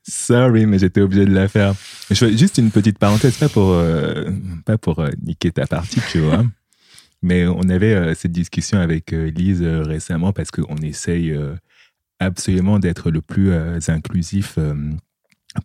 Sorry, 0.03 0.66
mais 0.66 0.79
j'étais 0.79 1.01
obligé 1.01 1.25
de 1.27 1.33
la 1.35 1.49
faire. 1.49 1.75
Je 2.11 2.14
fais 2.14 2.37
juste 2.37 2.59
une 2.59 2.71
petite 2.71 2.99
parenthèse, 2.99 3.37
pas 3.37 3.49
pour, 3.49 3.71
euh, 3.73 4.31
pas 4.64 4.79
pour 4.79 5.03
niquer 5.25 5.51
ta 5.51 5.66
partie, 5.66 6.01
tu 6.11 6.21
vois. 6.21 6.44
Mais 7.23 7.49
on 7.49 7.68
avait 7.68 8.14
cette 8.14 8.31
discussion 8.31 8.79
avec 8.79 9.11
Lise 9.11 9.62
récemment 9.64 10.33
parce 10.33 10.53
qu'on 10.53 10.77
essaye 10.77 11.37
absolument 12.21 12.79
d'être 12.79 13.11
le 13.11 13.21
plus 13.23 13.53
inclusif 13.88 14.57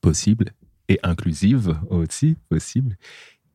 possible 0.01 0.45
et 0.89 0.99
inclusive 1.03 1.75
aussi 1.89 2.35
possible. 2.49 2.95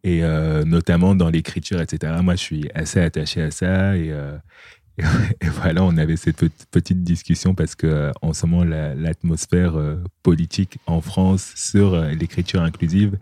Et 0.05 0.23
euh, 0.23 0.65
notamment 0.65 1.15
dans 1.15 1.29
l'écriture, 1.29 1.81
etc. 1.81 2.15
Moi, 2.23 2.35
je 2.37 2.41
suis 2.41 2.71
assez 2.75 3.01
attaché 3.01 3.43
à 3.43 3.51
ça. 3.51 3.97
Et, 3.97 4.11
euh, 4.13 4.37
et, 4.97 5.03
et 5.43 5.49
voilà, 5.49 5.83
on 5.85 5.97
avait 5.97 6.17
cette 6.17 6.37
pe- 6.37 6.49
petite 6.71 7.03
discussion 7.03 7.55
parce 7.55 7.75
que 7.75 7.87
euh, 7.87 8.13
en 8.23 8.33
ce 8.33 8.47
moment, 8.47 8.65
la- 8.65 8.95
l'atmosphère 8.95 9.75
politique 10.23 10.79
en 10.87 11.01
France 11.01 11.53
sur 11.57 12.01
l'écriture 12.01 12.63
inclusive 12.63 13.19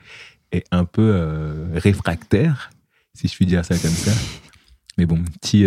est 0.53 0.65
un 0.71 0.85
peu 0.85 1.11
euh, 1.15 1.67
réfractaire, 1.75 2.71
si 3.15 3.27
je 3.29 3.35
puis 3.35 3.47
dire 3.47 3.65
ça 3.65 3.77
comme 3.79 3.91
ça. 3.91 4.13
Mais 4.99 5.07
bon, 5.07 5.23
petit, 5.41 5.67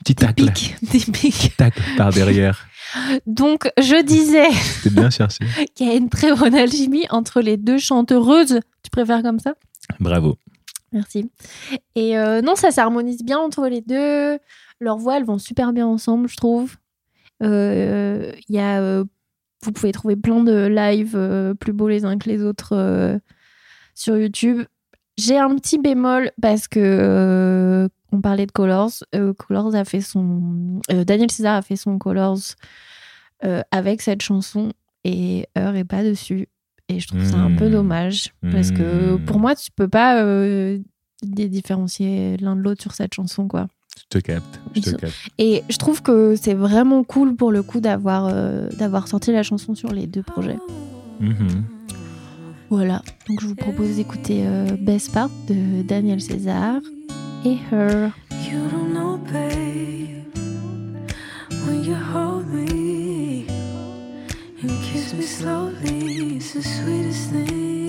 petit 0.00 0.14
tacle, 0.14 0.50
Typique, 0.52 0.76
typique. 0.90 1.56
tacle 1.56 1.82
par 1.96 2.12
derrière. 2.12 2.67
Donc, 3.26 3.70
je 3.78 4.02
disais 4.02 4.50
C'était 4.82 4.94
bien 4.94 5.10
cherché. 5.10 5.44
qu'il 5.74 5.88
y 5.88 5.90
a 5.90 5.94
une 5.94 6.08
très 6.08 6.34
bonne 6.34 6.54
alchimie 6.54 7.06
entre 7.10 7.40
les 7.40 7.56
deux 7.56 7.78
chanteuses. 7.78 8.60
Tu 8.82 8.90
préfères 8.90 9.22
comme 9.22 9.38
ça? 9.38 9.54
Bravo. 10.00 10.36
Merci. 10.92 11.30
Et 11.94 12.16
euh, 12.18 12.40
non, 12.40 12.54
ça 12.56 12.70
s'harmonise 12.70 13.22
bien 13.22 13.38
entre 13.38 13.68
les 13.68 13.80
deux. 13.82 14.38
Leurs 14.80 14.96
voix, 14.98 15.16
elles 15.18 15.24
vont 15.24 15.38
super 15.38 15.72
bien 15.72 15.86
ensemble, 15.86 16.28
je 16.28 16.36
trouve. 16.36 16.76
Euh, 17.42 18.32
Il 18.48 18.54
y 18.54 18.58
a, 18.58 18.80
euh, 18.80 19.04
vous 19.62 19.72
pouvez 19.72 19.92
trouver 19.92 20.16
plein 20.16 20.42
de 20.42 20.66
lives 20.66 21.54
plus 21.60 21.72
beaux 21.72 21.88
les 21.88 22.04
uns 22.04 22.16
que 22.18 22.28
les 22.28 22.42
autres 22.42 23.20
sur 23.94 24.16
YouTube. 24.16 24.62
J'ai 25.18 25.36
un 25.36 25.54
petit 25.56 25.78
bémol 25.78 26.30
parce 26.40 26.68
que 26.68 27.88
on 28.12 28.20
parlait 28.20 28.46
de 28.46 28.52
Colors. 28.52 29.02
Colors 29.36 29.74
a 29.74 29.84
fait 29.84 30.00
son, 30.00 30.80
Daniel 30.88 31.30
César 31.30 31.56
a 31.56 31.62
fait 31.62 31.76
son 31.76 31.98
Colors 31.98 32.38
euh, 33.44 33.62
avec 33.70 34.02
cette 34.02 34.22
chanson 34.22 34.72
et 35.04 35.46
Heure 35.56 35.76
est 35.76 35.84
pas 35.84 36.02
dessus. 36.04 36.48
Et 36.88 37.00
je 37.00 37.06
trouve 37.08 37.24
ça 37.24 37.36
un 37.36 37.54
peu 37.54 37.68
Mmh. 37.68 37.72
dommage 37.72 38.32
parce 38.50 38.70
que 38.70 39.14
Mmh. 39.14 39.24
pour 39.26 39.38
moi, 39.38 39.54
tu 39.54 39.70
peux 39.70 39.88
pas 39.88 40.22
euh, 40.22 40.78
les 41.36 41.48
différencier 41.48 42.36
l'un 42.38 42.56
de 42.56 42.62
l'autre 42.62 42.80
sur 42.82 42.94
cette 42.94 43.12
chanson, 43.14 43.46
quoi. 43.46 43.66
Je 43.98 44.18
te 44.18 44.24
capte. 44.24 44.60
Je 44.74 44.80
te 44.80 44.88
Ils 44.88 44.90
sont- 44.92 44.96
capte. 44.96 45.14
Et 45.38 45.62
je 45.68 45.76
trouve 45.76 46.02
que 46.02 46.34
c'est 46.36 46.54
vraiment 46.54 47.04
cool 47.04 47.34
pour 47.36 47.52
le 47.52 47.62
coup 47.62 47.80
d'avoir 47.80 48.26
euh, 48.32 48.68
d'avoir 48.78 49.06
sorti 49.08 49.32
la 49.32 49.42
chanson 49.42 49.74
sur 49.74 49.92
les 49.92 50.06
deux 50.06 50.22
projets. 50.22 50.56
Mhm. 51.20 51.64
Voilà. 52.70 53.02
Donc 53.28 53.40
je 53.40 53.46
vous 53.46 53.54
propose 53.54 53.96
d'écouter 53.96 54.44
euh, 54.46 54.76
Best 54.80 55.12
Part 55.12 55.30
de 55.48 55.82
Daniel 55.82 56.20
César 56.20 56.76
et 57.44 57.56
Her. 57.72 58.10
You 58.50 58.60
don't 58.70 58.92
know, 58.94 59.18
babe, 59.32 60.24
when 61.66 61.84
you 61.84 61.94
hold 61.94 62.27
me 65.14 65.20
and 65.20 65.28
kiss 65.28 65.32
kiss 65.32 65.42
me 65.42 65.42
slowly. 65.42 66.36
It's 66.36 66.52
the 66.52 66.62
sweetest 66.62 67.30
thing. 67.30 67.87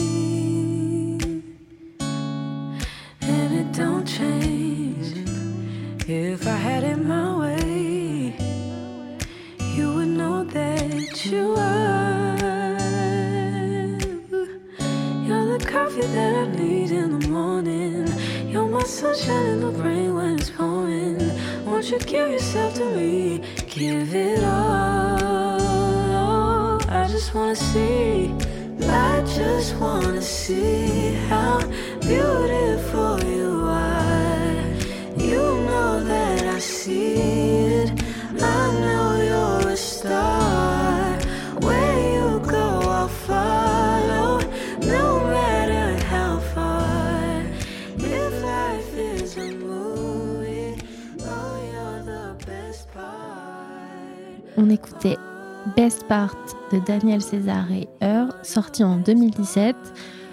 Part 56.10 56.36
de 56.74 56.80
Daniel 56.80 57.22
César 57.22 57.72
et 57.72 57.88
Her, 58.02 58.30
sorti 58.42 58.84
en 58.84 58.98
2017 58.98 59.76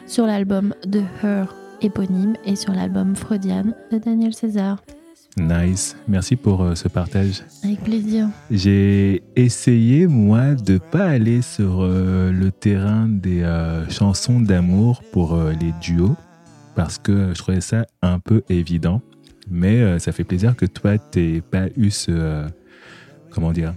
sur 0.06 0.24
l'album 0.24 0.74
de 0.86 1.02
Her 1.22 1.54
éponyme 1.82 2.34
et 2.46 2.56
sur 2.56 2.72
l'album 2.72 3.14
Freudian 3.14 3.74
de 3.92 3.98
Daniel 3.98 4.32
César. 4.32 4.82
Nice. 5.36 5.94
Merci 6.08 6.36
pour 6.36 6.62
euh, 6.62 6.74
ce 6.74 6.88
partage. 6.88 7.42
Avec 7.62 7.80
plaisir. 7.82 8.30
J'ai 8.50 9.22
essayé, 9.36 10.06
moi, 10.06 10.54
de 10.54 10.78
pas 10.78 11.04
aller 11.04 11.42
sur 11.42 11.82
euh, 11.82 12.32
le 12.32 12.50
terrain 12.50 13.06
des 13.06 13.42
euh, 13.42 13.86
chansons 13.90 14.40
d'amour 14.40 15.02
pour 15.12 15.38
les 15.60 15.74
duos, 15.82 16.16
parce 16.74 16.96
que 16.96 17.34
je 17.34 17.38
trouvais 17.38 17.60
ça 17.60 17.84
un 18.00 18.18
peu 18.18 18.42
évident. 18.48 19.02
Mais 19.50 19.98
ça 19.98 20.10
fait 20.10 20.24
plaisir 20.24 20.56
que 20.56 20.64
toi, 20.64 20.96
t'aies 20.98 21.40
pas 21.40 21.66
eu 21.76 21.90
ce, 21.90 22.46
comment 23.30 23.52
dire, 23.52 23.74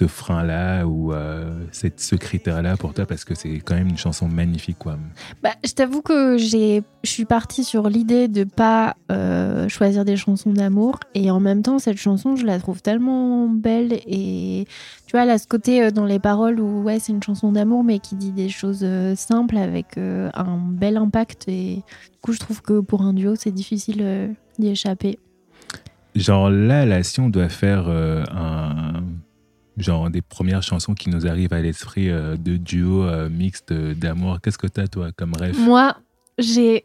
ce 0.00 0.06
frein-là 0.06 0.86
ou 0.86 1.12
euh, 1.12 1.52
cette, 1.72 2.00
ce 2.00 2.16
critère-là 2.16 2.78
pour 2.78 2.94
toi, 2.94 3.04
parce 3.04 3.24
que 3.26 3.34
c'est 3.34 3.58
quand 3.58 3.74
même 3.74 3.88
une 3.88 3.98
chanson 3.98 4.28
magnifique, 4.28 4.78
quoi. 4.78 4.96
Bah, 5.42 5.50
je 5.62 5.72
t'avoue 5.72 6.00
que 6.00 6.38
j'ai, 6.38 6.82
je 7.04 7.10
suis 7.10 7.26
partie 7.26 7.64
sur 7.64 7.90
l'idée 7.90 8.26
de 8.26 8.44
pas 8.44 8.96
euh, 9.12 9.68
choisir 9.68 10.06
des 10.06 10.16
chansons 10.16 10.54
d'amour 10.54 11.00
et 11.14 11.30
en 11.30 11.38
même 11.38 11.62
temps 11.62 11.78
cette 11.78 11.98
chanson 11.98 12.36
je 12.36 12.46
la 12.46 12.58
trouve 12.58 12.80
tellement 12.80 13.48
belle 13.48 13.92
et 14.06 14.66
tu 15.06 15.12
vois 15.16 15.22
a 15.22 15.38
ce 15.38 15.46
côté 15.46 15.82
euh, 15.82 15.90
dans 15.90 16.04
les 16.04 16.18
paroles 16.18 16.60
où 16.60 16.82
ouais 16.82 16.98
c'est 16.98 17.12
une 17.12 17.22
chanson 17.22 17.52
d'amour 17.52 17.84
mais 17.84 17.98
qui 17.98 18.14
dit 18.14 18.32
des 18.32 18.48
choses 18.48 18.80
euh, 18.82 19.14
simples 19.16 19.56
avec 19.56 19.98
euh, 19.98 20.30
un 20.34 20.58
bel 20.58 20.96
impact 20.96 21.48
et 21.48 21.76
du 21.76 22.18
coup 22.22 22.32
je 22.32 22.38
trouve 22.38 22.62
que 22.62 22.80
pour 22.80 23.02
un 23.02 23.12
duo 23.12 23.34
c'est 23.36 23.52
difficile 23.52 24.34
d'y 24.58 24.68
échapper. 24.68 25.18
Genre 26.14 26.50
là, 26.50 26.84
là, 26.86 27.02
si 27.02 27.20
on 27.20 27.28
doit 27.28 27.48
faire 27.48 27.84
euh, 27.88 28.24
un 28.32 29.02
genre 29.80 30.10
des 30.10 30.22
premières 30.22 30.62
chansons 30.62 30.94
qui 30.94 31.10
nous 31.10 31.26
arrivent 31.26 31.52
à 31.52 31.60
l'esprit 31.60 32.10
euh, 32.10 32.36
de 32.36 32.56
duo 32.56 33.04
euh, 33.04 33.28
mixte 33.28 33.72
d'amour, 33.72 34.40
qu'est-ce 34.42 34.58
que 34.58 34.66
t'as 34.66 34.86
toi 34.86 35.10
comme 35.16 35.34
rêve? 35.34 35.58
Moi 35.58 35.96
j'ai 36.38 36.84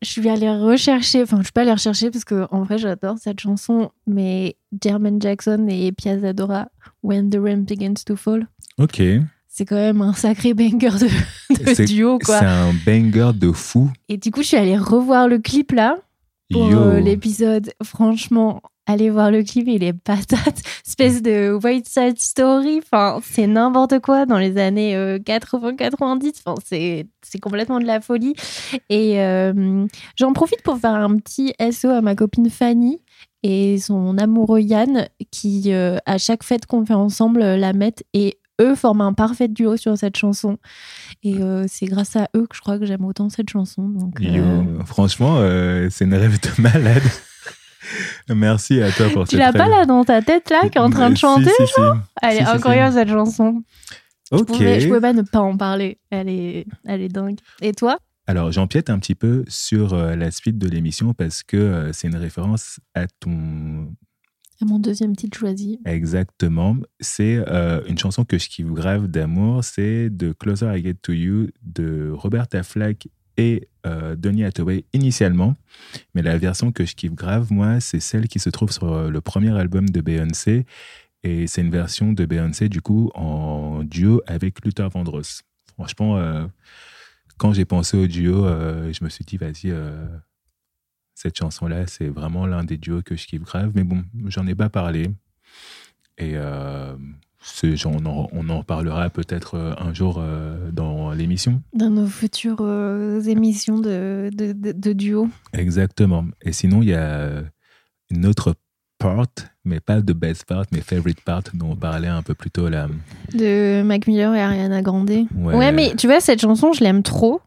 je 0.00 0.08
suis 0.08 0.28
allée 0.28 0.48
rechercher, 0.50 1.22
enfin 1.22 1.38
je 1.38 1.44
suis 1.44 1.52
pas 1.52 1.62
allée 1.62 1.72
rechercher 1.72 2.10
parce 2.10 2.24
que 2.24 2.46
en 2.50 2.62
vrai 2.62 2.78
j'adore 2.78 3.16
cette 3.18 3.40
chanson, 3.40 3.90
mais 4.06 4.56
Jermaine 4.82 5.20
Jackson 5.20 5.66
et 5.68 5.90
Pia 5.92 6.32
Dora, 6.32 6.68
When 7.02 7.30
the 7.30 7.38
Rain 7.42 7.58
Begins 7.58 7.94
to 8.06 8.14
Fall, 8.14 8.46
Ok, 8.78 9.02
c'est 9.48 9.64
quand 9.64 9.74
même 9.74 10.00
un 10.02 10.12
sacré 10.12 10.54
banger 10.54 10.90
de, 11.00 11.64
de 11.64 11.84
duo 11.84 12.18
quoi. 12.20 12.38
c'est 12.38 12.46
un 12.46 12.72
banger 12.86 13.32
de 13.34 13.50
fou. 13.50 13.90
Et 14.08 14.16
du 14.18 14.30
coup 14.30 14.42
je 14.42 14.48
suis 14.48 14.56
allée 14.56 14.78
revoir 14.78 15.26
le 15.26 15.38
clip 15.38 15.72
là 15.72 15.96
pour 16.50 16.72
euh, 16.72 17.00
l'épisode. 17.00 17.72
Franchement, 17.82 18.62
allez 18.88 19.10
voir 19.10 19.30
le 19.30 19.42
clip, 19.44 19.68
il 19.68 19.84
est 19.84 19.92
patate. 19.92 20.60
Espèce 20.86 21.22
de 21.22 21.56
White 21.62 21.86
Side 21.86 22.18
Story, 22.18 22.80
enfin 22.82 23.20
c'est 23.22 23.46
n'importe 23.46 24.00
quoi 24.00 24.26
dans 24.26 24.38
les 24.38 24.58
années 24.58 24.96
80-90. 25.18 26.40
Enfin 26.44 26.60
c'est 26.64 27.06
c'est 27.22 27.38
complètement 27.38 27.78
de 27.78 27.84
la 27.86 28.00
folie. 28.00 28.34
Et 28.88 29.20
euh, 29.22 29.86
j'en 30.16 30.32
profite 30.32 30.62
pour 30.62 30.78
faire 30.78 30.94
un 30.94 31.16
petit 31.16 31.52
SO 31.70 31.88
à 31.90 32.00
ma 32.00 32.14
copine 32.14 32.50
Fanny 32.50 33.00
et 33.42 33.78
son 33.78 34.18
amoureux 34.18 34.60
Yann 34.60 35.06
qui, 35.30 35.72
euh, 35.72 35.98
à 36.06 36.18
chaque 36.18 36.42
fête 36.42 36.66
qu'on 36.66 36.84
fait 36.84 36.94
ensemble, 36.94 37.42
euh, 37.42 37.56
la 37.56 37.72
mettent 37.72 38.02
et 38.14 38.38
eux 38.60 38.74
forment 38.74 39.02
un 39.02 39.12
parfait 39.12 39.46
duo 39.46 39.76
sur 39.76 39.96
cette 39.96 40.16
chanson. 40.16 40.58
Et 41.22 41.36
euh, 41.40 41.66
c'est 41.68 41.86
grâce 41.86 42.16
à 42.16 42.28
eux 42.36 42.46
que 42.48 42.56
je 42.56 42.60
crois 42.60 42.78
que 42.78 42.86
j'aime 42.86 43.04
autant 43.04 43.28
cette 43.28 43.48
chanson. 43.50 43.82
Donc, 43.88 44.18
yo. 44.20 44.42
euh, 44.42 44.62
Franchement, 44.84 45.36
euh, 45.38 45.88
c'est 45.90 46.04
une 46.06 46.14
rêve 46.14 46.40
de 46.40 46.62
malade. 46.62 47.02
Merci 48.28 48.80
à 48.82 48.90
toi 48.90 49.08
pour 49.10 49.24
tu 49.26 49.36
cette 49.36 49.40
l'as 49.40 49.52
pas 49.52 49.68
là 49.68 49.84
dans 49.86 50.04
ta 50.04 50.22
tête 50.22 50.50
là, 50.50 50.68
qui 50.68 50.78
est 50.78 50.80
en 50.80 50.90
train 50.90 51.10
de 51.10 51.16
chanter 51.16 51.50
si, 51.50 51.66
si. 51.66 51.80
Elle 52.22 52.32
si, 52.32 52.38
est 52.38 52.44
si, 52.44 52.50
incroyable 52.50 52.94
cette 52.94 53.08
chanson. 53.08 53.62
Je 54.30 54.38
Ok. 54.38 54.46
pouvais, 54.46 54.80
je 54.80 54.88
pouvais 54.88 55.00
pas 55.00 55.12
ne 55.12 55.22
pas 55.22 55.40
en 55.40 55.56
parler. 55.56 55.98
Elle 56.10 56.28
est, 56.28 56.66
elle 56.86 57.00
est 57.00 57.08
dingue. 57.08 57.38
Et 57.62 57.72
toi? 57.72 57.98
Alors, 58.26 58.52
j'empiète 58.52 58.90
un 58.90 58.98
petit 58.98 59.14
peu 59.14 59.42
sur 59.48 59.94
euh, 59.94 60.14
la 60.14 60.30
suite 60.30 60.58
de 60.58 60.68
l'émission 60.68 61.14
parce 61.14 61.42
que 61.42 61.56
euh, 61.56 61.92
c'est 61.94 62.08
une 62.08 62.16
référence 62.16 62.78
à 62.94 63.06
ton 63.06 63.88
C'est 64.58 64.66
mon 64.66 64.78
deuxième 64.78 65.16
titre 65.16 65.38
choisi. 65.38 65.80
Exactement. 65.86 66.76
C'est 67.00 67.42
euh, 67.48 67.80
une 67.88 67.96
chanson 67.96 68.26
que 68.26 68.36
je 68.36 68.50
kiffe 68.50 68.66
grave 68.66 69.06
d'amour. 69.06 69.64
C'est 69.64 70.10
de 70.10 70.32
Closer 70.32 70.76
I 70.76 70.82
Get 70.82 70.96
to 71.02 71.12
You 71.14 71.46
de 71.62 72.10
Roberta 72.12 72.62
Flack 72.62 73.08
et 73.38 73.68
euh, 73.86 74.16
Donny 74.16 74.44
Hathaway 74.44 74.84
initialement. 74.92 75.56
Mais 76.14 76.20
la 76.20 76.36
version 76.36 76.72
que 76.72 76.84
je 76.84 76.94
kiffe 76.94 77.14
grave, 77.14 77.50
moi, 77.50 77.80
c'est 77.80 78.00
celle 78.00 78.28
qui 78.28 78.40
se 78.40 78.50
trouve 78.50 78.70
sur 78.70 78.92
euh, 78.92 79.08
le 79.08 79.20
premier 79.22 79.56
album 79.56 79.88
de 79.88 80.00
Beyoncé. 80.02 80.66
Et 81.22 81.46
c'est 81.46 81.62
une 81.62 81.70
version 81.70 82.12
de 82.12 82.26
Beyoncé, 82.26 82.68
du 82.68 82.82
coup, 82.82 83.10
en 83.14 83.82
duo 83.84 84.20
avec 84.26 84.62
Luther 84.64 84.88
Vandross. 84.90 85.42
Franchement, 85.74 86.18
euh, 86.18 86.46
quand 87.38 87.52
j'ai 87.52 87.64
pensé 87.64 87.96
au 87.96 88.06
duo, 88.06 88.44
euh, 88.44 88.92
je 88.92 89.02
me 89.04 89.08
suis 89.08 89.24
dit, 89.24 89.36
vas-y, 89.36 89.72
cette 91.14 91.36
chanson-là, 91.36 91.86
c'est 91.86 92.08
vraiment 92.08 92.46
l'un 92.46 92.64
des 92.64 92.76
duos 92.76 93.02
que 93.02 93.16
je 93.16 93.26
kiffe 93.26 93.42
grave. 93.42 93.72
Mais 93.74 93.84
bon, 93.84 94.04
j'en 94.26 94.46
ai 94.46 94.54
pas 94.54 94.68
parlé. 94.68 95.10
Et 96.18 96.34
on, 97.86 98.06
en, 98.06 98.28
on 98.32 98.48
en 98.48 98.58
reparlera 98.58 99.10
peut-être 99.10 99.54
euh, 99.56 99.74
un 99.78 99.92
jour 99.94 100.16
euh, 100.18 100.70
dans 100.72 101.12
l'émission. 101.12 101.62
Dans 101.74 101.90
nos 101.90 102.06
futures 102.06 102.58
euh, 102.60 103.20
émissions 103.22 103.78
de, 103.78 104.30
de, 104.32 104.52
de- 104.52 104.72
de 104.72 104.92
duo. 104.92 105.28
Exactement. 105.52 106.24
Et 106.42 106.52
sinon, 106.52 106.82
il 106.82 106.88
y 106.88 106.94
a 106.94 107.42
une 108.10 108.26
autre 108.26 108.54
part, 108.98 109.26
mais 109.64 109.80
pas 109.80 110.00
de 110.00 110.12
best 110.12 110.44
part, 110.44 110.64
mais 110.72 110.80
favorite 110.80 111.20
part, 111.22 111.42
dont 111.54 111.70
on 111.72 111.76
parlait 111.76 112.08
un 112.08 112.22
peu 112.22 112.34
plus 112.34 112.50
tôt 112.50 112.68
là. 112.68 112.88
De 113.32 113.82
Mac 113.82 114.06
Miller 114.06 114.34
et 114.34 114.40
Ariana 114.42 114.82
Grande. 114.82 115.10
Ouais. 115.10 115.54
Ouais, 115.54 115.72
mais 115.72 115.94
tu 115.96 116.06
vois, 116.06 116.20
cette 116.20 116.40
chanson, 116.40 116.72
je 116.72 116.82
l'aime 116.82 117.02
trop. 117.02 117.40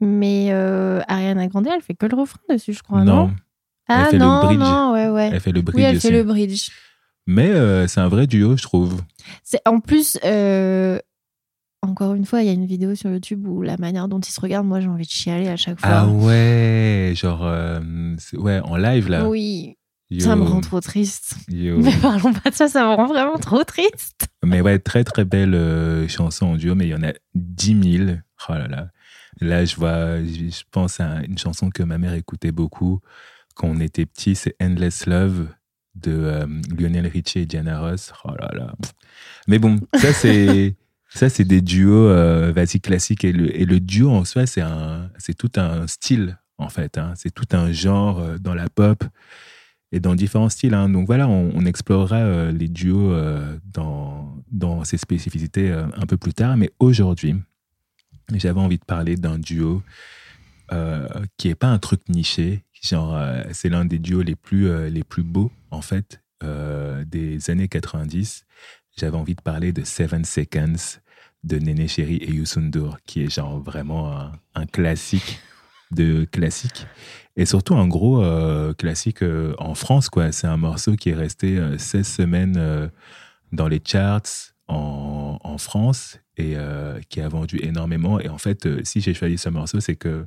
Mais 0.00 0.48
euh, 0.50 1.00
Ariana 1.08 1.46
Grande, 1.48 1.66
elle 1.74 1.80
fait 1.82 1.94
que 1.94 2.06
le 2.06 2.16
refrain 2.16 2.40
dessus, 2.50 2.74
je 2.74 2.82
crois, 2.82 3.02
non, 3.02 3.28
non, 3.28 3.30
Ah 3.88 4.04
fait 4.06 4.18
le 4.18 4.24
non, 4.24 4.44
bridge. 4.44 4.58
non, 4.58 4.92
ouais, 4.92 5.08
ouais. 5.08 5.30
elle 5.32 5.40
fait 5.40 5.52
le 5.52 5.62
bridge 5.62 5.76
oui, 5.76 5.82
elle 5.82 5.96
aussi. 5.96 6.06
fait 6.08 6.12
le 6.12 6.22
bridge. 6.22 6.68
Mais 7.26 7.50
euh, 7.50 7.86
c'est 7.86 8.00
un 8.00 8.08
vrai 8.08 8.26
duo, 8.26 8.56
je 8.56 8.62
trouve. 8.62 9.02
C'est 9.42 9.60
en 9.66 9.80
plus, 9.80 10.18
euh, 10.24 10.98
encore 11.82 12.14
une 12.14 12.24
fois, 12.24 12.42
il 12.42 12.46
y 12.46 12.50
a 12.50 12.52
une 12.52 12.66
vidéo 12.66 12.94
sur 12.94 13.10
YouTube 13.10 13.46
où 13.46 13.62
la 13.62 13.76
manière 13.76 14.08
dont 14.08 14.20
ils 14.20 14.30
se 14.30 14.40
regardent, 14.40 14.66
moi, 14.66 14.80
j'ai 14.80 14.88
envie 14.88 15.06
de 15.06 15.10
chialer 15.10 15.48
à 15.48 15.56
chaque 15.56 15.80
fois. 15.80 15.88
Ah 15.90 16.08
ouais, 16.08 17.12
genre, 17.16 17.44
euh, 17.44 17.80
ouais, 18.34 18.60
en 18.60 18.76
live 18.76 19.08
là. 19.08 19.28
Oui, 19.28 19.76
Yo, 20.08 20.20
ça 20.20 20.36
me 20.36 20.44
rend 20.44 20.60
trop 20.60 20.80
triste. 20.80 21.34
yo. 21.48 21.78
Mais 21.82 21.96
parlons 22.00 22.32
pas 22.32 22.50
de 22.50 22.54
ça, 22.54 22.68
ça 22.68 22.84
me 22.84 22.94
rend 22.94 23.06
vraiment 23.06 23.38
trop 23.38 23.64
triste. 23.64 24.28
Mais 24.44 24.60
ouais, 24.60 24.78
très 24.78 25.02
très 25.02 25.24
belle 25.24 25.54
euh, 25.54 26.06
chanson 26.06 26.46
en 26.46 26.56
duo, 26.56 26.76
mais 26.76 26.86
il 26.86 26.90
y 26.90 26.94
en 26.94 27.02
a 27.02 27.12
10 27.34 27.98
000. 28.06 28.10
Oh 28.48 28.52
là 28.52 28.68
là. 28.68 28.88
Là, 29.40 29.64
je 29.64 29.74
vois, 29.76 30.22
je 30.22 30.48
je 30.48 30.62
pense 30.70 31.00
à 31.00 31.22
une 31.24 31.36
chanson 31.36 31.70
que 31.70 31.82
ma 31.82 31.98
mère 31.98 32.14
écoutait 32.14 32.52
beaucoup 32.52 33.00
quand 33.56 33.66
on 33.68 33.80
était 33.80 34.06
petit, 34.06 34.36
c'est 34.36 34.54
Endless 34.62 35.06
Love 35.06 35.48
de 36.02 36.12
euh, 36.12 36.46
Lionel 36.78 37.06
Richie 37.06 37.40
et 37.40 37.46
Diana 37.46 37.80
Ross. 37.80 38.12
Oh 38.24 38.32
là 38.38 38.50
là. 38.54 38.74
Mais 39.48 39.58
bon, 39.58 39.80
ça 39.94 40.12
c'est 40.12 40.74
ça 41.08 41.28
c'est 41.28 41.44
des 41.44 41.60
duos 41.62 42.08
euh, 42.08 42.52
vas-y 42.52 42.80
classiques 42.80 43.24
et 43.24 43.32
le, 43.32 43.54
et 43.56 43.64
le 43.64 43.80
duo 43.80 44.10
en 44.10 44.24
soi 44.24 44.46
c'est 44.46 44.60
un 44.60 45.10
c'est 45.18 45.34
tout 45.34 45.50
un 45.56 45.86
style 45.86 46.38
en 46.58 46.68
fait. 46.68 46.98
hein. 46.98 47.12
C'est 47.16 47.30
tout 47.32 47.46
un 47.52 47.72
genre 47.72 48.20
euh, 48.20 48.38
dans 48.38 48.54
la 48.54 48.68
pop. 48.68 49.04
et 49.92 50.00
dans 50.00 50.14
différents 50.14 50.48
styles. 50.48 50.74
hein. 50.74 50.88
Donc 50.88 51.06
voilà, 51.06 51.28
on, 51.28 51.64
explorera 51.64 52.16
euh, 52.16 52.52
les 52.52 52.68
duos 52.68 53.14
dans, 53.72 54.34
dans 54.50 54.84
ces 54.84 54.96
spécificités 54.98 55.70
un 55.72 56.06
peu 56.06 56.16
plus 56.16 56.34
tard. 56.34 56.56
Mais 56.56 56.70
aujourd'hui, 56.78 57.34
j'avais 58.34 58.60
envie 58.60 58.78
de 58.78 58.84
parler 58.84 59.16
d'un 59.16 59.38
duo 59.38 59.82
euh, 60.72 61.06
qui 61.36 61.48
est 61.48 61.54
pas 61.54 61.68
un 61.68 61.78
truc 61.78 62.08
niché. 62.08 62.64
Genre, 62.82 63.14
euh, 63.14 63.42
c'est 63.52 63.68
l'un 63.68 63.84
des 63.84 63.98
duos 63.98 64.22
les 64.22 64.34
plus, 64.34 64.68
euh, 64.68 64.88
les 64.88 65.04
plus 65.04 65.22
beaux, 65.22 65.50
en 65.70 65.80
fait, 65.80 66.20
des 67.06 67.50
années 67.50 67.66
90. 67.66 68.44
J'avais 68.96 69.16
envie 69.16 69.34
de 69.34 69.42
parler 69.42 69.72
de 69.72 69.82
Seven 69.84 70.24
Seconds 70.24 71.00
de 71.42 71.58
Néné 71.58 71.88
Chéri 71.88 72.16
et 72.16 72.30
Youssou 72.30 72.60
N'Dour, 72.60 72.98
qui 73.04 73.22
est 73.22 73.34
genre 73.34 73.58
vraiment 73.58 74.30
un, 74.54 74.66
classique 74.66 75.40
de 75.90 76.24
classique. 76.24 76.86
Et 77.36 77.46
surtout 77.46 77.74
un 77.74 77.88
gros 77.88 78.22
classique 78.74 79.24
en 79.58 79.74
France, 79.74 80.08
quoi. 80.08 80.30
C'est 80.30 80.46
un 80.46 80.56
morceau 80.56 80.94
qui 80.94 81.10
est 81.10 81.14
resté 81.14 81.58
euh, 81.58 81.78
16 81.78 82.06
semaines 82.06 82.90
dans 83.50 83.66
les 83.66 83.80
charts 83.84 84.54
en, 84.68 85.38
en 85.42 85.58
France 85.58 86.18
et 86.36 86.54
euh, 86.56 87.00
qui 87.08 87.20
a 87.20 87.28
vendu 87.28 87.58
énormément. 87.62 88.20
Et 88.20 88.28
en 88.28 88.38
fait, 88.38 88.66
euh, 88.66 88.80
si 88.84 89.00
j'ai 89.00 89.14
choisi 89.14 89.38
ce 89.38 89.48
morceau, 89.48 89.80
c'est 89.80 89.96
que 89.96 90.26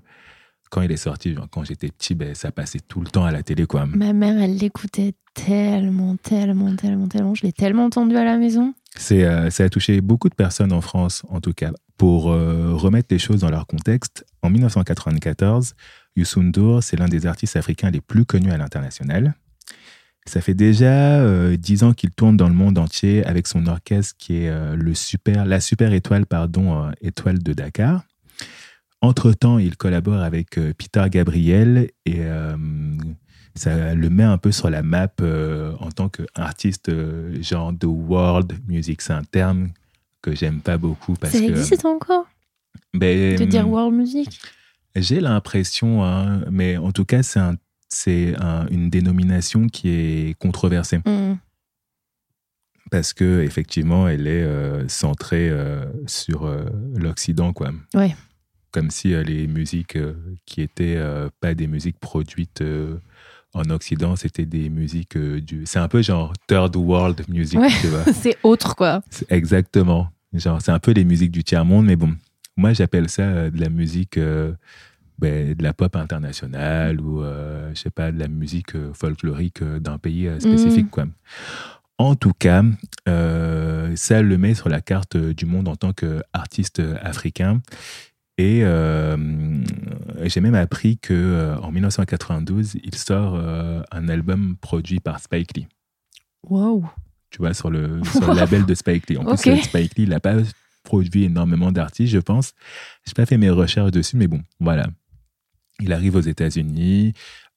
quand 0.70 0.82
il 0.82 0.92
est 0.92 0.98
sorti, 0.98 1.34
genre, 1.34 1.48
quand 1.50 1.64
j'étais 1.64 1.90
petit, 1.90 2.16
ben, 2.16 2.36
ça 2.36 2.52
passait 2.52 2.80
tout 2.80 3.02
le 3.02 3.08
temps 3.08 3.26
à 3.26 3.32
la 3.32 3.44
télé, 3.44 3.66
quoi. 3.66 3.86
Ma 3.86 4.14
mère, 4.14 4.42
elle 4.42 4.58
l'écoutait 4.58 5.14
tellement, 5.34 6.16
tellement, 6.18 6.76
tellement, 6.76 7.08
tellement. 7.08 7.36
Je 7.36 7.44
l'ai 7.44 7.54
tellement 7.54 7.86
entendu 7.86 8.16
à 8.16 8.24
la 8.24 8.38
maison. 8.38 8.74
C'est, 8.96 9.24
euh, 9.24 9.50
ça 9.50 9.64
a 9.64 9.70
touché 9.70 10.02
beaucoup 10.02 10.30
de 10.30 10.36
personnes 10.36 10.72
en 10.72 10.82
France, 10.82 11.24
en 11.30 11.42
tout 11.42 11.54
cas. 11.54 11.72
Pour 11.98 12.28
remettre 12.28 13.10
les 13.12 13.20
choses 13.20 13.42
dans 13.42 13.50
leur 13.50 13.68
contexte, 13.68 14.26
en 14.42 14.50
1994, 14.50 15.74
Youssou 16.16 16.42
N'Dour, 16.42 16.82
c'est 16.82 16.96
l'un 16.96 17.10
des 17.10 17.26
artistes 17.26 17.58
africains 17.58 17.92
les 17.92 18.00
plus 18.00 18.24
connus 18.24 18.52
à 18.52 18.58
l'international. 18.58 19.36
Ça 20.26 20.41
fait 20.41 20.53
déjà 20.53 21.22
euh, 21.22 21.57
dix 21.57 21.84
ans 21.84 21.93
qu'il 21.93 22.11
tourne 22.11 22.38
dans 22.38 22.47
le 22.47 22.53
monde 22.53 22.78
entier 22.78 23.26
avec 23.26 23.47
son 23.47 23.65
orchestre 23.65 24.15
qui 24.20 24.43
est 24.43 24.49
euh, 24.49 24.76
le 24.76 24.93
super, 24.93 25.45
la 25.45 25.59
super 25.59 25.91
étoile, 25.93 26.26
pardon, 26.26 26.84
euh, 26.86 26.91
étoile 27.01 27.39
de 27.39 27.53
Dakar. 27.53 28.03
Entre-temps, 29.01 29.57
il 29.59 29.76
collabore 29.78 30.22
avec 30.22 30.57
euh, 30.57 30.74
Peter 30.78 31.03
Gabriel 31.09 31.89
et 32.05 32.17
euh, 32.20 32.55
ça 33.55 33.95
le 33.95 34.09
met 34.09 34.24
un 34.24 34.38
peu 34.38 34.51
sur 34.51 34.70
la 34.70 34.84
map 34.84 35.07
euh, 35.22 35.74
en 35.80 35.89
tant 35.89 36.09
qu'artiste 36.09 36.89
euh, 36.89 37.41
genre 37.41 37.72
de 37.74 37.88
world 37.88 38.53
music. 38.67 39.01
C'est 39.01 39.13
un 39.13 39.24
terme 39.24 39.70
que 40.22 40.36
j'aime 40.36 40.59
pas 40.59 40.78
beaucoup 40.78 41.13
parce 41.13 41.34
ça 41.34 41.39
que 41.39 41.45
existe 41.45 41.86
encore? 41.86 42.26
Ben, 42.93 43.39
de 43.39 43.45
dire 43.45 43.67
world 43.70 43.95
music? 43.95 44.39
J'ai 44.95 45.22
l'impression, 45.22 46.03
hein, 46.03 46.41
mais 46.51 46.76
en 46.78 46.91
tout 46.91 47.05
cas, 47.05 47.24
c'est 47.24 47.39
un- 47.39 47.55
c'est 47.90 48.36
un- 48.40 48.68
une 48.68 48.90
dénomination 48.90 49.68
qui 49.68 49.90
est 49.90 50.38
controversée 50.40 51.00
Hmm. 51.06 51.36
parce 52.92 53.14
que 53.14 53.42
effectivement, 53.42 54.08
elle 54.08 54.28
est 54.28 54.44
euh, 54.44 54.88
centrée 54.88 55.50
euh, 55.50 55.86
sur 56.08 56.46
euh, 56.46 56.66
l'Occident, 56.96 57.54
quoi. 57.54 57.72
Ouais. 57.94 58.16
Comme 58.72 58.90
si 58.92 59.10
les 59.24 59.48
musiques 59.48 59.98
qui 60.46 60.62
étaient 60.62 61.02
pas 61.40 61.56
des 61.56 61.66
musiques 61.66 62.00
produites 62.00 62.64
en 63.56 63.64
Occident, 63.72 64.16
c'était 64.16 64.46
des 64.46 64.70
musiques 64.70 65.18
du. 65.18 65.64
C'est 65.66 65.80
un 65.80 65.88
peu 65.88 66.04
genre 66.04 66.34
third 66.46 66.76
world 66.76 67.24
music, 67.30 67.60
Ouais. 67.60 67.70
tu 67.82 67.88
vois. 67.88 68.04
C'est 68.14 68.38
autre, 68.44 68.76
quoi. 68.76 69.02
C'est 69.10 69.32
Exactement. 69.32 70.10
Genre, 70.34 70.62
c'est 70.62 70.72
un 70.72 70.78
peu 70.78 70.92
les 70.92 71.04
musiques 71.04 71.32
du 71.32 71.44
tiers-monde, 71.44 71.88
mais 71.88 71.96
bon, 71.96 72.14
moi, 72.56 72.74
j'appelle 72.74 73.10
ça 73.10 73.50
de 73.50 73.60
la 73.60 73.70
musique, 73.70 74.20
ben, 75.20 75.53
de 75.53 75.63
la 75.63 75.74
pop 75.74 75.95
internationale 75.95 76.99
ou, 77.01 77.22
euh, 77.24 77.70
je 77.74 77.80
sais 77.80 77.89
pas, 77.89 78.11
de 78.11 78.20
la 78.20 78.28
musique 78.28 78.76
euh, 78.76 78.93
folklorique 78.93 79.61
euh, 79.61 79.80
d'un 79.80 79.97
pays 79.97 80.28
euh, 80.28 80.39
spécifique, 80.39 80.89
quoi. 80.89 81.05
En 81.97 82.15
tout 82.15 82.32
cas, 82.32 82.63
euh, 83.09 83.93
ça 83.95 84.22
le 84.22 84.38
met 84.38 84.53
sur 84.53 84.70
la 84.70 84.80
carte 84.82 85.17
du 85.17 85.45
monde 85.45 85.67
en 85.67 85.76
tant 85.76 85.91
qu'artiste 85.91 86.82
africain. 87.01 87.61
Et 88.38 88.61
euh, 88.63 89.17
j'ai 90.24 90.39
même 90.39 90.55
appris 90.55 90.97
que 90.97 91.55
en 91.61 91.72
1992, 91.74 92.76
il 92.82 92.95
sort 92.95 93.36
un 93.91 94.07
album 94.07 94.55
produit 94.61 95.01
par 95.01 95.20
Spike 95.20 95.57
Lee 95.57 95.67
Wow. 96.47 96.86
tu 97.32 97.39
vois, 97.39 97.53
sur 97.53 97.70
le, 97.70 98.01
sur 98.05 98.30
le 98.30 98.34
label 98.39 98.65
de 98.65 98.74
Spike 98.76 99.09
Lee. 99.09 99.17
En 99.17 99.26
Ok. 99.26 99.41
plus, 99.41 99.57
Spike 99.63 99.97
Lee, 99.97 100.03
il 100.03 100.09
n'a 100.09 100.22
pas 100.22 100.36
produit 100.86 101.26
énormément 101.26 101.74
d'artistes, 101.74 102.13
je 102.13 102.20
pense. 102.20 102.53
Je 103.05 103.09
n'ai 103.11 103.13
pas 103.15 103.26
fait 103.26 103.38
mes 103.38 103.49
recherches 103.49 103.91
dessus, 103.91 104.15
mais 104.15 104.28
bon, 104.28 104.41
voilà. 104.61 104.88
Il 105.80 105.93
arrive 105.93 106.15
aux 106.15 106.21
États-Unis. 106.21 107.13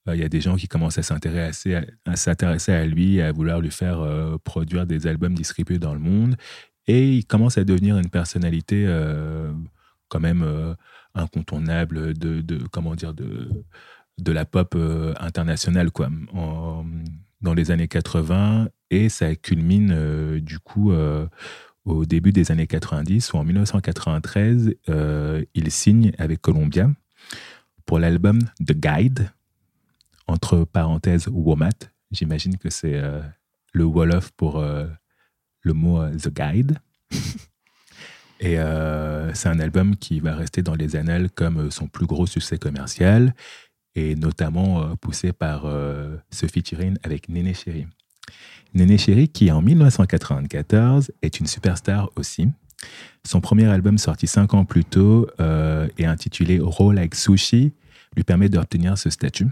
euh, 0.08 0.16
Il 0.16 0.20
y 0.20 0.24
a 0.24 0.28
des 0.28 0.40
gens 0.40 0.56
qui 0.56 0.68
commencent 0.68 0.98
à 0.98 1.02
s'intéresser 1.02 1.80
à, 2.06 2.16
s'intéresser 2.16 2.72
à 2.72 2.86
lui, 2.86 3.20
à 3.20 3.32
vouloir 3.32 3.60
lui 3.60 3.70
faire 3.70 4.00
euh, 4.00 4.36
produire 4.42 4.86
des 4.86 5.06
albums 5.06 5.34
distribués 5.34 5.78
dans 5.78 5.94
le 5.94 6.00
monde. 6.00 6.36
Et 6.86 7.12
il 7.16 7.26
commence 7.26 7.58
à 7.58 7.64
devenir 7.64 7.98
une 7.98 8.10
personnalité 8.10 8.84
euh, 8.86 9.52
quand 10.08 10.20
même 10.20 10.44
incontournable 11.14 12.12
de, 12.14 12.58
comment 12.70 12.94
dire, 12.94 13.14
de, 13.14 14.32
la 14.32 14.44
pop 14.44 14.76
internationale, 15.20 15.90
quoi. 15.90 16.10
Dans 17.40 17.54
les 17.54 17.70
années 17.70 17.88
80 17.88 18.68
et 18.90 19.08
ça 19.08 19.34
culmine 19.36 20.38
du 20.40 20.58
coup 20.58 20.92
au 21.84 22.04
début 22.04 22.32
des 22.32 22.50
années 22.52 22.66
90 22.66 23.32
où 23.32 23.36
en 23.36 23.44
1993 23.44 24.74
euh, 24.88 25.44
il 25.54 25.70
signe 25.70 26.12
avec 26.18 26.40
Columbia 26.40 26.90
pour 27.86 27.98
l'album 27.98 28.40
The 28.64 28.72
Guide 28.72 29.30
entre 30.26 30.64
parenthèses 30.64 31.28
WOMAT 31.28 31.90
j'imagine 32.10 32.58
que 32.58 32.70
c'est 32.70 32.94
euh, 32.94 33.20
le 33.72 33.84
Wolof 33.84 34.30
pour 34.32 34.58
euh, 34.58 34.86
le 35.62 35.72
mot 35.72 36.00
euh, 36.00 36.14
The 36.14 36.28
Guide 36.28 36.78
et 38.40 38.58
euh, 38.58 39.32
c'est 39.34 39.48
un 39.48 39.60
album 39.60 39.96
qui 39.96 40.20
va 40.20 40.34
rester 40.34 40.62
dans 40.62 40.74
les 40.74 40.96
annales 40.96 41.30
comme 41.30 41.70
son 41.70 41.88
plus 41.88 42.06
gros 42.06 42.26
succès 42.26 42.58
commercial 42.58 43.34
et 43.94 44.14
notamment 44.14 44.96
poussé 44.96 45.34
par 45.34 45.64
ce 46.30 46.46
featuring 46.46 46.96
avec 47.02 47.28
Néné 47.28 47.52
Chéri. 47.52 47.86
Néné 48.72 48.96
Chéri, 48.96 49.28
qui 49.28 49.52
en 49.52 49.60
1994 49.60 51.12
est 51.20 51.40
une 51.40 51.46
superstar 51.46 52.08
aussi. 52.16 52.48
Son 53.24 53.40
premier 53.40 53.66
album 53.66 53.98
sorti 53.98 54.26
cinq 54.26 54.54
ans 54.54 54.64
plus 54.64 54.84
tôt 54.84 55.28
euh, 55.40 55.88
et 55.98 56.06
intitulé 56.06 56.58
Raw 56.60 56.92
Like 56.92 57.14
Sushi 57.14 57.72
lui 58.16 58.24
permet 58.24 58.48
d'obtenir 58.48 58.98
ce 58.98 59.10
statut. 59.10 59.48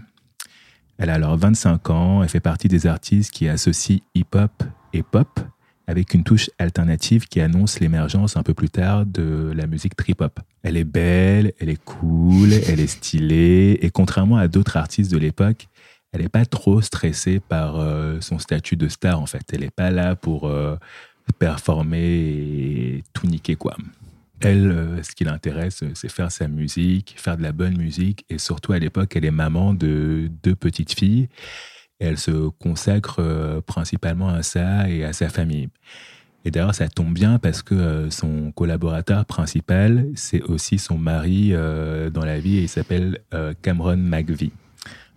Elle 0.97 1.09
a 1.09 1.15
alors 1.15 1.37
25 1.37 1.89
ans, 1.89 2.21
elle 2.21 2.29
fait 2.29 2.39
partie 2.39 2.67
des 2.67 2.85
artistes 2.85 3.31
qui 3.31 3.47
associent 3.47 3.99
hip-hop 4.13 4.51
et 4.93 5.01
pop 5.01 5.39
avec 5.87 6.13
une 6.13 6.23
touche 6.23 6.49
alternative 6.59 7.27
qui 7.27 7.41
annonce 7.41 7.79
l'émergence 7.79 8.37
un 8.37 8.43
peu 8.43 8.53
plus 8.53 8.69
tard 8.69 9.05
de 9.05 9.51
la 9.55 9.67
musique 9.67 9.95
trip-hop. 9.95 10.39
Elle 10.63 10.77
est 10.77 10.83
belle, 10.83 11.53
elle 11.59 11.69
est 11.69 11.83
cool, 11.83 12.53
elle 12.53 12.79
est 12.79 12.87
stylée, 12.87 13.79
et 13.81 13.89
contrairement 13.89 14.37
à 14.37 14.47
d'autres 14.47 14.77
artistes 14.77 15.11
de 15.11 15.17
l'époque, 15.17 15.67
elle 16.13 16.21
n'est 16.21 16.29
pas 16.29 16.45
trop 16.45 16.81
stressée 16.81 17.39
par 17.39 17.77
euh, 17.77 18.19
son 18.21 18.37
statut 18.37 18.75
de 18.75 18.87
star 18.89 19.19
en 19.19 19.25
fait. 19.25 19.41
Elle 19.53 19.61
n'est 19.61 19.69
pas 19.69 19.91
là 19.91 20.15
pour 20.15 20.47
euh, 20.47 20.75
performer 21.39 21.99
et 21.99 23.03
tout 23.13 23.27
niquer 23.27 23.55
quoi. 23.55 23.75
Elle, 24.43 24.71
euh, 24.71 25.03
ce 25.03 25.13
qui 25.13 25.23
l'intéresse, 25.23 25.83
euh, 25.83 25.91
c'est 25.93 26.09
faire 26.09 26.31
sa 26.31 26.47
musique, 26.47 27.13
faire 27.17 27.37
de 27.37 27.43
la 27.43 27.51
bonne 27.51 27.77
musique, 27.77 28.25
et 28.29 28.39
surtout 28.39 28.73
à 28.73 28.79
l'époque, 28.79 29.15
elle 29.15 29.25
est 29.25 29.31
maman 29.31 29.73
de 29.73 30.31
deux 30.43 30.55
petites 30.55 30.93
filles. 30.93 31.29
Elle 31.99 32.17
se 32.17 32.49
consacre 32.49 33.17
euh, 33.19 33.61
principalement 33.61 34.29
à 34.29 34.41
ça 34.41 34.89
et 34.89 35.03
à 35.03 35.13
sa 35.13 35.29
famille. 35.29 35.69
Et 36.43 36.49
d'ailleurs, 36.49 36.73
ça 36.73 36.87
tombe 36.89 37.13
bien 37.13 37.37
parce 37.37 37.61
que 37.61 38.09
son 38.09 38.51
collaborateur 38.51 39.25
principal, 39.25 40.07
c'est 40.15 40.41
aussi 40.41 40.79
son 40.79 40.97
mari 40.97 41.51
dans 41.51 42.25
la 42.25 42.39
vie 42.39 42.57
et 42.57 42.61
il 42.63 42.67
s'appelle 42.67 43.19
Cameron 43.61 43.97
McVie. 43.97 44.51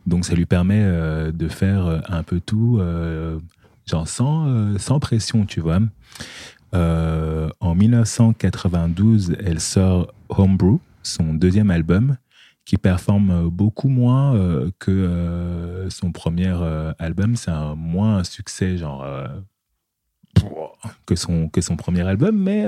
Donc, 0.05 0.27
ça 0.27 0.35
lui 0.35 0.45
permet 0.45 0.85
de 1.33 1.49
faire 1.49 2.03
un 2.13 2.23
peu 2.23 2.41
tout, 2.41 2.79
genre 3.87 4.09
sans, 4.09 4.49
euh, 4.49 4.79
sans 4.79 5.01
pression, 5.01 5.47
tu 5.47 5.61
vois. 5.61 5.81
Euh, 6.75 7.49
en 7.61 7.75
1992, 7.75 9.37
elle 9.45 9.61
sort 9.61 10.13
Homebrew, 10.29 10.81
son 11.03 11.35
deuxième 11.35 11.71
album, 11.71 12.17
qui 12.65 12.79
performe 12.79 13.49
beaucoup 13.51 13.89
moins 13.89 14.35
euh, 14.35 14.71
que 14.79 15.87
son 15.91 16.13
premier 16.13 16.55
album. 16.99 17.37
C'est 17.37 17.51
un 17.51 17.75
moins 17.75 18.19
un 18.19 18.25
succès, 18.25 18.79
genre, 18.79 19.07
que, 21.07 21.15
son, 21.15 21.49
que 21.49 21.61
son 21.61 21.77
premier 21.77 22.03
album, 22.03 22.37
mais 22.37 22.67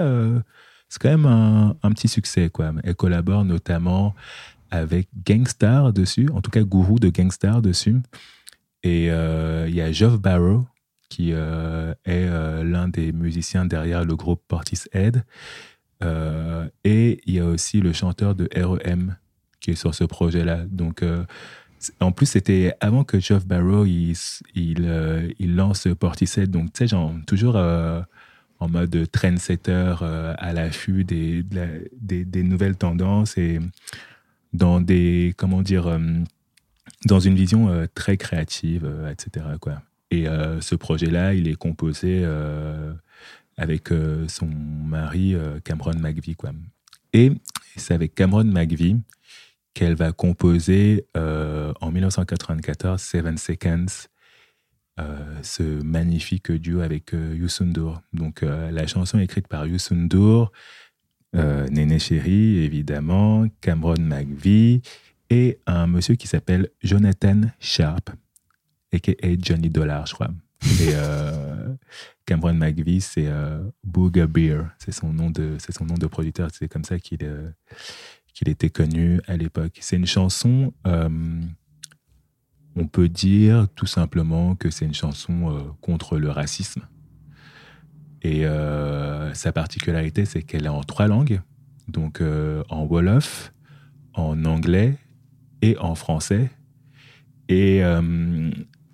c'est 0.88 1.00
quand 1.00 1.08
même 1.08 1.26
un, 1.26 1.76
un 1.82 1.90
petit 1.92 2.08
succès. 2.08 2.50
Quoi. 2.50 2.72
Elle 2.84 2.94
collabore 2.94 3.44
notamment 3.44 4.14
avec 4.70 5.08
Gangstar 5.24 5.92
dessus, 5.92 6.28
en 6.32 6.42
tout 6.42 6.50
cas 6.50 6.62
Guru 6.62 7.00
de 7.00 7.08
Gangstar 7.08 7.62
dessus. 7.62 7.96
Et 8.82 9.06
il 9.06 9.74
y 9.74 9.80
a 9.80 9.90
Geoff 9.90 10.20
Barrow, 10.20 10.66
qui 11.08 11.32
euh, 11.32 11.92
est 12.04 12.26
euh, 12.28 12.64
l'un 12.64 12.88
des 12.88 13.12
musiciens 13.12 13.64
derrière 13.64 14.04
le 14.04 14.16
groupe 14.16 14.42
Portishead. 14.48 15.24
Euh, 16.02 16.68
et 16.84 17.20
il 17.26 17.34
y 17.34 17.40
a 17.40 17.46
aussi 17.46 17.80
le 17.80 17.92
chanteur 17.92 18.34
de 18.34 18.48
REM 18.54 19.16
qui 19.60 19.70
est 19.72 19.76
sur 19.76 19.94
ce 19.94 20.04
projet-là. 20.04 20.64
Donc, 20.66 21.02
euh, 21.02 21.24
En 22.00 22.10
plus, 22.10 22.26
c'était 22.26 22.74
avant 22.80 23.04
que 23.04 23.20
Geoff 23.20 23.46
Barrow 23.46 23.84
il, 23.86 24.14
lance 25.40 25.88
Portishead. 25.98 26.50
Donc, 26.50 26.72
tu 26.72 26.78
sais, 26.78 26.88
genre, 26.88 27.12
toujours 27.26 27.56
en 27.56 28.68
mode 28.68 29.10
trendsetter, 29.12 29.94
à 30.38 30.52
l'affût 30.52 31.04
la- 31.52 31.66
des, 31.92 32.24
des 32.24 32.42
nouvelles 32.42 32.76
tendances 32.76 33.36
et 33.38 33.60
dans 34.52 34.80
des, 34.80 35.34
comment 35.36 35.62
dire, 35.62 35.98
dans 37.04 37.20
une 37.20 37.34
vision 37.34 37.86
très 37.94 38.16
créative, 38.16 38.90
etc. 39.10 39.46
Quoi. 39.60 39.82
Et 40.10 40.28
euh, 40.28 40.60
ce 40.60 40.74
projet-là, 40.74 41.34
il 41.34 41.48
est 41.48 41.56
composé 41.56 42.22
euh, 42.24 42.92
avec 43.56 43.90
euh, 43.90 44.26
son 44.28 44.46
mari 44.46 45.34
Cameron 45.64 45.98
McVie. 45.98 46.36
Quoi. 46.36 46.52
Et 47.12 47.32
c'est 47.76 47.94
avec 47.94 48.14
Cameron 48.14 48.44
McVie 48.44 48.96
qu'elle 49.74 49.94
va 49.94 50.12
composer 50.12 51.06
en 51.14 51.90
1994 51.90 52.98
Seven 52.98 53.36
Seconds, 53.36 54.08
ce 55.42 55.82
magnifique 55.82 56.50
duo 56.50 56.80
avec 56.80 57.12
Youssou 57.12 57.64
N'Dour. 57.64 58.00
Donc 58.14 58.40
la 58.40 58.86
chanson 58.86 59.18
écrite 59.18 59.48
par 59.48 59.66
euh, 61.36 61.66
Néné 61.68 61.98
Chéri, 61.98 62.58
évidemment, 62.58 63.46
Cameron 63.60 64.00
McVie 64.00 64.80
et 65.28 65.58
un 65.66 65.86
monsieur 65.86 66.14
qui 66.14 66.28
s'appelle 66.28 66.70
Jonathan 66.82 67.42
Sharp, 67.58 68.10
a.k.a. 68.96 69.36
Johnny 69.38 69.70
Dollar, 69.70 70.06
je 70.06 70.14
crois. 70.14 70.30
Et 70.80 70.90
euh, 70.94 71.74
Cameron 72.26 72.54
McVie, 72.54 73.00
c'est 73.00 73.28
euh, 73.28 73.62
Beer, 73.84 74.62
c'est 74.78 74.92
son 74.92 75.12
nom 75.12 75.30
de, 75.30 75.56
son 75.58 75.84
nom 75.84 75.94
de 75.94 76.06
producteur. 76.06 76.50
C'est 76.52 76.68
comme 76.68 76.84
ça 76.84 76.98
qu'il 76.98 77.18
euh, 77.22 77.48
qu'il 78.34 78.48
était 78.48 78.68
connu 78.68 79.20
à 79.26 79.36
l'époque. 79.36 79.78
C'est 79.80 79.96
une 79.96 80.06
chanson, 80.06 80.74
euh, 80.86 81.08
on 82.74 82.86
peut 82.86 83.08
dire 83.08 83.68
tout 83.76 83.86
simplement 83.86 84.56
que 84.56 84.70
c'est 84.70 84.84
une 84.84 84.94
chanson 84.94 85.74
contre 85.80 86.18
le 86.18 86.28
racisme. 86.30 86.82
Et 88.20 88.44
sa 89.32 89.52
particularité, 89.52 90.26
c'est 90.26 90.42
qu'elle 90.42 90.66
est 90.66 90.68
en 90.68 90.82
trois 90.82 91.06
langues, 91.06 91.40
donc 91.88 92.20
en 92.68 92.84
wolof, 92.84 93.54
en 94.12 94.44
anglais 94.44 94.98
et 95.62 95.78
en 95.78 95.94
français. 95.94 96.50
Et 97.48 97.82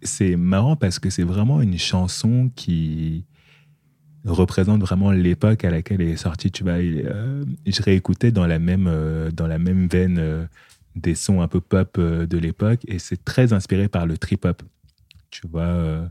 c'est 0.02 0.36
marrant 0.36 0.76
parce 0.76 0.98
que 0.98 1.10
c'est 1.10 1.22
vraiment 1.22 1.60
une 1.60 1.78
chanson 1.78 2.50
qui 2.54 3.24
représente 4.24 4.80
vraiment 4.80 5.10
l'époque 5.10 5.64
à 5.64 5.70
laquelle 5.70 6.00
elle 6.00 6.08
est 6.08 6.16
sortie. 6.16 6.50
Tu 6.50 6.62
vois, 6.62 6.74
euh, 6.74 7.44
je 7.66 7.82
réécoutais 7.82 8.30
dans 8.30 8.46
la 8.46 8.58
même, 8.58 8.86
euh, 8.88 9.30
dans 9.30 9.46
la 9.46 9.58
même 9.58 9.88
veine 9.88 10.18
euh, 10.18 10.44
des 10.94 11.14
sons 11.14 11.40
un 11.40 11.48
peu 11.48 11.60
pop 11.60 11.98
de 11.98 12.38
l'époque 12.38 12.80
et 12.86 12.98
c'est 12.98 13.24
très 13.24 13.52
inspiré 13.52 13.88
par 13.88 14.06
le 14.06 14.18
trip-hop. 14.18 14.62
Tu 15.30 15.46
vois, 15.48 16.10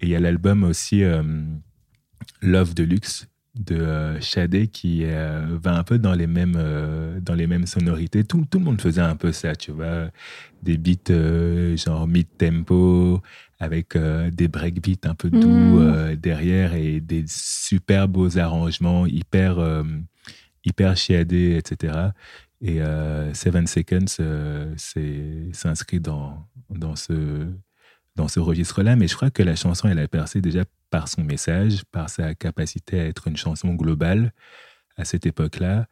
et 0.00 0.06
il 0.06 0.08
y 0.08 0.14
a 0.14 0.20
l'album 0.20 0.62
aussi 0.62 1.02
Love 2.40 2.74
Deluxe 2.74 3.26
de 3.58 3.74
euh, 3.74 4.20
Shadé 4.20 4.68
qui 4.68 5.04
euh, 5.04 5.58
va 5.60 5.76
un 5.76 5.82
peu 5.82 5.98
dans 5.98 6.14
les 6.14 6.28
mêmes, 6.28 6.56
euh, 6.56 7.18
dans 7.20 7.34
les 7.34 7.46
mêmes 7.46 7.66
sonorités. 7.66 8.24
Tout, 8.24 8.46
tout 8.48 8.58
le 8.58 8.64
monde 8.64 8.80
faisait 8.80 9.02
un 9.02 9.16
peu 9.16 9.32
ça, 9.32 9.56
tu 9.56 9.72
vois. 9.72 10.10
Des 10.62 10.78
beats 10.78 11.10
euh, 11.10 11.76
genre 11.76 12.06
mid-tempo, 12.06 13.20
avec 13.58 13.96
des 13.96 14.46
breakbeats 14.46 15.08
un 15.08 15.16
peu 15.16 15.30
doux 15.30 15.80
euh, 15.80 16.14
derrière 16.14 16.74
et 16.74 17.00
des 17.00 17.24
super 17.26 18.06
beaux 18.06 18.38
arrangements, 18.38 19.04
hyper, 19.06 19.84
hyper 20.64 20.96
chiadés, 20.96 21.56
etc. 21.56 22.10
Et 22.60 22.80
Seven 23.34 23.66
Seconds 23.66 24.06
s'inscrit 25.52 26.00
dans, 26.00 26.46
dans 26.70 26.94
ce, 26.94 27.12
dans 28.14 28.28
ce 28.28 28.38
registre-là, 28.38 28.94
mais 28.94 29.08
je 29.08 29.16
crois 29.16 29.30
que 29.30 29.42
la 29.42 29.56
chanson, 29.56 29.88
elle 29.88 29.98
a 29.98 30.06
percé 30.06 30.40
déjà 30.40 30.64
par 30.90 31.08
son 31.08 31.22
message, 31.22 31.84
par 31.90 32.10
sa 32.10 32.34
capacité 32.34 33.00
à 33.00 33.04
être 33.04 33.28
une 33.28 33.36
chanson 33.36 33.74
globale 33.74 34.32
à 34.96 35.04
cette 35.04 35.26
époque-là. 35.26 35.86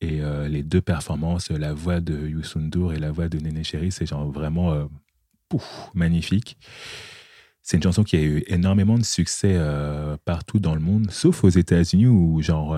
Et 0.00 0.20
euh, 0.20 0.48
les 0.48 0.62
deux 0.62 0.80
performances, 0.80 1.50
la 1.50 1.72
voix 1.72 2.00
de 2.00 2.26
Youssou 2.26 2.58
N'Dour 2.58 2.92
et 2.92 2.98
la 2.98 3.12
voix 3.12 3.28
de 3.28 3.38
Néné 3.38 3.62
Chéri, 3.62 3.92
c'est 3.92 4.06
genre 4.06 4.28
vraiment 4.30 4.72
euh, 4.72 4.84
magnifique. 5.94 6.58
C'est 7.62 7.76
une 7.76 7.82
chanson 7.84 8.02
qui 8.02 8.16
a 8.16 8.20
eu 8.20 8.42
énormément 8.48 8.98
de 8.98 9.04
succès 9.04 9.54
euh, 9.56 10.16
partout 10.24 10.58
dans 10.58 10.74
le 10.74 10.80
monde, 10.80 11.10
sauf 11.12 11.44
aux 11.44 11.48
États-Unis 11.48 12.08
où 12.08 12.42
genre 12.42 12.76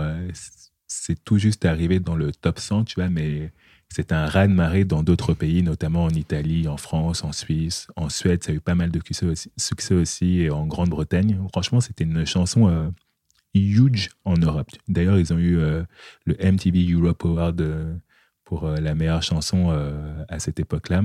c'est 0.87 1.23
tout 1.25 1.39
juste 1.39 1.65
arrivé 1.65 1.99
dans 1.99 2.17
le 2.17 2.33
top 2.33 2.59
100, 2.59 2.85
tu 2.85 2.97
vois, 2.97 3.09
mais 3.09 3.53
c'est 3.95 4.11
un 4.11 4.27
raz-de-marée 4.27 4.85
dans 4.85 5.05
d'autres 5.05 5.35
pays, 5.35 5.63
notamment 5.63 6.03
en 6.03 6.11
Italie, 6.11 6.67
en 6.67 6.77
France, 6.77 7.23
en 7.23 7.31
Suisse, 7.31 7.87
en 7.95 8.09
Suède, 8.09 8.43
ça 8.43 8.51
a 8.51 8.55
eu 8.57 8.61
pas 8.61 8.75
mal 8.75 8.91
de 8.91 9.01
succès 9.57 9.95
aussi, 9.95 10.41
et 10.41 10.51
en 10.51 10.67
Grande-Bretagne. 10.67 11.39
Franchement, 11.53 11.81
c'était 11.81 12.03
une 12.03 12.27
chanson 12.27 12.69
euh, 12.69 12.89
huge 13.55 14.11
en 14.25 14.35
Europe. 14.37 14.69
D'ailleurs, 14.89 15.17
ils 15.17 15.33
ont 15.33 15.39
eu 15.39 15.59
euh, 15.59 15.85
le 16.25 16.35
MTV 16.35 16.93
Europe 16.93 17.25
Award 17.25 17.61
euh, 17.61 17.95
pour 18.45 18.69
la 18.69 18.97
meilleure 18.97 19.23
chanson 19.23 19.71
à 20.29 20.39
cette 20.39 20.61
époque-là. 20.61 21.03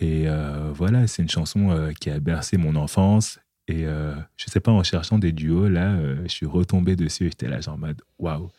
Et 0.00 0.26
voilà, 0.74 1.06
c'est 1.06 1.22
une 1.22 1.28
chanson 1.28 1.92
qui 2.00 2.10
a 2.10 2.18
bercé 2.18 2.56
mon 2.56 2.74
enfance. 2.74 3.38
Et 3.68 3.84
je 3.84 4.50
sais 4.50 4.58
pas, 4.58 4.72
en 4.72 4.82
cherchant 4.82 5.20
des 5.20 5.30
duos, 5.30 5.68
là, 5.68 5.96
je 6.24 6.28
suis 6.28 6.44
retombé 6.44 6.96
dessus. 6.96 7.26
J'étais 7.26 7.46
là, 7.46 7.60
genre 7.60 7.74
en 7.74 7.78
mode 7.78 8.02
waouh. 8.18 8.50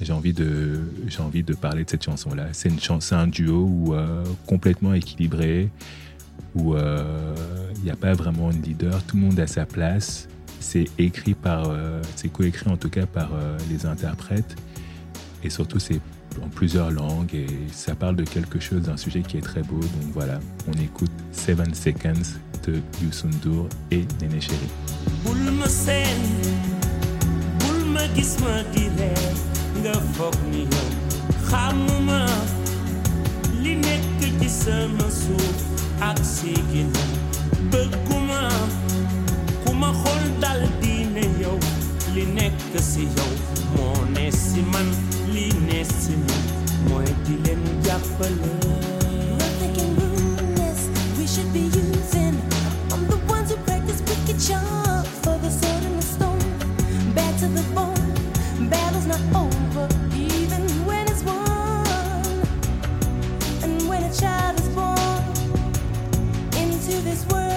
J'ai 0.00 0.12
envie 0.12 0.32
de, 0.32 0.78
j'ai 1.08 1.20
envie 1.20 1.42
de 1.42 1.54
parler 1.54 1.84
de 1.84 1.90
cette 1.90 2.04
chanson-là. 2.04 2.46
C'est 2.52 2.68
une 2.68 2.78
chanson, 2.78 3.16
un 3.16 3.26
duo 3.26 3.66
où, 3.68 3.94
euh, 3.94 4.22
complètement 4.46 4.94
équilibré, 4.94 5.70
où 6.54 6.76
euh, 6.76 7.34
il 7.78 7.82
n'y 7.82 7.90
a 7.90 7.96
pas 7.96 8.12
vraiment 8.12 8.50
de 8.50 8.62
leader. 8.62 9.02
Tout 9.02 9.16
le 9.16 9.22
monde 9.22 9.40
a 9.40 9.48
sa 9.48 9.66
place. 9.66 10.28
C'est 10.60 10.84
écrit 10.98 11.34
par, 11.34 11.68
euh, 11.68 12.00
c'est 12.14 12.28
coécrit 12.28 12.70
en 12.70 12.76
tout 12.76 12.90
cas 12.90 13.06
par 13.06 13.30
les 13.68 13.86
interprètes. 13.86 14.54
Et 15.42 15.50
surtout, 15.50 15.80
c'est 15.80 16.00
en 16.44 16.48
plusieurs 16.48 16.92
langues 16.92 17.34
et 17.34 17.48
ça 17.72 17.96
parle 17.96 18.14
de 18.14 18.22
quelque 18.22 18.60
chose, 18.60 18.82
d'un 18.82 18.96
sujet 18.96 19.22
qui 19.22 19.36
est 19.36 19.40
très 19.42 19.62
beau. 19.62 19.80
Donc 19.80 20.12
voilà, 20.12 20.38
on 20.68 20.72
écoute 20.80 21.10
Seven 21.32 21.74
Seconds 21.74 22.38
de 22.64 22.80
Youssou 23.02 23.26
N'Dour 23.26 23.68
et 23.90 24.06
Néné 24.20 24.40
Chéri. 24.40 24.68
Nga 29.82 29.94
foog 30.14 30.36
ni 30.50 30.62
yow 30.72 30.88
xamuma 31.48 32.20
li 33.62 33.72
nekk 33.86 34.20
ak 36.08 36.18
dal 40.42 40.60
di 40.80 40.94
ne 41.14 41.24
li 42.14 42.24
si 44.44 44.60
man 44.72 44.88
li 45.34 45.46
man 46.88 47.08
di 47.24 47.34
leen 47.44 47.62
jàppale 47.84 48.52
Thinking 49.58 49.92
we 51.18 51.24
should 51.32 51.50
be 51.52 51.64
using. 51.82 52.36
I'm 52.92 53.02
the 53.10 53.18
ones 53.34 53.50
who 53.50 53.56
practice 53.66 54.00
wicked 54.08 54.38
charm 54.46 55.04
for 55.22 55.36
the 55.44 55.50
sword 55.50 55.82
and 55.88 55.96
the 56.00 56.06
stone. 56.14 56.44
Back 57.14 57.32
to 57.40 57.46
the 57.56 57.64
bone. 57.74 57.97
This 67.08 67.26
world, 67.28 67.47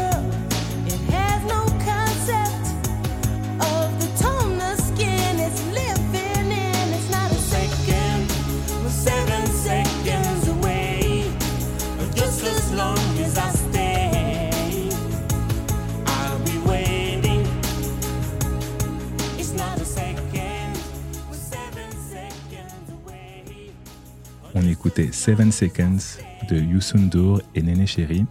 Seven 25.21 25.51
Seconds 25.51 26.17
de 26.49 26.57
Youssou 26.57 26.97
N'Dour 26.97 27.41
et 27.53 27.61
Néné 27.61 27.85
Chéri, 27.85 28.25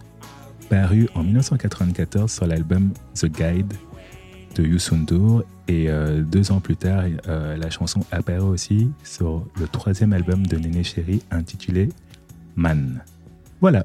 paru 0.69 1.07
en 1.15 1.23
1994 1.23 2.29
sur 2.29 2.45
l'album 2.45 2.91
The 3.15 3.27
Guide 3.27 3.73
de 4.55 4.63
Youssou 4.65 4.97
N'Dour. 4.97 5.43
Et 5.69 5.89
euh, 5.89 6.21
deux 6.21 6.51
ans 6.51 6.59
plus 6.59 6.75
tard, 6.75 7.05
euh, 7.29 7.55
la 7.55 7.69
chanson 7.69 8.01
apparaît 8.11 8.39
aussi 8.39 8.89
sur 9.05 9.45
le 9.57 9.69
troisième 9.69 10.11
album 10.11 10.45
de 10.45 10.57
Néné 10.57 10.83
Chéri 10.83 11.21
intitulé 11.31 11.87
Man. 12.57 13.01
Voilà. 13.61 13.83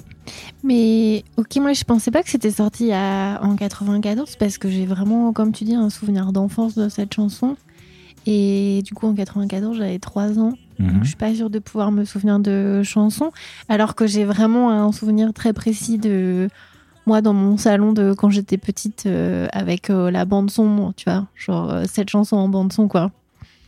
Mais 0.64 1.22
ok, 1.36 1.56
moi 1.58 1.74
je 1.74 1.84
pensais 1.84 2.10
pas 2.10 2.24
que 2.24 2.30
c'était 2.30 2.50
sorti 2.50 2.90
à- 2.90 3.38
en 3.40 3.54
94 3.54 4.34
parce 4.34 4.58
que 4.58 4.68
j'ai 4.68 4.84
vraiment, 4.84 5.32
comme 5.32 5.52
tu 5.52 5.62
dis, 5.62 5.74
un 5.76 5.90
souvenir 5.90 6.32
d'enfance 6.32 6.74
de 6.74 6.88
cette 6.88 7.14
chanson. 7.14 7.56
Et 8.26 8.82
du 8.84 8.94
coup, 8.94 9.06
en 9.06 9.14
94, 9.14 9.76
j'avais 9.76 10.00
3 10.00 10.40
ans. 10.40 10.54
Mhm. 10.78 10.92
Donc, 10.92 11.02
je 11.04 11.08
suis 11.08 11.16
pas 11.16 11.34
sûre 11.34 11.50
de 11.50 11.58
pouvoir 11.58 11.90
me 11.92 12.04
souvenir 12.04 12.38
de 12.38 12.82
chansons, 12.82 13.30
alors 13.68 13.94
que 13.94 14.06
j'ai 14.06 14.24
vraiment 14.24 14.70
un 14.70 14.92
souvenir 14.92 15.32
très 15.32 15.52
précis 15.52 15.98
de 15.98 16.48
moi 17.06 17.22
dans 17.22 17.32
mon 17.34 17.56
salon 17.56 17.92
de 17.92 18.12
quand 18.14 18.30
j'étais 18.30 18.58
petite 18.58 19.06
euh, 19.06 19.46
avec 19.52 19.90
euh, 19.90 20.10
la 20.10 20.24
bande 20.24 20.50
son, 20.50 20.92
tu 20.96 21.04
vois, 21.08 21.26
genre 21.36 21.70
euh, 21.70 21.84
cette 21.88 22.10
chanson 22.10 22.36
en 22.36 22.48
bande 22.48 22.72
son 22.72 22.88
quoi. 22.88 23.12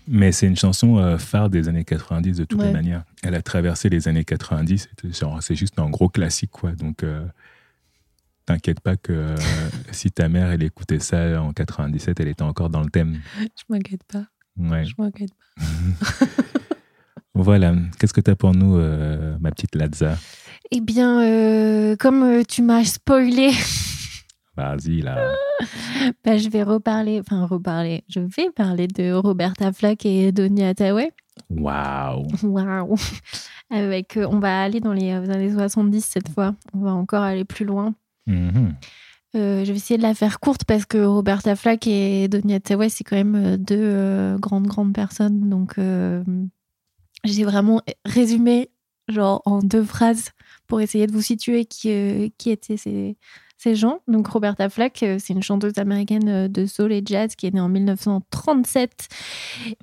Mais 0.08 0.32
c'est 0.32 0.46
une 0.46 0.56
chanson 0.56 1.16
phare 1.18 1.50
des 1.50 1.68
années 1.68 1.84
90 1.84 2.38
de 2.38 2.44
toutes 2.44 2.58
Ouais. 2.60 2.66
les 2.68 2.72
manières. 2.72 3.04
Elle 3.22 3.34
a 3.34 3.42
traversé 3.42 3.88
les 3.90 4.08
années 4.08 4.24
90. 4.24 4.88
c'était 4.96 5.12
genre, 5.14 5.42
C'est 5.42 5.54
juste 5.54 5.78
un 5.78 5.90
gros 5.90 6.08
classique, 6.08 6.50
quoi. 6.50 6.72
Donc, 6.72 7.04
t'inquiète 8.46 8.80
pas 8.80 8.96
que 8.96 9.34
si 9.92 10.10
ta 10.10 10.30
mère, 10.30 10.50
elle 10.50 10.62
écoutait 10.62 10.98
ça 10.98 11.42
en 11.42 11.52
97, 11.52 12.20
elle 12.20 12.28
était 12.28 12.40
encore 12.42 12.70
dans 12.70 12.80
le 12.82 12.88
thème. 12.88 13.18
Je 13.56 13.62
m'inquiète 13.68 14.02
pas, 14.04 14.24
Ouais. 14.58 14.84
je 14.86 14.94
m'inquiète 14.98 15.30
pas. 15.34 15.62
Voilà. 17.34 17.74
Qu'est-ce 17.98 18.12
que 18.12 18.20
t'as 18.20 18.34
pour 18.34 18.52
nous, 18.54 18.76
euh, 18.76 19.36
ma 19.40 19.50
petite 19.50 19.74
Lazza 19.74 20.16
Eh 20.70 20.80
bien, 20.80 21.20
euh, 21.22 21.96
comme 21.96 22.22
euh, 22.22 22.42
tu 22.46 22.62
m'as 22.62 22.84
spoilé, 22.84 23.50
Vas-y, 24.56 25.02
là. 25.02 25.32
bah, 26.24 26.36
je 26.36 26.48
vais 26.48 26.64
reparler, 26.64 27.20
enfin 27.20 27.46
reparler, 27.46 28.02
je 28.08 28.18
vais 28.18 28.50
parler 28.50 28.88
de 28.88 29.12
Roberta 29.12 29.72
Flack 29.72 30.04
et 30.04 30.32
Donny 30.32 30.64
Hathaway. 30.64 31.12
Waouh. 31.48 32.26
Waouh 32.42 32.96
Avec, 33.70 34.16
euh, 34.16 34.26
on 34.28 34.40
va 34.40 34.62
aller 34.62 34.80
dans 34.80 34.92
les 34.92 35.12
années 35.12 35.52
70 35.52 36.04
cette 36.04 36.28
fois. 36.30 36.56
On 36.74 36.80
va 36.80 36.92
encore 36.92 37.22
aller 37.22 37.44
plus 37.44 37.64
loin. 37.64 37.94
Mhm. 38.26 38.74
Euh, 39.36 39.64
je 39.64 39.70
vais 39.70 39.76
essayer 39.76 39.98
de 39.98 40.02
la 40.02 40.14
faire 40.14 40.40
courte 40.40 40.64
parce 40.64 40.86
que 40.86 40.98
Roberta 41.04 41.54
Flack 41.54 41.86
et 41.86 42.26
Donny 42.26 42.54
Hathaway, 42.54 42.88
c'est 42.88 43.04
quand 43.04 43.14
même 43.16 43.56
deux 43.58 43.76
euh, 43.78 44.38
grandes, 44.38 44.66
grandes 44.66 44.92
personnes. 44.94 45.48
Donc, 45.48 45.76
j'ai 47.24 47.44
vraiment 47.44 47.80
résumé 48.04 48.70
genre 49.08 49.42
en 49.46 49.60
deux 49.60 49.84
phrases 49.84 50.30
pour 50.66 50.80
essayer 50.80 51.06
de 51.06 51.12
vous 51.12 51.22
situer 51.22 51.64
qui, 51.64 51.90
euh, 51.90 52.28
qui 52.36 52.50
étaient 52.50 52.76
ces, 52.76 53.16
ces 53.56 53.74
gens. 53.74 54.00
Donc, 54.06 54.28
Roberta 54.28 54.68
Flack, 54.68 55.02
euh, 55.02 55.16
c'est 55.18 55.32
une 55.32 55.42
chanteuse 55.42 55.78
américaine 55.78 56.28
euh, 56.28 56.48
de 56.48 56.66
soul 56.66 56.92
et 56.92 57.02
jazz 57.04 57.34
qui 57.34 57.46
est 57.46 57.54
née 57.54 57.60
en 57.60 57.68
1937 57.70 59.08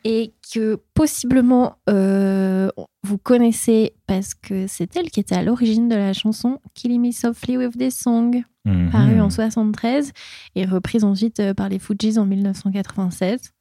et 0.04 0.34
que 0.54 0.80
possiblement 0.94 1.78
euh, 1.90 2.70
vous 3.04 3.18
connaissez 3.18 3.94
parce 4.08 4.34
que 4.36 4.68
c'est 4.68 4.96
elle 4.96 5.10
qui 5.10 5.20
était 5.20 5.36
à 5.36 5.44
l'origine 5.44 5.90
de 5.90 5.96
la 5.96 6.14
chanson 6.14 6.60
Killing 6.76 7.02
Me 7.08 7.12
Softly 7.12 7.58
with 7.58 7.78
This 7.78 7.98
Song 7.98 8.44
Mhm. 8.68 8.90
paru 8.90 9.22
en 9.22 9.30
73 9.30 10.12
et 10.56 10.66
reprise 10.66 11.04
ensuite 11.04 11.54
par 11.54 11.70
les 11.70 11.78
Fujis 11.78 12.18
en 12.18 12.26
1996. 12.26 13.52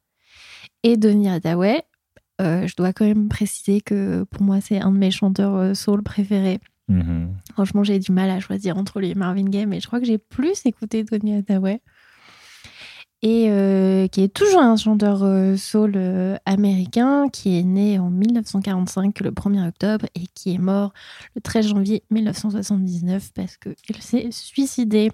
Et 0.81 0.97
Donny 0.97 1.29
Hathaway, 1.29 1.83
je 2.39 2.75
dois 2.75 2.93
quand 2.93 3.05
même 3.05 3.29
préciser 3.29 3.81
que 3.81 4.23
pour 4.23 4.41
moi 4.41 4.61
c'est 4.61 4.79
un 4.79 4.91
de 4.91 4.97
mes 4.97 5.11
chanteurs 5.11 5.55
euh, 5.55 5.73
soul 5.73 6.03
préférés. 6.03 6.59
Mhm. 6.87 7.35
Franchement, 7.53 7.83
j'ai 7.83 7.99
du 7.99 8.11
mal 8.11 8.29
à 8.29 8.39
choisir 8.39 8.77
entre 8.77 8.99
lui 8.99 9.09
et 9.09 9.15
Marvin 9.15 9.45
Gaye, 9.45 9.65
mais 9.65 9.79
je 9.79 9.87
crois 9.87 9.99
que 9.99 10.05
j'ai 10.05 10.17
plus 10.17 10.65
écouté 10.65 11.03
Donny 11.03 11.35
Hathaway. 11.35 11.81
Et 13.21 13.47
euh, 13.49 14.07
qui 14.07 14.21
est 14.21 14.33
toujours 14.33 14.61
un 14.61 14.75
chanteur 14.75 15.23
euh, 15.23 15.55
soul 15.55 15.93
euh, 15.95 16.37
américain, 16.45 17.27
qui 17.29 17.57
est 17.57 17.63
né 17.63 17.97
en 17.97 18.11
1945, 18.11 19.19
le 19.21 19.31
1er 19.31 19.67
octobre, 19.67 20.05
et 20.13 20.27
qui 20.35 20.53
est 20.53 20.59
mort 20.59 20.93
le 21.33 21.41
13 21.41 21.69
janvier 21.69 22.03
1979 22.11 23.31
parce 23.33 23.57
qu'il 23.57 24.01
s'est 24.01 24.27
suicidé. 24.29 25.11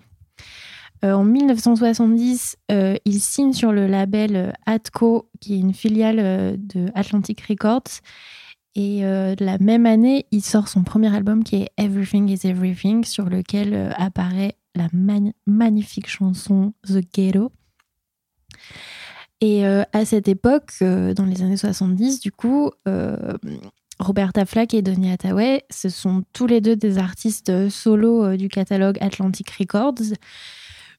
Euh, 1.03 1.13
en 1.13 1.23
1970, 1.23 2.57
euh, 2.71 2.95
il 3.05 3.19
signe 3.19 3.53
sur 3.53 3.71
le 3.71 3.87
label 3.87 4.35
euh, 4.35 4.51
Atco, 4.65 5.29
qui 5.39 5.55
est 5.55 5.59
une 5.59 5.73
filiale 5.73 6.57
de 6.57 6.87
Atlantic 6.93 7.41
Records. 7.41 8.01
Et 8.73 9.01
la 9.01 9.57
même 9.57 9.85
année, 9.85 10.27
il 10.31 10.41
sort 10.41 10.69
son 10.69 10.83
premier 10.83 11.13
album 11.13 11.43
qui 11.43 11.57
est 11.57 11.69
Everything 11.75 12.29
is 12.29 12.47
Everything, 12.47 13.03
sur 13.03 13.25
lequel 13.25 13.93
apparaît 13.97 14.55
la 14.75 14.87
magnifique 15.45 16.07
chanson 16.07 16.71
The 16.87 17.01
Ghetto. 17.13 17.51
Et 19.41 19.65
à 19.65 20.05
cette 20.05 20.29
époque, 20.29 20.71
dans 20.79 21.25
les 21.25 21.41
années 21.41 21.57
70, 21.57 22.21
du 22.21 22.31
coup, 22.31 22.71
Roberta 23.99 24.45
Flack 24.45 24.73
et 24.73 24.81
Donny 24.81 25.11
Hathaway, 25.11 25.65
ce 25.69 25.89
sont 25.89 26.23
tous 26.31 26.47
les 26.47 26.61
deux 26.61 26.77
des 26.77 26.97
artistes 26.97 27.67
solo 27.67 28.37
du 28.37 28.47
catalogue 28.47 28.97
Atlantic 29.01 29.49
Records. 29.49 30.13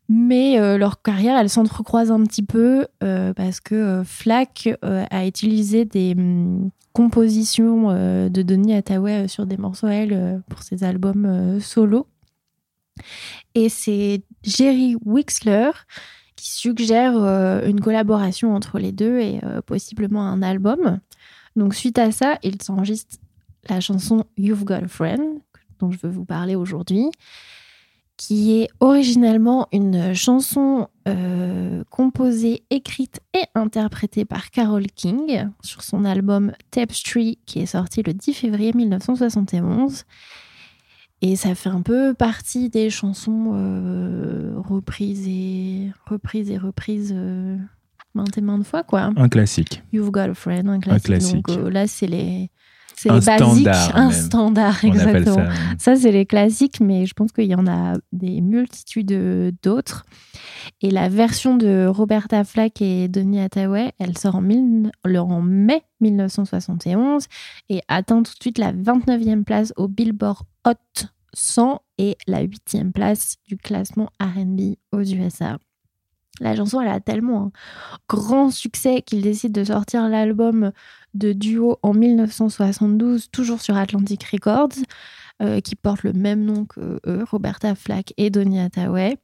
Mais 0.08 0.58
euh, 0.58 0.78
leur 0.78 1.00
carrière, 1.02 1.38
elle 1.38 1.48
s'entrecroise 1.48 2.10
un 2.10 2.22
petit 2.24 2.42
peu 2.42 2.86
euh, 3.02 3.32
parce 3.32 3.60
que 3.60 3.74
euh, 3.74 4.04
Flack 4.04 4.68
euh, 4.84 5.04
a 5.10 5.26
utilisé 5.26 5.84
des 5.84 6.14
hum, 6.16 6.70
compositions 6.92 7.88
de 8.28 8.42
Donny 8.42 8.74
Hathaway 8.74 9.26
sur 9.26 9.46
des 9.46 9.56
morceaux 9.56 9.86
à 9.86 9.94
elle 9.94 10.42
pour 10.50 10.62
ses 10.62 10.84
albums 10.84 11.58
solo. 11.58 12.06
Et 13.54 13.70
c'est 13.70 14.22
Jerry 14.42 14.96
Wixler 15.06 15.70
qui 16.36 16.50
suggère 16.50 17.14
une 17.64 17.80
collaboration 17.80 18.54
entre 18.54 18.78
les 18.78 18.92
deux 18.92 19.20
et 19.20 19.40
possiblement 19.64 20.20
un 20.20 20.42
album. 20.42 21.00
Donc 21.56 21.74
suite 21.74 21.98
à 21.98 22.12
ça, 22.12 22.38
il 22.42 22.60
s'enregistre 22.60 23.16
la 23.70 23.80
chanson 23.80 24.26
You've 24.36 24.64
Got 24.64 24.84
a 24.84 24.88
Friend, 24.88 25.40
dont 25.78 25.90
je 25.90 25.98
veux 26.02 26.10
vous 26.10 26.26
parler 26.26 26.56
aujourd'hui, 26.56 27.06
qui 28.22 28.60
est 28.60 28.68
originellement 28.78 29.66
une 29.72 30.14
chanson 30.14 30.86
euh, 31.08 31.82
composée, 31.90 32.62
écrite 32.70 33.18
et 33.34 33.42
interprétée 33.56 34.24
par 34.24 34.52
Carole 34.52 34.86
King 34.86 35.48
sur 35.60 35.82
son 35.82 36.04
album 36.04 36.52
Tapestry 36.70 37.40
qui 37.46 37.58
est 37.58 37.66
sorti 37.66 38.00
le 38.04 38.14
10 38.14 38.32
février 38.32 38.72
1971. 38.74 40.04
Et 41.20 41.34
ça 41.34 41.56
fait 41.56 41.68
un 41.68 41.82
peu 41.82 42.14
partie 42.14 42.70
des 42.70 42.90
chansons 42.90 43.54
euh, 43.56 44.54
reprises 44.56 45.26
et 45.26 45.90
reprises 46.08 46.48
et 46.52 46.58
reprises 46.58 47.12
euh, 47.12 47.56
maintes 48.14 48.38
et 48.38 48.40
maintes 48.40 48.64
fois, 48.64 48.84
quoi. 48.84 49.10
Un 49.16 49.28
classique. 49.28 49.82
You've 49.92 50.12
Got 50.12 50.30
a 50.30 50.34
Friend, 50.34 50.68
un 50.68 50.78
classique. 50.78 51.06
classique. 51.06 51.46
Donc 51.48 51.72
là, 51.72 51.88
c'est 51.88 52.06
les, 52.06 52.50
c'est 52.96 53.10
Un 53.10 53.14
les 53.18 53.20
basiques, 53.24 53.68
standard 53.68 53.96
un 53.96 54.08
même. 54.10 54.20
standard, 54.20 54.84
exactement. 54.84 55.34
ça. 55.36 55.50
Ça, 55.78 55.96
c'est 55.96 56.12
les 56.12 56.26
classiques, 56.26 56.80
mais 56.80 57.06
je 57.06 57.14
pense 57.14 57.32
qu'il 57.32 57.46
y 57.46 57.54
en 57.54 57.66
a 57.66 57.94
des 58.12 58.40
multitudes 58.40 59.52
d'autres. 59.62 60.04
Et 60.80 60.90
la 60.90 61.08
version 61.08 61.56
de 61.56 61.86
Roberta 61.86 62.44
Flack 62.44 62.80
et 62.82 63.08
Donny 63.08 63.40
Hathaway, 63.40 63.92
elle 63.98 64.16
sort 64.18 64.36
en, 64.36 64.40
mille- 64.40 64.90
en 65.04 65.40
mai 65.42 65.82
1971 66.00 67.26
et 67.68 67.80
atteint 67.88 68.22
tout 68.22 68.32
de 68.32 68.42
suite 68.42 68.58
la 68.58 68.72
29e 68.72 69.44
place 69.44 69.72
au 69.76 69.88
Billboard 69.88 70.42
Hot 70.66 71.06
100 71.34 71.80
et 71.98 72.16
la 72.26 72.44
8e 72.44 72.92
place 72.92 73.36
du 73.48 73.56
classement 73.56 74.10
RB 74.20 74.74
aux 74.92 75.02
USA. 75.02 75.58
La 76.42 76.56
chanson, 76.56 76.78
a 76.78 77.00
tellement 77.00 77.46
un 77.46 77.50
grand 78.08 78.50
succès 78.50 79.02
qu'il 79.02 79.22
décide 79.22 79.52
de 79.52 79.64
sortir 79.64 80.08
l'album 80.08 80.72
de 81.14 81.32
duo 81.32 81.78
en 81.82 81.94
1972, 81.94 83.30
toujours 83.30 83.60
sur 83.60 83.76
Atlantic 83.76 84.24
Records, 84.24 84.82
euh, 85.42 85.60
qui 85.60 85.76
porte 85.76 86.02
le 86.02 86.12
même 86.12 86.44
nom 86.44 86.64
que 86.64 87.00
eux, 87.06 87.24
Roberta 87.30 87.74
Flack 87.74 88.12
et 88.16 88.30
Donny 88.30 88.60
Hathaway, 88.60 89.18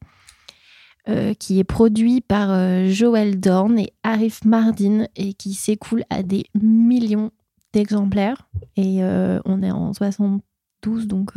euh, 1.08 1.32
qui 1.32 1.58
est 1.58 1.64
produit 1.64 2.20
par 2.20 2.50
euh, 2.50 2.88
Joel 2.88 3.40
Dorn 3.40 3.78
et 3.78 3.94
Arif 4.02 4.44
Mardin 4.44 5.06
et 5.16 5.32
qui 5.32 5.54
s'écoule 5.54 6.04
à 6.10 6.22
des 6.22 6.44
millions 6.60 7.30
d'exemplaires. 7.72 8.46
Et 8.76 9.02
euh, 9.02 9.40
on 9.46 9.62
est 9.62 9.70
en 9.70 9.94
72, 9.94 11.06
donc 11.06 11.32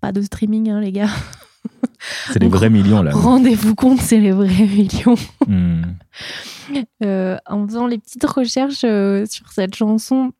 pas 0.00 0.10
de 0.10 0.20
streaming, 0.22 0.70
hein, 0.70 0.80
les 0.80 0.90
gars. 0.90 1.10
C'est 2.32 2.38
des 2.38 2.48
vrais 2.48 2.70
millions, 2.70 3.02
là. 3.02 3.10
Rendez-vous 3.14 3.74
compte, 3.74 4.00
c'est 4.00 4.20
les 4.20 4.32
vrais 4.32 4.46
millions. 4.66 5.16
Hmm. 5.46 5.82
Euh, 7.02 7.36
en 7.46 7.66
faisant 7.66 7.86
les 7.86 7.98
petites 7.98 8.24
recherches 8.24 8.84
euh, 8.84 9.24
sur 9.26 9.50
cette 9.50 9.74
chanson, 9.74 10.32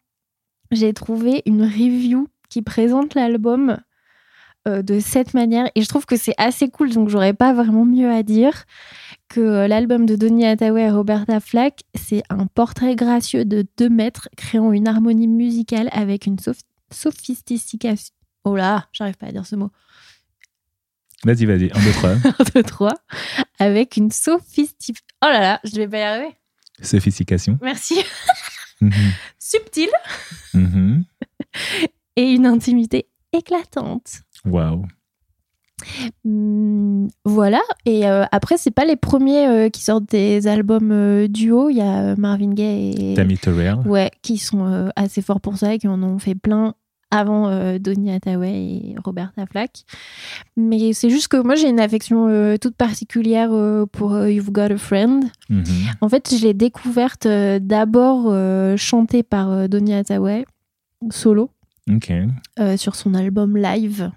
j'ai 0.70 0.92
trouvé 0.92 1.42
une 1.46 1.62
review 1.62 2.28
qui 2.48 2.62
présente 2.62 3.14
l'album 3.14 3.78
euh, 4.66 4.82
de 4.82 4.98
cette 5.00 5.34
manière 5.34 5.70
et 5.74 5.82
je 5.82 5.88
trouve 5.88 6.04
que 6.06 6.16
c'est 6.16 6.34
assez 6.36 6.68
cool 6.68 6.90
donc 6.90 7.08
j'aurais 7.08 7.32
pas 7.32 7.52
vraiment 7.52 7.84
mieux 7.84 8.10
à 8.10 8.22
dire 8.22 8.64
que 9.28 9.66
l'album 9.66 10.04
de 10.04 10.16
Donny 10.16 10.44
Hathaway 10.44 10.82
et 10.82 10.90
Roberta 10.90 11.40
Flack 11.40 11.82
c'est 11.94 12.22
un 12.28 12.46
portrait 12.46 12.96
gracieux 12.96 13.44
de 13.44 13.64
deux 13.76 13.88
mètres 13.88 14.28
créant 14.36 14.72
une 14.72 14.88
harmonie 14.88 15.28
musicale 15.28 15.88
avec 15.92 16.26
une 16.26 16.36
soph- 16.36 16.64
sophistication 16.90 18.14
oh 18.44 18.56
là 18.56 18.86
j'arrive 18.92 19.16
pas 19.16 19.26
à 19.26 19.32
dire 19.32 19.46
ce 19.46 19.56
mot 19.56 19.70
Vas-y, 21.24 21.46
vas-y. 21.46 21.70
Un, 21.74 21.80
deux, 21.84 21.92
trois. 21.92 22.10
1, 22.10 22.18
2, 22.54 22.62
3 22.62 22.94
avec 23.58 23.96
une 23.96 24.10
sophistication 24.12 25.04
oh 25.24 25.26
là 25.28 25.40
là 25.40 25.60
je 25.64 25.74
vais 25.76 25.88
pas 25.88 25.98
y 25.98 26.02
arriver 26.02 26.34
Sophistication. 26.82 27.58
merci 27.62 27.96
Mhm. 28.80 28.92
subtile 29.40 29.90
Mhm. 30.54 31.04
et 32.14 32.30
une 32.30 32.46
intimité 32.46 33.08
éclatante. 33.32 34.20
Waouh. 34.44 34.84
Hum, 36.24 37.08
voilà. 37.24 37.60
Et 37.86 38.06
euh, 38.08 38.24
après, 38.32 38.56
c'est 38.56 38.70
pas 38.70 38.84
les 38.84 38.96
premiers 38.96 39.46
euh, 39.46 39.68
qui 39.68 39.82
sortent 39.82 40.08
des 40.10 40.46
albums 40.46 40.90
euh, 40.92 41.28
duo. 41.28 41.70
Il 41.70 41.76
y 41.76 41.80
a 41.80 42.02
euh, 42.12 42.14
Marvin 42.16 42.52
Gaye 42.52 43.12
et 43.12 43.14
Tammy 43.14 43.36
Terrell. 43.38 43.78
ouais, 43.86 44.10
qui 44.22 44.38
sont 44.38 44.90
assez 44.96 45.22
forts 45.22 45.40
pour 45.40 45.56
ça 45.58 45.74
et 45.74 45.78
qui 45.78 45.88
en 45.88 46.02
ont 46.02 46.18
fait 46.18 46.34
plein 46.34 46.74
avant 47.10 47.48
euh, 47.48 47.78
Donny 47.78 48.10
Hathaway 48.10 48.52
et 48.54 48.94
Roberta 49.02 49.46
Flack. 49.46 49.84
Mais 50.56 50.92
c'est 50.92 51.08
juste 51.10 51.28
que 51.28 51.38
moi, 51.38 51.54
j'ai 51.54 51.68
une 51.68 51.80
affection 51.80 52.28
euh, 52.28 52.56
toute 52.58 52.76
particulière 52.76 53.48
euh, 53.52 53.86
pour 53.86 54.12
euh, 54.14 54.30
You've 54.30 54.50
Got 54.52 54.72
a 54.72 54.76
Friend. 54.76 55.24
Mhm. 55.48 55.64
En 56.02 56.08
fait, 56.08 56.34
je 56.38 56.42
l'ai 56.44 56.54
découverte 56.54 57.26
d'abord 57.26 58.32
chantée 58.76 59.22
par 59.22 59.68
Donny 59.68 59.94
Hathaway, 59.94 60.44
solo, 61.10 61.50
sur 62.76 62.94
son 62.94 63.14
album 63.14 63.56
Live, 63.56 64.10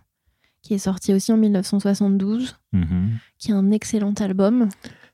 qui 0.62 0.74
est 0.74 0.78
sorti 0.80 1.14
aussi 1.14 1.32
en 1.32 1.38
1972, 1.38 2.58
Mhm. 2.74 3.12
qui 3.38 3.52
est 3.52 3.56
un 3.56 3.72
excellent 3.72 4.14
album. 4.20 4.68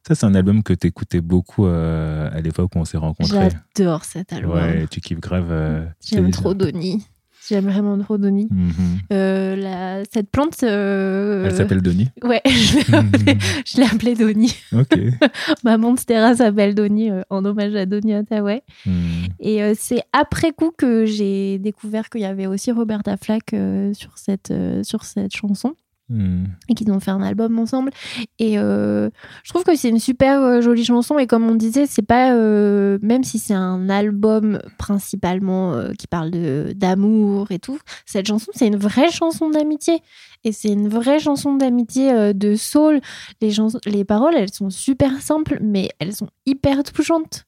Ça, 0.07 0.15
c'est 0.15 0.25
un 0.25 0.33
album 0.35 0.63
que 0.63 0.73
tu 0.73 0.87
écoutais 0.87 1.21
beaucoup 1.21 1.65
à 1.67 2.39
l'époque 2.41 2.71
où 2.75 2.79
on 2.79 2.85
s'est 2.85 2.97
rencontrés. 2.97 3.49
J'adore 3.75 4.03
cet 4.05 4.33
album. 4.33 4.53
Ouais, 4.53 4.87
tu 4.87 4.99
kiffes 5.01 5.19
grave. 5.19 5.85
J'aime 6.03 6.31
trop 6.31 6.53
Donny. 6.55 7.05
J'aime 7.49 7.65
vraiment 7.65 7.97
trop 7.99 8.17
Donny. 8.17 8.47
Mhm. 8.51 8.71
Euh, 9.13 9.55
la- 9.55 10.03
cette 10.11 10.29
plante. 10.29 10.63
euh, 10.63 11.45
Elle 11.45 11.55
s'appelle 11.55 11.81
Donny. 11.81 12.07
Ouais, 12.23 12.41
je 12.45 12.77
l'ai 12.91 12.97
appelée, 12.97 13.37
je 13.65 13.77
l'ai 13.77 13.83
appelée 13.83 14.15
Donny. 14.15 14.53
Ok. 14.73 14.97
Ma 15.63 15.77
monstera 15.77 16.35
s'appelle 16.35 16.75
Donny 16.75 17.09
euh, 17.11 17.21
en 17.29 17.43
hommage 17.45 17.75
à 17.75 17.85
Donny 17.85 18.13
Hathaway. 18.13 18.63
Mhm. 18.85 19.27
Et 19.39 19.73
c'est 19.75 20.01
après 20.13 20.51
coup 20.51 20.71
que 20.77 21.05
j'ai 21.05 21.57
découvert 21.59 22.09
qu'il 22.09 22.21
y 22.21 22.25
avait 22.25 22.47
aussi 22.47 22.71
Roberta 22.71 23.15
Flack 23.17 23.55
sur, 23.93 24.17
cette, 24.17 24.53
sur 24.83 25.03
cette 25.03 25.35
chanson 25.35 25.73
Mhm. 26.09 26.47
et 26.69 26.73
qu'ils 26.73 26.89
ont 26.91 27.01
fait 27.01 27.11
un 27.11 27.21
album 27.21 27.59
ensemble. 27.59 27.91
Et 28.39 28.57
euh, 28.57 29.09
je 29.43 29.49
trouve 29.49 29.65
que 29.65 29.75
c'est 29.75 29.89
une 29.89 29.99
super 29.99 30.41
euh, 30.41 30.61
jolie 30.61 30.85
chanson. 30.85 31.19
Et 31.19 31.27
comme 31.27 31.49
on 31.49 31.55
disait, 31.55 31.85
c'est 31.85 32.01
pas 32.01 32.33
euh, 32.33 32.97
même 33.01 33.25
si 33.25 33.39
c'est 33.39 33.53
un 33.53 33.89
album 33.89 34.59
principalement 34.77 35.73
qui 35.97 36.07
parle 36.07 36.31
de 36.31 36.73
d'amour 36.75 37.51
et 37.51 37.59
tout, 37.59 37.79
cette 38.05 38.27
chanson 38.27 38.51
c'est 38.55 38.67
une 38.67 38.77
vraie 38.77 39.11
chanson 39.11 39.49
d'amitié. 39.49 40.01
Et 40.43 40.53
c'est 40.53 40.69
une 40.69 40.87
vraie 40.87 41.19
chanson 41.19 41.55
d'amitié 41.55 42.33
de 42.33 42.55
soul. 42.55 43.01
Les, 43.41 43.51
les 43.85 44.05
paroles, 44.05 44.35
elles 44.35 44.53
sont 44.53 44.69
super 44.69 45.21
simples, 45.21 45.57
mais 45.61 45.89
elles 45.99 46.15
sont 46.15 46.29
hyper 46.45 46.83
touchantes. 46.83 47.45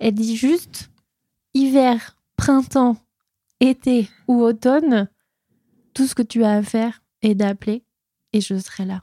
Elle 0.00 0.14
dit 0.14 0.36
juste 0.36 0.90
hiver, 1.54 2.16
printemps, 2.36 2.96
été 3.60 4.08
ou 4.26 4.42
automne, 4.42 5.08
tout 5.94 6.06
ce 6.06 6.14
que 6.14 6.22
tu 6.22 6.42
as 6.42 6.54
à 6.54 6.62
faire 6.62 7.02
est 7.22 7.34
d'appeler 7.34 7.84
et 8.32 8.40
je 8.40 8.56
serai 8.56 8.84
là. 8.84 9.02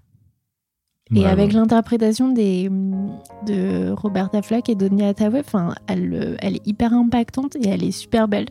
Et 1.16 1.26
avec 1.26 1.54
l'interprétation 1.54 2.28
des, 2.28 2.70
de 3.46 3.92
Roberta 3.92 4.42
Flack 4.42 4.68
et 4.68 4.76
Donny 4.76 5.04
Hathaway, 5.04 5.40
enfin, 5.40 5.74
elle, 5.88 6.38
elle 6.42 6.58
est 6.58 6.68
hyper 6.68 6.92
impactante 6.92 7.56
et 7.56 7.70
elle 7.70 7.84
est 7.84 7.92
super 7.92 8.28
belle. 8.28 8.48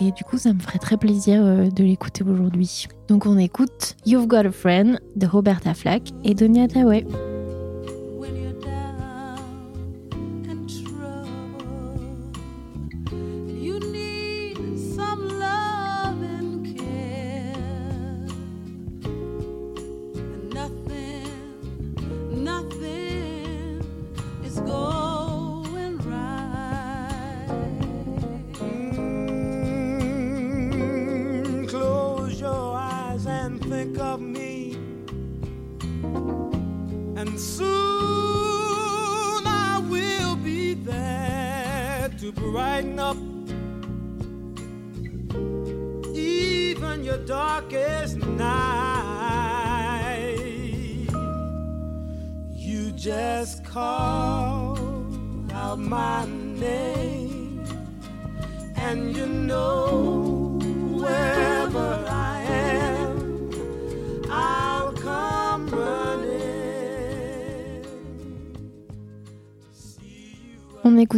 Et 0.00 0.10
du 0.12 0.24
coup, 0.24 0.38
ça 0.38 0.52
me 0.52 0.58
ferait 0.58 0.78
très 0.78 0.96
plaisir 0.96 1.40
euh, 1.44 1.68
de 1.68 1.84
l'écouter 1.84 2.24
aujourd'hui. 2.24 2.86
Donc 3.08 3.26
on 3.26 3.38
écoute 3.38 3.96
You've 4.04 4.26
Got 4.26 4.46
a 4.46 4.50
Friend 4.50 5.00
de 5.14 5.26
Roberta 5.26 5.72
Flack 5.72 6.10
et 6.24 6.34
Donny 6.34 6.60
Hathaway. 6.60 7.06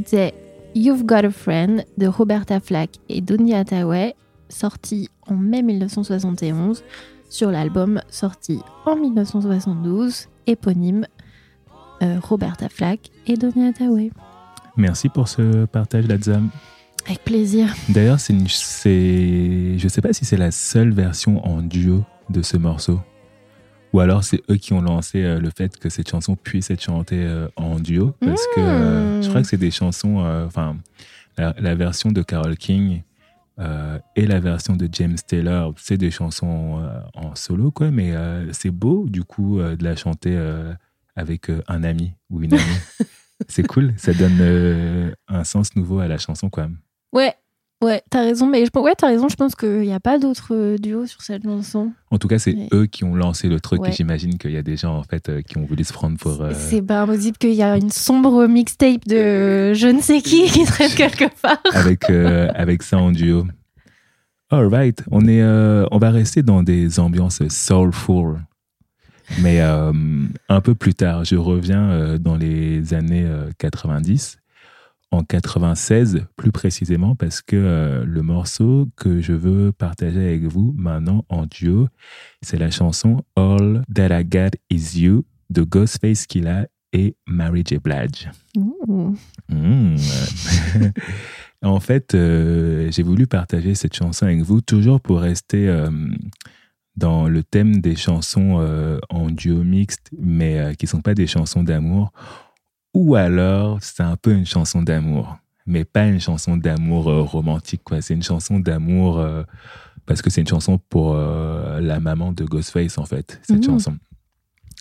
On 0.06 0.08
écoutait 0.08 0.34
You've 0.74 1.04
Got 1.04 1.24
a 1.24 1.30
Friend 1.30 1.84
de 1.98 2.06
Roberta 2.06 2.60
Flack 2.60 2.90
et 3.08 3.20
Donny 3.20 3.54
Hathaway, 3.54 4.14
sorti 4.48 5.08
en 5.26 5.34
mai 5.34 5.62
1971 5.62 6.84
sur 7.28 7.50
l'album 7.50 8.00
sorti 8.08 8.60
en 8.84 8.94
1972, 8.94 10.28
éponyme 10.46 11.06
euh, 12.02 12.20
Roberta 12.20 12.68
Flack 12.68 13.10
et 13.26 13.36
Donny 13.36 13.66
Hathaway. 13.66 14.10
Merci 14.76 15.08
pour 15.08 15.26
ce 15.26 15.64
partage, 15.64 16.06
Ladzam. 16.06 16.50
Avec 17.06 17.24
plaisir. 17.24 17.74
D'ailleurs, 17.88 18.20
c'est 18.20 18.34
je 18.46 19.88
sais 19.88 20.00
pas 20.02 20.12
si 20.12 20.24
c'est 20.24 20.36
la 20.36 20.52
seule 20.52 20.92
version 20.92 21.44
en 21.44 21.62
duo 21.62 22.04
de 22.30 22.42
ce 22.42 22.56
morceau. 22.56 23.00
Ou 23.96 24.00
alors 24.00 24.24
c'est 24.24 24.42
eux 24.50 24.56
qui 24.56 24.74
ont 24.74 24.82
lancé 24.82 25.24
euh, 25.24 25.40
le 25.40 25.48
fait 25.48 25.78
que 25.78 25.88
cette 25.88 26.10
chanson 26.10 26.36
puisse 26.36 26.70
être 26.70 26.82
chantée 26.82 27.24
euh, 27.24 27.48
en 27.56 27.78
duo. 27.80 28.12
Parce 28.20 28.46
que 28.54 28.60
euh, 28.60 29.22
je 29.22 29.28
crois 29.30 29.40
que 29.40 29.48
c'est 29.48 29.56
des 29.56 29.70
chansons, 29.70 30.18
enfin, 30.46 30.76
la, 31.38 31.54
la 31.58 31.74
version 31.74 32.12
de 32.12 32.22
Carole 32.22 32.58
King 32.58 33.00
et 33.58 34.26
la 34.26 34.38
version 34.38 34.76
de 34.76 34.86
James 34.92 35.16
Taylor, 35.26 35.72
c'est 35.78 35.96
des 35.96 36.10
chansons 36.10 36.86
en 37.14 37.34
solo, 37.34 37.70
quoi. 37.70 37.90
Mais 37.90 38.12
c'est 38.52 38.70
beau, 38.70 39.06
du 39.08 39.24
coup, 39.24 39.60
de 39.60 39.82
la 39.82 39.96
chanter 39.96 40.38
avec 41.14 41.50
un 41.66 41.82
ami 41.82 42.12
ou 42.28 42.42
une 42.42 42.52
amie. 42.52 42.62
c'est 43.48 43.66
cool, 43.66 43.94
ça 43.96 44.12
donne 44.12 45.14
un 45.26 45.44
sens 45.44 45.74
nouveau 45.74 46.00
à 46.00 46.06
la 46.06 46.18
chanson, 46.18 46.50
quoi. 46.50 46.68
Ouais, 47.14 47.34
ouais, 47.82 48.02
t'as 48.10 48.22
raison, 48.22 48.46
mais 48.46 48.64
je, 48.66 48.80
ouais, 48.80 48.94
t'as 48.96 49.08
raison, 49.08 49.28
je 49.28 49.36
pense 49.36 49.54
qu'il 49.54 49.80
n'y 49.80 49.92
a 49.92 50.00
pas 50.00 50.18
d'autres 50.18 50.54
euh, 50.54 50.78
duos 50.78 51.06
sur 51.06 51.22
cette 51.22 51.42
chanson. 51.44 51.92
En 52.10 52.18
tout 52.18 52.28
cas, 52.28 52.38
c'est 52.38 52.56
eux 52.72 52.86
qui 52.86 53.04
ont 53.04 53.14
lancé 53.14 53.48
le 53.48 53.60
truc 53.60 53.82
Ouais. 53.82 53.90
et 53.90 53.92
j'imagine 53.92 54.38
qu'il 54.38 54.52
y 54.52 54.56
a 54.56 54.62
des 54.62 54.76
gens 54.76 54.96
en 54.96 55.02
fait 55.02 55.28
euh, 55.28 55.42
qui 55.42 55.58
ont 55.58 55.64
voulu 55.66 55.84
se 55.84 55.92
prendre 55.92 56.16
pour. 56.18 56.40
euh, 56.40 56.52
C'est 56.54 56.82
pas 56.82 57.02
impossible 57.02 57.36
qu'il 57.38 57.52
y 57.54 57.62
a 57.62 57.76
une 57.76 57.90
sombre 57.90 58.46
mixtape 58.46 59.06
de 59.06 59.72
je 59.74 59.88
ne 59.88 60.00
sais 60.00 60.20
qui 60.22 60.44
qui 60.46 60.64
traîne 60.64 60.90
quelque 60.96 61.26
part. 61.42 61.58
avec, 61.74 62.08
euh, 62.10 62.48
avec 62.54 62.82
ça 62.82 62.98
en 62.98 63.12
duo. 63.12 63.44
Alright, 64.50 65.02
on, 65.10 65.26
est, 65.26 65.42
on 65.42 65.98
va 65.98 66.10
rester 66.10 66.42
dans 66.42 66.62
des 66.62 67.00
ambiances 67.00 67.46
soulful. 67.48 68.36
Mais 69.42 69.60
un 69.60 70.60
peu 70.62 70.76
plus 70.76 70.94
tard, 70.94 71.24
je 71.24 71.34
reviens 71.34 72.16
dans 72.18 72.36
les 72.36 72.94
années 72.94 73.24
euh, 73.26 73.50
90, 73.58 74.38
en 75.10 75.22
96 75.22 76.26
plus 76.36 76.52
précisément, 76.52 77.14
parce 77.14 77.42
que 77.42 77.56
euh, 77.56 78.04
le 78.04 78.22
morceau 78.22 78.88
que 78.96 79.20
je 79.20 79.32
veux 79.32 79.72
partager 79.72 80.20
avec 80.20 80.42
vous 80.44 80.74
maintenant 80.76 81.24
en 81.28 81.46
duo, 81.46 81.88
c'est 82.42 82.58
la 82.58 82.70
chanson 82.70 83.24
All 83.36 83.82
That 83.94 84.20
I 84.20 84.24
Got 84.24 84.58
Is 84.70 85.00
You 85.00 85.24
de 85.50 85.62
Ghostface 85.62 86.26
Killah 86.26 86.66
et 86.92 87.16
Mary 87.26 87.62
J. 87.66 87.78
Blige. 87.78 88.30
Ouh. 88.56 89.16
Mmh. 89.48 89.96
en 91.62 91.80
fait, 91.80 92.14
euh, 92.14 92.90
j'ai 92.90 93.02
voulu 93.02 93.26
partager 93.26 93.74
cette 93.74 93.94
chanson 93.94 94.26
avec 94.26 94.40
vous, 94.42 94.60
toujours 94.60 95.00
pour 95.00 95.20
rester 95.20 95.68
euh, 95.68 95.90
dans 96.96 97.28
le 97.28 97.42
thème 97.42 97.80
des 97.80 97.94
chansons 97.94 98.98
en 99.10 99.30
duo 99.30 99.62
mixte, 99.62 100.10
mais 100.18 100.74
qui 100.78 100.86
ne 100.86 100.88
sont 100.88 101.02
pas 101.02 101.14
des 101.14 101.26
chansons 101.26 101.62
d'amour. 101.62 102.12
Ou 102.96 103.14
alors, 103.14 103.76
c'est 103.82 104.02
un 104.02 104.16
peu 104.16 104.32
une 104.32 104.46
chanson 104.46 104.80
d'amour, 104.80 105.36
mais 105.66 105.84
pas 105.84 106.06
une 106.06 106.18
chanson 106.18 106.56
d'amour 106.56 107.10
euh, 107.10 107.20
romantique. 107.20 107.82
quoi. 107.84 108.00
C'est 108.00 108.14
une 108.14 108.22
chanson 108.22 108.58
d'amour 108.58 109.18
euh, 109.18 109.42
parce 110.06 110.22
que 110.22 110.30
c'est 110.30 110.40
une 110.40 110.46
chanson 110.46 110.78
pour 110.88 111.12
euh, 111.14 111.78
la 111.82 112.00
maman 112.00 112.32
de 112.32 112.42
Ghostface, 112.46 112.96
en 112.96 113.04
fait, 113.04 113.38
cette 113.42 113.58
Mmh. 113.58 113.64
chanson. 113.64 113.98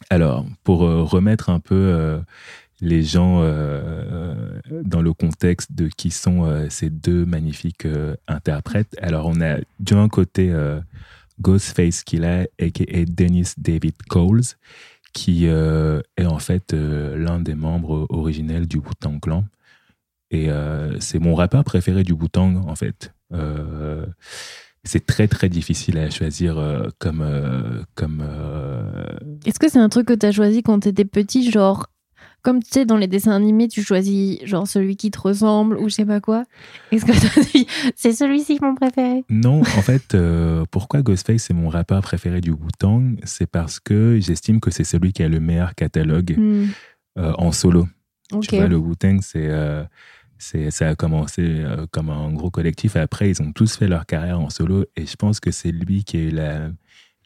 Alors, 0.10 0.46
pour 0.64 0.80
remettre 0.80 1.50
un 1.50 1.60
peu 1.60 2.22
les 2.82 3.02
gens 3.02 3.40
dans 4.84 5.02
le 5.02 5.14
contexte 5.14 5.74
de 5.74 5.88
qui 5.88 6.12
sont 6.12 6.68
ces 6.70 6.90
deux 6.90 7.26
magnifiques 7.26 7.88
interprètes. 8.28 8.94
Alors, 9.02 9.26
on 9.28 9.40
a 9.40 9.58
d'un 9.80 10.10
côté 10.10 10.54
Ghostface 11.40 12.04
Killa, 12.04 12.46
a.k.a. 12.60 13.06
Dennis 13.06 13.54
David 13.58 13.96
Coles, 14.10 14.56
qui 15.16 15.48
euh, 15.48 16.02
est 16.18 16.26
en 16.26 16.40
fait 16.40 16.74
euh, 16.74 17.18
l'un 17.18 17.40
des 17.40 17.56
membres 17.56 18.06
originels 18.10 18.68
du 18.68 18.78
Wu-Tang 18.78 19.20
Clan. 19.20 19.46
Et 20.30 20.50
euh, 20.50 21.00
c'est 21.00 21.20
mon 21.20 21.34
rappeur 21.34 21.64
préféré 21.64 22.04
du 22.04 22.12
Wu-Tang, 22.12 22.68
en 22.68 22.76
fait. 22.76 23.14
C'est 24.84 25.04
très, 25.08 25.28
très 25.28 25.50
difficile 25.50 25.98
à 25.98 26.12
choisir 26.12 26.62
comme... 27.00 27.26
comme 27.96 28.24
Est-ce 29.46 29.58
que 29.58 29.68
c'est 29.68 29.80
un 29.80 29.90
truc 29.90 30.08
que 30.08 30.14
t'as 30.14 30.32
choisi 30.32 30.62
quand 30.62 30.80
t'étais 30.80 31.06
petit, 31.06 31.50
genre 31.50 31.88
comme 32.46 32.62
tu 32.62 32.70
sais 32.70 32.86
dans 32.86 32.96
les 32.96 33.08
dessins 33.08 33.32
animés, 33.32 33.68
tu 33.68 33.82
choisis 33.82 34.38
genre 34.46 34.68
celui 34.68 34.96
qui 34.96 35.10
te 35.10 35.20
ressemble 35.20 35.78
ou 35.78 35.90
je 35.90 35.96
sais 35.96 36.06
pas 36.06 36.22
quoi. 36.22 36.46
Est-ce 36.92 37.04
que 37.04 37.66
c'est 37.96 38.14
celui-ci 38.14 38.60
mon 38.62 38.76
préféré? 38.76 39.26
Non, 39.30 39.62
en 39.62 39.82
fait, 39.82 40.14
euh, 40.14 40.64
pourquoi 40.70 41.02
Ghostface 41.02 41.50
est 41.50 41.56
mon 41.56 41.70
rappeur 41.70 42.04
préféré 42.04 42.42
du 42.42 42.52
Wu-Tang? 42.52 43.16
C'est 43.24 43.48
parce 43.48 43.80
que 43.80 44.20
j'estime 44.22 44.60
que 44.60 44.70
c'est 44.70 44.84
celui 44.84 45.12
qui 45.12 45.24
a 45.24 45.28
le 45.28 45.40
meilleur 45.40 45.74
catalogue 45.74 46.36
Hmm, 46.38 46.68
euh, 47.18 47.34
en 47.38 47.52
solo. 47.52 47.88
Tu 48.42 48.56
vois, 48.56 48.68
le 48.68 48.78
Wu-Tang, 48.78 49.22
c'est, 49.22 49.48
euh, 49.50 49.84
c'est, 50.38 50.70
ça 50.70 50.90
a 50.90 50.96
commencé 50.96 51.64
comme 51.90 52.12
un 52.12 52.32
gros 52.32 52.52
collectif. 52.52 52.96
Après, 52.96 53.28
ils 53.28 53.42
ont 53.42 53.54
tous 53.54 53.76
fait 53.76 53.88
leur 53.88 54.06
carrière 54.06 54.40
en 54.40 54.52
solo. 54.52 54.86
Et 54.96 55.08
je 55.08 55.16
pense 55.16 55.40
que 55.40 55.50
c'est 55.50 55.72
lui 55.72 56.04
qui 56.04 56.18
a 56.18 56.20
eu 56.20 56.30
la, 56.30 56.70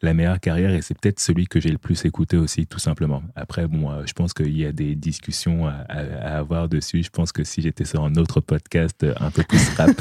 la 0.02 0.14
meilleure 0.14 0.40
carrière. 0.40 0.72
Et 0.74 0.82
c'est 0.82 0.98
peut-être 0.98 1.20
celui 1.20 1.48
que 1.48 1.60
j'ai 1.60 1.70
le 1.72 1.78
plus 1.78 2.06
écouté 2.06 2.38
aussi, 2.38 2.66
tout 2.68 2.80
simplement. 2.80 3.22
Après, 3.36 3.68
bon, 3.68 4.06
je 4.06 4.14
pense 4.14 4.34
qu'il 4.34 4.58
y 4.58 4.66
a 4.66 4.72
des 4.72 4.96
discussions 4.96 5.68
à, 5.68 5.72
à- 5.90 6.00
à 6.36 6.38
avoir 6.38 6.70
dessus. 6.70 7.04
Je 7.04 7.10
pense 7.10 7.32
que 7.32 7.44
si 7.44 7.62
j'étais 7.62 7.86
sur 7.86 8.04
un 8.04 8.16
autre 8.16 8.40
podcast 8.42 9.04
euh, 9.04 9.14
un 9.20 9.32
peu 9.32 9.44
plus 9.44 9.68
rap, 9.78 9.92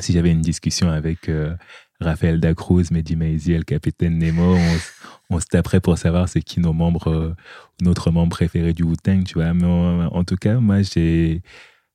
si 0.00 0.12
j'avais 0.12 0.30
une 0.32 0.40
discussion 0.40 0.90
avec 0.90 1.28
euh, 1.28 1.54
Raphaël 2.00 2.40
Dacruz, 2.40 2.86
Mehdi 2.90 3.14
Maiziel, 3.16 3.64
Capitaine 3.64 4.18
Nemo, 4.18 4.56
on, 4.56 4.76
on 5.36 5.40
se 5.40 5.46
taperait 5.46 5.80
pour 5.80 5.96
savoir 5.98 6.28
c'est 6.28 6.42
qui 6.42 6.58
nos 6.60 6.72
membres, 6.72 7.08
euh, 7.10 7.34
notre 7.80 8.10
membre 8.10 8.30
préféré 8.36 8.72
du 8.72 8.82
Wu-Tang, 8.82 9.22
tu 9.24 9.34
vois. 9.34 9.54
Mais 9.54 9.66
en, 9.66 10.06
en 10.06 10.24
tout 10.24 10.34
cas, 10.36 10.58
moi, 10.58 10.82
j'ai, 10.82 11.42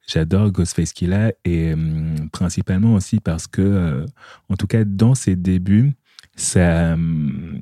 j'adore 0.08 0.52
Ghostface 0.52 0.94
Killah 0.94 1.34
et 1.44 1.74
hum, 1.74 2.30
principalement 2.32 2.94
aussi 2.94 3.20
parce 3.20 3.48
que, 3.48 3.62
euh, 3.62 4.06
en 4.48 4.56
tout 4.56 4.68
cas, 4.68 4.86
dans 4.86 5.14
ses 5.14 5.36
débuts, 5.36 5.92
ça, 6.36 6.93
hum, 6.93 7.59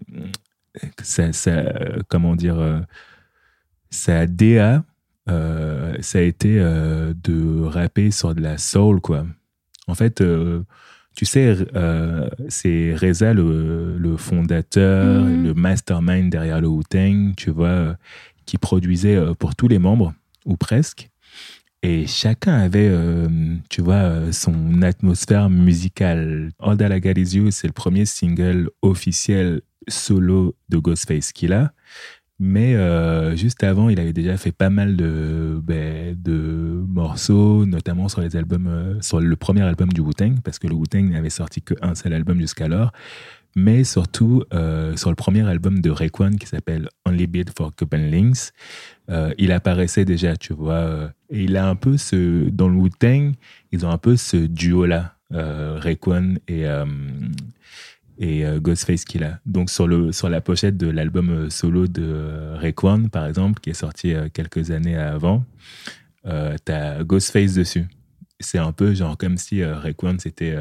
ça, 1.02 1.34
ça, 1.34 1.52
euh, 1.52 2.02
comment 2.08 2.36
dire, 2.36 2.60
euh, 2.60 2.80
sa 3.90 4.28
DA, 4.28 4.84
euh, 5.30 5.96
ça 6.02 6.20
a 6.20 6.22
été 6.22 6.60
euh, 6.60 7.14
de 7.24 7.64
rapper 7.64 8.12
sur 8.12 8.36
de 8.36 8.42
la 8.42 8.58
soul, 8.58 9.02
quoi. 9.02 9.26
En 9.88 9.96
fait, 9.96 10.22
euh, 10.22 10.64
tu 11.16 11.26
sais, 11.26 11.56
euh, 11.76 12.30
c'est 12.50 12.94
Reza, 12.96 13.34
le, 13.34 13.98
le 13.98 14.18
fondateur, 14.18 15.24
Mhm. 15.24 15.44
le 15.46 15.54
mastermind 15.54 16.30
derrière 16.30 16.62
le 16.62 16.68
Wu-Tang, 16.68 17.34
tu 17.36 17.50
vois, 17.50 17.68
euh, 17.70 17.94
qui 18.46 18.58
produisait 18.58 19.16
euh, 19.16 19.34
pour 19.34 19.56
tous 19.56 19.68
les 19.68 19.80
membres, 19.80 20.14
ou 20.46 20.56
presque. 20.58 21.10
Et 21.84 22.08
chacun 22.08 22.54
avait, 22.54 22.90
euh, 22.90 23.28
tu 23.70 23.82
vois, 23.82 23.96
euh, 23.96 24.32
son 24.32 24.82
atmosphère 24.82 25.50
musicale. 25.50 26.52
All 26.60 26.76
That 26.78 26.96
I 26.96 27.00
Got 27.00 27.20
Is 27.20 27.38
You, 27.38 27.52
c'est 27.52 27.68
le 27.68 27.74
premier 27.74 28.06
single 28.06 28.70
officiel 28.82 29.62
solo 29.88 30.56
de 30.70 30.78
Ghostface 30.80 31.32
qu'il 31.32 31.54
a. 31.54 31.74
Mais 32.40 32.76
euh, 32.76 33.36
juste 33.36 33.64
avant, 33.64 33.90
il 33.90 34.00
avait 34.00 34.14
déjà 34.14 34.38
fait 34.38 34.52
pas 34.52 34.70
mal 34.70 34.96
de, 34.96 35.60
ben, 35.64 36.16
de 36.20 36.84
morceaux, 36.88 37.66
notamment 37.66 38.10
sur 38.10 38.22
les 38.22 38.36
albums, 38.36 38.98
sur 39.02 39.20
le 39.20 39.36
premier 39.36 39.62
album 39.62 39.90
du 39.90 40.02
Wu-Tang, 40.02 40.42
parce 40.44 40.60
que 40.60 40.68
le 40.68 40.76
Wu-Tang 40.76 41.12
n'avait 41.12 41.30
sorti 41.32 41.62
qu'un 41.62 41.96
seul 41.96 42.14
album 42.14 42.40
jusqu'alors. 42.40 42.92
Mais 43.56 43.84
surtout 43.84 44.44
sur 44.96 45.10
le 45.10 45.16
premier 45.16 45.48
album 45.48 45.82
de 45.82 45.90
Raekwon 45.90 46.36
qui 46.36 46.46
s'appelle 46.46 46.90
Only 47.08 47.26
Beat 47.26 47.58
for 47.58 47.76
Cuban 47.76 47.98
Links, 47.98 48.52
euh, 49.10 49.34
il 49.38 49.52
apparaissait 49.52 50.06
déjà, 50.06 50.36
tu 50.36 50.54
vois. 50.54 50.74
euh, 50.74 51.10
et 51.30 51.44
il 51.44 51.58
a 51.58 51.68
un 51.68 51.76
peu 51.76 51.98
ce. 51.98 52.50
Dans 52.50 52.68
le 52.68 52.76
Wu-Tang, 52.76 53.34
ils 53.72 53.86
ont 53.86 53.90
un 53.90 53.98
peu 53.98 54.18
ce 54.18 54.38
duo-là, 54.38 55.16
euh, 55.34 55.78
Raekwon 55.80 56.36
et, 56.48 56.68
euh, 56.68 56.86
et 58.18 58.44
Ghostface 58.60 59.06
Killah. 59.06 59.40
Donc 59.46 59.70
sur, 59.70 59.88
le, 59.88 60.12
sur 60.12 60.30
la 60.30 60.42
pochette 60.42 60.78
de 60.78 60.88
l'album 60.88 61.50
solo 61.50 61.88
de 61.88 62.54
Raekwon, 62.56 63.10
par 63.10 63.26
exemple, 63.26 63.62
qui 63.62 63.70
est 63.70 63.74
sorti 63.76 64.14
quelques 64.34 64.72
années 64.72 64.98
avant, 64.98 65.46
t'as 66.24 67.04
Ghostface 67.04 67.54
dessus. 67.54 67.86
C'est 68.40 68.60
un 68.60 68.72
peu 68.72 68.94
genre 68.94 69.18
comme 69.18 69.38
si 69.38 69.64
Raekwon 69.64 70.18
c'était 70.20 70.56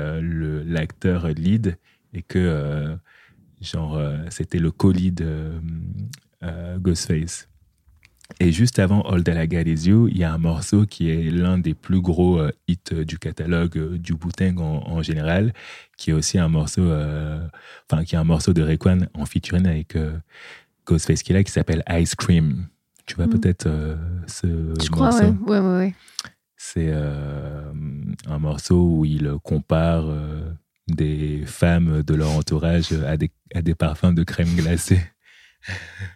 l'acteur 0.66 1.28
lead 1.28 1.76
et 2.12 2.22
que 2.22 2.96
genre 3.60 4.00
c'était 4.28 4.58
le 4.58 4.70
co-lead 4.70 5.26
Ghostface. 6.78 7.48
Et 8.40 8.52
juste 8.52 8.78
avant 8.78 9.02
All 9.02 9.22
That 9.24 9.42
I 9.44 9.48
Got 9.48 9.62
Is 9.70 9.88
You, 9.88 10.08
il 10.08 10.18
y 10.18 10.24
a 10.24 10.32
un 10.32 10.38
morceau 10.38 10.84
qui 10.84 11.10
est 11.10 11.30
l'un 11.30 11.58
des 11.58 11.74
plus 11.74 12.00
gros 12.00 12.38
euh, 12.40 12.50
hits 12.68 12.78
euh, 12.92 13.04
du 13.04 13.18
catalogue 13.18 13.78
euh, 13.78 13.98
du 13.98 14.12
Wu-Tang 14.12 14.58
en, 14.60 14.82
en 14.86 15.02
général, 15.02 15.52
qui 15.96 16.10
est 16.10 16.12
aussi 16.12 16.38
un 16.38 16.48
morceau, 16.48 16.82
euh, 16.82 17.40
enfin 17.90 18.04
qui 18.04 18.14
est 18.14 18.18
un 18.18 18.24
morceau 18.24 18.52
de 18.52 18.62
Raekwon 18.62 19.06
en 19.14 19.26
featuring 19.26 19.66
avec 19.66 19.96
Ghostface 20.86 21.22
Killah 21.22 21.44
qui 21.44 21.52
s'appelle 21.52 21.82
Ice 21.90 22.14
Cream. 22.14 22.66
Tu 23.06 23.14
vois 23.14 23.26
Mm. 23.26 23.30
peut-être 23.38 23.68
ce 24.26 24.46
Je 24.82 24.90
crois, 24.90 25.06
morceau? 25.10 25.24
ouais. 25.24 25.34
Ouais, 25.46 25.58
ouais, 25.60 25.76
ouais. 25.78 25.94
C'est 26.56 26.92
un 26.92 28.38
morceau 28.38 28.82
où 28.98 29.04
il 29.04 29.30
compare 29.44 30.06
des 30.88 31.42
femmes 31.46 32.02
de 32.02 32.14
leur 32.14 32.30
entourage 32.30 32.92
à 32.92 33.16
des, 33.16 33.30
à 33.54 33.62
des 33.62 33.74
parfums 33.76 34.12
de 34.14 34.24
crème 34.24 34.54
glacée. 34.56 35.00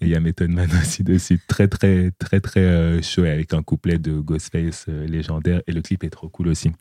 Et 0.00 0.06
il 0.06 0.08
y 0.08 0.14
a 0.14 0.20
Method 0.20 0.50
Man 0.50 0.68
aussi 0.82 1.04
dessus. 1.04 1.40
Très, 1.46 1.68
très, 1.68 2.10
très, 2.12 2.40
très 2.40 2.60
euh, 2.60 3.02
chaud 3.02 3.24
avec 3.24 3.54
un 3.54 3.62
couplet 3.62 3.98
de 3.98 4.18
Ghostface 4.18 4.86
euh, 4.88 5.06
légendaire. 5.06 5.62
Et 5.66 5.72
le 5.72 5.82
clip 5.82 6.04
est 6.04 6.10
trop 6.10 6.28
cool 6.28 6.48
aussi. 6.48 6.72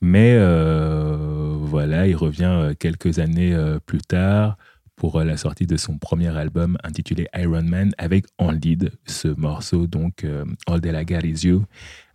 Mais 0.00 0.36
euh, 0.38 1.56
voilà, 1.58 2.06
il 2.06 2.16
revient 2.16 2.44
euh, 2.44 2.74
quelques 2.78 3.18
années 3.18 3.56
plus 3.86 4.00
tard 4.00 4.56
pour 4.94 5.20
la 5.20 5.36
sortie 5.36 5.66
de 5.66 5.76
son 5.76 5.98
premier 5.98 6.34
album 6.36 6.78
intitulé 6.82 7.28
Iron 7.34 7.62
Man 7.62 7.92
avec 7.98 8.24
en 8.38 8.50
lead 8.50 8.92
ce 9.04 9.28
morceau, 9.28 9.86
donc 9.86 10.24
All 10.66 10.80
That 10.80 11.02
I 11.02 11.04
Got 11.04 11.26
Is 11.26 11.46
You, 11.46 11.66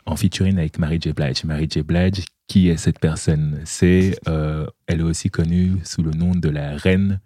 en 0.08 0.16
featuring 0.16 0.58
avec 0.58 0.80
Mary 0.80 1.00
J. 1.00 1.14
Blige. 1.14 1.44
Mary 1.44 1.68
J. 1.70 1.84
Blige, 1.84 2.26
qui 2.48 2.70
est 2.70 2.78
cette 2.78 2.98
personne? 2.98 3.62
C'est, 3.66 4.20
elle 4.26 5.00
est 5.00 5.04
aussi 5.04 5.30
connue 5.30 5.74
sous 5.84 6.02
le 6.02 6.10
nom 6.10 6.32
de 6.32 6.50
la 6.50 6.76
reine 6.76 7.20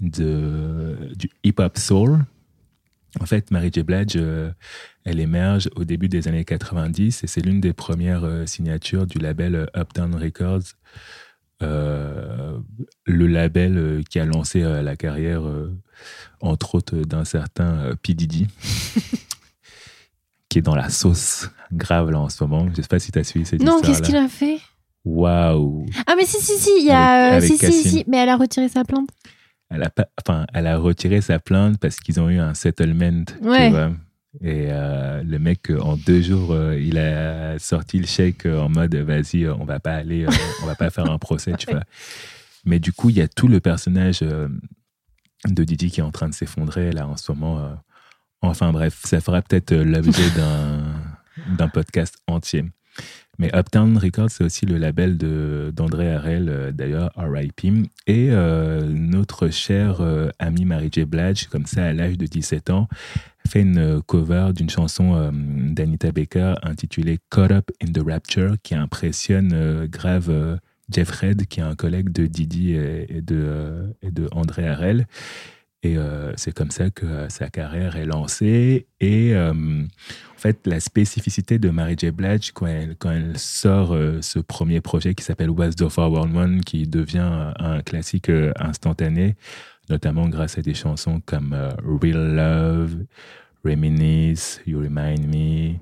de, 0.00 0.96
du 1.16 1.30
hip-hop 1.44 1.76
soul. 1.78 2.24
En 3.20 3.26
fait, 3.26 3.50
Mary 3.50 3.70
J. 3.74 3.82
Blige, 3.82 4.12
euh, 4.16 4.50
elle 5.04 5.18
émerge 5.18 5.68
au 5.74 5.82
début 5.84 6.08
des 6.08 6.28
années 6.28 6.44
90 6.44 7.24
et 7.24 7.26
c'est 7.26 7.40
l'une 7.40 7.60
des 7.60 7.72
premières 7.72 8.22
euh, 8.24 8.46
signatures 8.46 9.06
du 9.06 9.18
label 9.18 9.54
euh, 9.56 9.66
Uptown 9.76 10.14
Records, 10.14 10.62
euh, 11.62 12.56
le 13.06 13.26
label 13.26 14.02
qui 14.08 14.20
a 14.20 14.24
lancé 14.24 14.60
la 14.62 14.96
carrière, 14.96 15.42
entre 16.40 16.76
autres, 16.76 16.96
d'un 16.96 17.24
certain 17.24 17.90
P. 18.02 18.14
Diddy, 18.14 18.46
qui 20.48 20.58
est 20.58 20.62
dans 20.62 20.74
la 20.76 20.88
sauce 20.88 21.50
grave 21.72 22.10
là 22.10 22.18
en 22.20 22.28
ce 22.28 22.42
moment. 22.42 22.68
Je 22.74 22.80
sais 22.82 22.88
pas 22.88 22.98
si 22.98 23.12
tu 23.12 23.18
as 23.18 23.24
suivi 23.24 23.44
cette 23.46 23.62
Non, 23.62 23.80
qu'est-ce 23.82 24.02
qu'il 24.02 24.16
a 24.16 24.28
fait? 24.28 24.58
Waouh 25.04 25.86
Ah, 26.06 26.14
mais 26.16 26.24
si, 26.26 26.38
si, 26.40 26.58
si, 26.58 26.70
il 26.80 26.86
y 26.86 26.90
a. 26.90 27.34
Avec- 27.34 27.50
avec 27.50 27.60
si, 27.60 27.72
si, 27.82 27.88
si, 27.90 28.04
mais 28.06 28.18
elle 28.18 28.28
a 28.28 28.36
retiré 28.36 28.68
sa 28.68 28.84
plainte. 28.84 29.08
Elle 29.70 29.82
a, 29.82 29.90
pas, 29.90 30.08
enfin, 30.20 30.46
elle 30.52 30.66
a 30.66 30.76
retiré 30.76 31.20
sa 31.20 31.38
plainte 31.38 31.78
parce 31.78 32.00
qu'ils 32.00 32.20
ont 32.20 32.28
eu 32.28 32.38
un 32.38 32.54
settlement. 32.54 33.24
Ouais. 33.42 33.66
Tu 33.68 33.72
vois 33.74 33.90
et 34.42 34.68
euh, 34.70 35.24
le 35.24 35.40
mec, 35.40 35.70
euh, 35.72 35.80
en 35.80 35.96
deux 35.96 36.22
jours, 36.22 36.52
euh, 36.52 36.78
il 36.78 36.98
a 36.98 37.58
sorti 37.58 37.98
le 37.98 38.06
chèque 38.06 38.46
euh, 38.46 38.60
en 38.60 38.68
mode 38.68 38.94
vas-y, 38.94 39.42
euh, 39.44 39.54
on 39.58 39.64
va 39.64 39.80
pas 39.80 39.94
aller, 39.96 40.24
euh, 40.24 40.30
on 40.62 40.66
va 40.66 40.76
pas 40.76 40.88
faire 40.90 41.10
un 41.10 41.18
procès, 41.18 41.52
tu 41.58 41.66
vois. 41.72 41.82
Mais 42.64 42.78
du 42.78 42.92
coup, 42.92 43.10
il 43.10 43.16
y 43.16 43.20
a 43.22 43.26
tout 43.26 43.48
le 43.48 43.58
personnage 43.58 44.20
euh, 44.22 44.46
de 45.48 45.64
Didi 45.64 45.90
qui 45.90 45.98
est 45.98 46.04
en 46.04 46.12
train 46.12 46.28
de 46.28 46.34
s'effondrer 46.34 46.92
là 46.92 47.08
en 47.08 47.16
ce 47.16 47.32
moment. 47.32 47.58
euh. 47.58 47.74
Enfin 48.40 48.72
bref, 48.72 49.00
ça 49.04 49.20
fera 49.20 49.42
peut-être 49.42 49.72
euh, 49.72 49.82
l'objet 49.84 50.30
d'un 51.58 51.68
podcast 51.68 52.16
entier. 52.28 52.64
Mais 53.40 53.50
Uptown 53.56 53.96
Records, 53.96 54.28
c'est 54.28 54.44
aussi 54.44 54.66
le 54.66 54.76
label 54.76 55.16
d'André 55.16 56.12
Harrell, 56.12 56.50
euh, 56.50 56.72
d'ailleurs, 56.72 57.10
RIP. 57.16 57.88
Et 58.06 58.28
euh, 58.30 58.82
notre 58.84 59.48
chère 59.48 60.02
euh, 60.02 60.28
amie 60.38 60.66
Mary 60.66 60.90
J. 60.92 61.06
Blige, 61.06 61.46
comme 61.46 61.64
ça, 61.64 61.86
à 61.86 61.94
l'âge 61.94 62.18
de 62.18 62.26
17 62.26 62.68
ans, 62.68 62.86
fait 63.48 63.62
une 63.62 64.02
cover 64.02 64.50
d'une 64.54 64.68
chanson 64.68 65.32
d'Anita 65.32 66.12
Baker 66.12 66.56
intitulée 66.62 67.18
Caught 67.30 67.50
Up 67.50 67.70
in 67.82 67.90
the 67.90 68.04
Rapture, 68.06 68.56
qui 68.62 68.74
impressionne 68.74 69.86
grave 69.86 70.60
Jeff 70.90 71.10
Red, 71.10 71.46
qui 71.46 71.60
est 71.60 71.62
un 71.62 71.74
collègue 71.74 72.12
de 72.12 72.26
Didi 72.26 72.74
et, 72.74 73.16
et 73.16 73.22
de 73.22 74.28
André 74.32 74.68
Harrell. 74.68 75.06
Et 75.82 75.96
euh, 75.96 76.32
c'est 76.36 76.52
comme 76.52 76.70
ça 76.70 76.90
que 76.90 77.06
euh, 77.06 77.28
sa 77.30 77.48
carrière 77.48 77.96
est 77.96 78.04
lancée. 78.04 78.86
Et 79.00 79.34
euh, 79.34 79.52
en 79.52 80.38
fait, 80.38 80.66
la 80.66 80.78
spécificité 80.78 81.58
de 81.58 81.70
Mary 81.70 81.96
J. 81.98 82.10
Blige, 82.10 82.52
quand 82.52 82.66
elle, 82.66 83.38
sort 83.38 83.96
ce 84.20 84.38
premier 84.38 84.80
projet 84.80 85.14
qui 85.14 85.24
s'appelle 85.24 85.50
What's 85.50 85.76
the 85.76 85.88
411, 85.88 86.60
qui 86.62 86.86
devient 86.86 87.52
un, 87.58 87.80
classique 87.82 88.30
instantané, 88.58 89.36
notamment 89.88 90.28
grâce 90.28 90.58
à 90.58 90.62
des 90.62 90.74
chansons 90.74 91.22
comme 91.24 91.54
Real 91.84 92.34
Love, 92.34 92.96
Reminisce, 93.64 94.60
You 94.66 94.80
Remind 94.80 95.26
Me, 95.26 95.74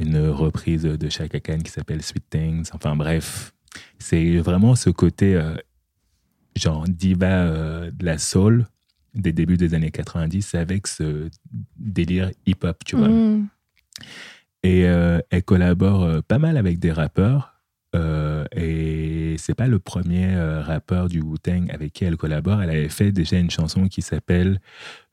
une 0.00 0.28
reprise 0.28 0.82
de 0.82 1.08
Chaka 1.08 1.40
Khan 1.40 1.58
qui 1.58 1.70
s'appelle 1.70 2.02
Sweet 2.02 2.28
Things. 2.30 2.70
Enfin 2.72 2.96
bref, 2.96 3.52
c'est 3.98 4.38
vraiment 4.38 4.74
ce 4.74 4.90
côté 4.90 5.40
genre 6.56 6.84
diva 6.88 7.46
de 7.90 8.04
la 8.04 8.18
soul 8.18 8.66
des 9.14 9.32
débuts 9.32 9.56
des 9.56 9.74
années 9.74 9.90
90 9.90 10.54
avec 10.54 10.86
ce 10.86 11.28
délire 11.76 12.30
hip-hop, 12.46 12.84
tu 12.84 12.96
vois. 12.96 13.08
Mm. 13.08 13.48
Et 14.62 14.84
euh, 14.86 15.20
elle 15.30 15.42
collabore 15.42 16.02
euh, 16.04 16.20
pas 16.20 16.38
mal 16.38 16.56
avec 16.56 16.78
des 16.78 16.92
rappeurs. 16.92 17.54
euh, 17.96 18.44
et 18.54 19.34
c'est 19.38 19.54
pas 19.54 19.66
le 19.66 19.78
premier 19.78 20.34
euh, 20.34 20.60
rappeur 20.62 21.08
du 21.08 21.20
Wu-Tang 21.20 21.70
avec 21.72 21.92
qui 21.92 22.04
elle 22.04 22.16
collabore. 22.16 22.62
Elle 22.62 22.70
avait 22.70 22.88
fait 22.88 23.10
déjà 23.10 23.38
une 23.38 23.50
chanson 23.50 23.88
qui 23.88 24.02
s'appelle 24.02 24.60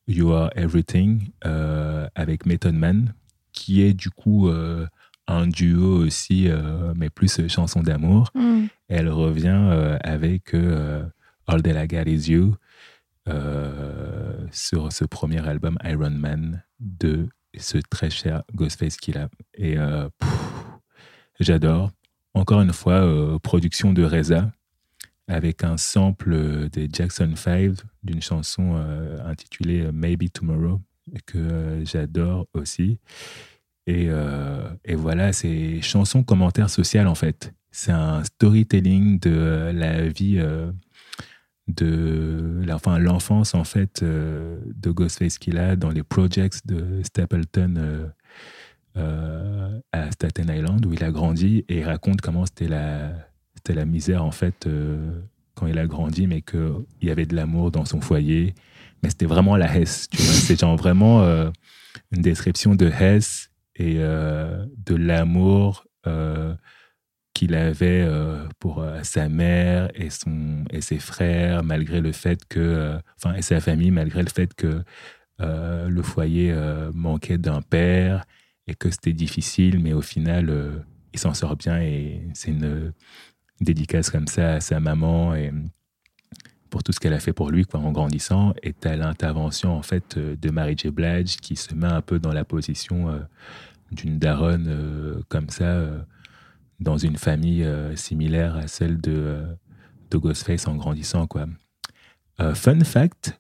You 0.07 0.31
Are 0.31 0.51
Everything 0.55 1.29
euh, 1.45 2.07
avec 2.15 2.45
Method 2.45 2.75
Man, 2.75 3.13
qui 3.51 3.81
est 3.81 3.93
du 3.93 4.09
coup 4.11 4.49
un 5.27 5.47
duo 5.47 5.97
aussi, 6.05 6.47
mais 6.95 7.09
plus 7.09 7.47
chanson 7.49 7.81
d'amour. 7.81 8.31
Mm. 8.35 8.65
Elle 8.89 9.09
revient 9.09 9.97
avec 10.01 10.53
All 10.53 11.61
That 11.63 11.83
I 11.83 11.87
Got 11.87 12.03
Is 12.09 12.31
You 12.31 12.55
euh, 13.28 14.45
sur 14.51 14.91
ce 14.91 15.03
premier 15.05 15.45
album 15.47 15.78
Iron 15.84 16.11
Man 16.11 16.63
de 16.80 17.28
ce 17.57 17.78
très 17.78 18.09
cher 18.09 18.43
Ghostface 18.53 18.97
qu'il 18.97 19.17
a. 19.17 19.30
Et 19.55 19.78
euh, 19.78 20.07
j'adore. 21.39 21.91
Encore 22.34 22.61
une 22.61 22.73
fois, 22.73 23.03
euh, 23.03 23.39
production 23.39 23.93
de 23.93 24.03
Reza 24.03 24.51
avec 25.28 25.63
un 25.63 25.75
sample 25.75 26.69
des 26.69 26.88
Jackson 26.91 27.34
5 27.36 27.73
d'une 28.03 28.21
chanson 28.21 28.75
intitulée 29.25 29.91
Maybe 29.91 30.32
Tomorrow 30.32 30.80
que 31.25 31.82
j'adore 31.84 32.47
aussi. 32.53 32.97
Et, 33.88 34.07
et 34.86 34.95
voilà, 34.95 35.34
c'est 35.34 35.82
chanson 35.82 36.23
commentaire 36.23 36.69
social 36.69 37.07
en 37.07 37.15
fait. 37.15 37.53
C'est 37.71 37.91
un 37.91 38.23
storytelling 38.23 39.19
de 39.19 39.71
la 39.73 40.07
vie, 40.07 40.41
de 41.68 42.63
l'enfance 42.99 43.53
en 43.53 43.63
fait 43.63 44.01
euh, 44.01 44.59
de 44.76 44.89
Ghostface 44.89 45.38
qu'il 45.38 45.57
a 45.57 45.76
dans 45.76 45.89
les 45.89 46.03
projects 46.03 46.65
de 46.65 47.01
Stapleton 47.03 47.76
euh, 47.78 48.07
euh, 48.95 49.80
à 49.91 50.11
Staten 50.11 50.49
Island 50.49 50.86
où 50.86 50.93
il 50.93 51.03
a 51.03 51.11
grandi 51.11 51.65
et 51.68 51.80
il 51.80 51.84
raconte 51.84 52.22
comment 52.22 52.45
c'était 52.45 52.70
la, 52.70 53.11
c'était 53.55 53.74
la 53.74 53.86
misère 53.86 54.24
en 54.24 54.32
fait 54.32 54.68
quand 55.55 55.68
il 55.68 55.78
a 55.80 55.88
grandi, 55.88 56.28
mais 56.28 56.41
qu'il 56.41 56.86
y 57.01 57.09
avait 57.09 57.26
de 57.26 57.36
l'amour 57.36 57.72
dans 57.72 57.84
son 57.84 57.99
foyer. 57.99 58.53
Mais 59.01 59.09
c'était 59.09 59.26
vraiment 59.26 59.57
la 59.57 59.76
Hesse. 59.76 60.07
C'est 60.13 60.59
genre 60.59 60.78
vraiment 60.78 61.24
une 62.11 62.22
description 62.22 62.76
de 62.76 62.88
Hesse 62.88 63.49
et 63.76 63.95
de 63.95 64.95
l'amour 64.95 65.86
qu'il 67.38 67.53
avait 67.53 68.01
euh, 68.01 68.47
pour 68.57 68.81
euh, 68.81 69.03
sa 69.03 69.29
mère 69.29 69.91
et, 69.93 70.09
son, 70.09 70.63
et 70.71 70.81
ses 70.81 70.97
frères, 70.97 71.63
malgré 71.63 72.01
le 72.01 72.11
fait 72.11 72.43
que, 72.49 72.59
euh, 72.59 72.99
enfin, 73.15 73.35
et 73.35 73.43
sa 73.43 73.59
famille, 73.59 73.91
malgré 73.91 74.23
le 74.23 74.29
fait 74.29 74.55
que 74.55 74.81
le 75.39 76.01
foyer 76.01 76.51
manquait 76.95 77.38
d'un 77.38 77.61
père 77.61 78.25
et 78.65 78.73
que 78.73 78.89
c'était 78.89 79.13
difficile, 79.13 79.79
mais 79.79 79.93
au 79.93 80.01
final, 80.01 80.83
il 81.13 81.19
s'en 81.19 81.35
sort 81.35 81.55
bien 81.55 81.79
et 81.79 82.27
c'est 82.33 82.49
une 82.49 82.91
dédicace 83.61 84.09
comme 84.09 84.25
ça 84.25 84.53
à 84.53 84.59
sa 84.61 84.79
maman 84.79 85.35
et 85.35 85.53
pour 86.71 86.81
tout 86.81 86.91
ce 86.91 86.99
qu'elle 86.99 87.13
a 87.13 87.19
fait 87.19 87.33
pour 87.33 87.51
lui 87.51 87.65
quoi, 87.65 87.79
en 87.81 87.91
grandissant. 87.91 88.55
Et 88.63 88.73
à 88.83 88.95
l'intervention 88.95 89.77
en 89.77 89.83
fait 89.83 90.17
de 90.17 90.49
Mary 90.49 90.75
J. 90.75 90.89
Blige 90.89 91.38
qui 91.38 91.55
se 91.55 91.75
met 91.75 91.85
un 91.85 92.01
peu 92.01 92.17
dans 92.17 92.33
la 92.33 92.43
position 92.43 93.23
d'une 93.91 94.17
daronne 94.17 95.21
comme 95.29 95.51
ça 95.51 95.83
dans 96.80 96.97
une 96.97 97.17
famille 97.17 97.63
euh, 97.63 97.95
similaire 97.95 98.55
à 98.55 98.67
celle 98.67 98.99
de, 98.99 99.11
euh, 99.11 99.45
de 100.11 100.17
Ghostface 100.17 100.67
en 100.67 100.75
grandissant. 100.75 101.28
Quoi. 101.28 101.47
Euh, 102.39 102.53
fun 102.53 102.80
fact, 102.82 103.39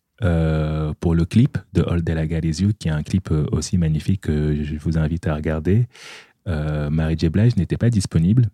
pour 0.99 1.13
le 1.13 1.25
clip 1.25 1.59
de 1.73 1.83
All 1.83 2.03
That 2.03 2.23
I 2.23 2.27
Got 2.27 2.73
qui 2.79 2.87
est 2.87 2.91
un 2.91 3.03
clip 3.03 3.29
aussi 3.51 3.77
magnifique 3.77 4.21
que 4.21 4.63
je 4.63 4.75
vous 4.77 4.97
invite 4.97 5.27
à 5.27 5.35
regarder, 5.35 5.85
Mary 6.47 7.15
J. 7.15 7.29
Blige 7.29 7.55
n'était 7.55 7.77
pas 7.77 7.91
disponible. 7.91 8.49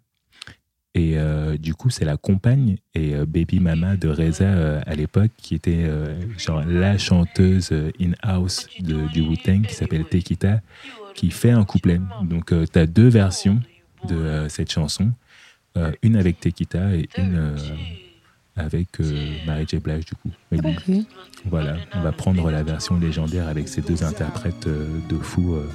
Et 0.93 1.15
du 1.57 1.73
coup, 1.73 1.89
c'est 1.89 2.03
la 2.03 2.17
compagne 2.17 2.75
et 2.93 3.15
baby 3.25 3.61
mama 3.61 3.95
de 3.95 4.09
Reza 4.09 4.81
à 4.81 4.95
l'époque 4.95 5.31
qui 5.37 5.55
était 5.55 5.89
genre 6.37 6.65
la 6.65 6.97
chanteuse 6.97 7.71
in-house 7.97 8.67
du 8.81 9.21
Wu-Tang 9.21 9.61
qui 9.61 9.73
s'appelle 9.73 10.03
Tekita 10.03 10.59
qui 11.15 11.31
fait 11.31 11.51
un 11.51 11.63
couplet. 11.63 12.01
Donc, 12.23 12.47
tu 12.47 12.77
as 12.77 12.87
deux 12.87 13.07
versions 13.07 13.61
de 14.07 14.15
euh, 14.15 14.49
cette 14.49 14.71
chanson. 14.71 15.11
Euh, 15.77 15.91
une 16.03 16.15
avec 16.17 16.39
Tekita 16.39 16.93
et 16.95 17.09
une 17.17 17.35
euh, 17.35 17.57
avec 18.55 18.87
euh, 18.99 19.33
Mary 19.47 19.65
J. 19.67 19.77
Blige 19.79 20.05
du 20.05 20.13
coup. 20.15 20.29
Mais 20.51 20.59
Ok. 20.59 21.05
voilà, 21.49 21.77
on 21.95 22.01
va 22.01 22.11
prendre 22.11 22.51
la 22.51 22.61
version 22.63 22.99
légendaire 22.99 23.47
avec 23.47 23.67
ces 23.67 23.81
deux 23.81 24.03
interprètes 24.03 24.67
euh, 24.67 24.85
de 25.09 25.17
fou. 25.17 25.55
euh. 25.55 25.67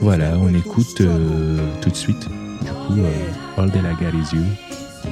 Voilà, 0.00 0.38
on 0.38 0.54
écoute 0.54 1.00
euh, 1.00 1.58
tout 1.80 1.90
de 1.90 1.96
suite 1.96 2.28
du 2.62 2.70
coup 2.70 3.00
euh, 3.00 3.58
All 3.58 3.68
I 3.68 3.94
Got 4.00 4.16
Is 4.18 4.36
You 4.36 4.44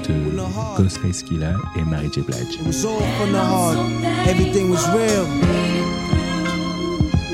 de 0.08 0.36
Ghostface 0.76 1.22
Killa 1.22 1.54
et 1.76 1.82
Mary 1.82 2.10
J. 2.14 2.20
Blige. 2.22 2.54
It 2.60 2.66
was 2.66 2.84
all 2.84 3.00
from 3.18 3.32
the 3.32 3.38
heart. 3.38 3.78
Everything 4.28 4.70
was 4.70 4.86
real. 4.92 5.26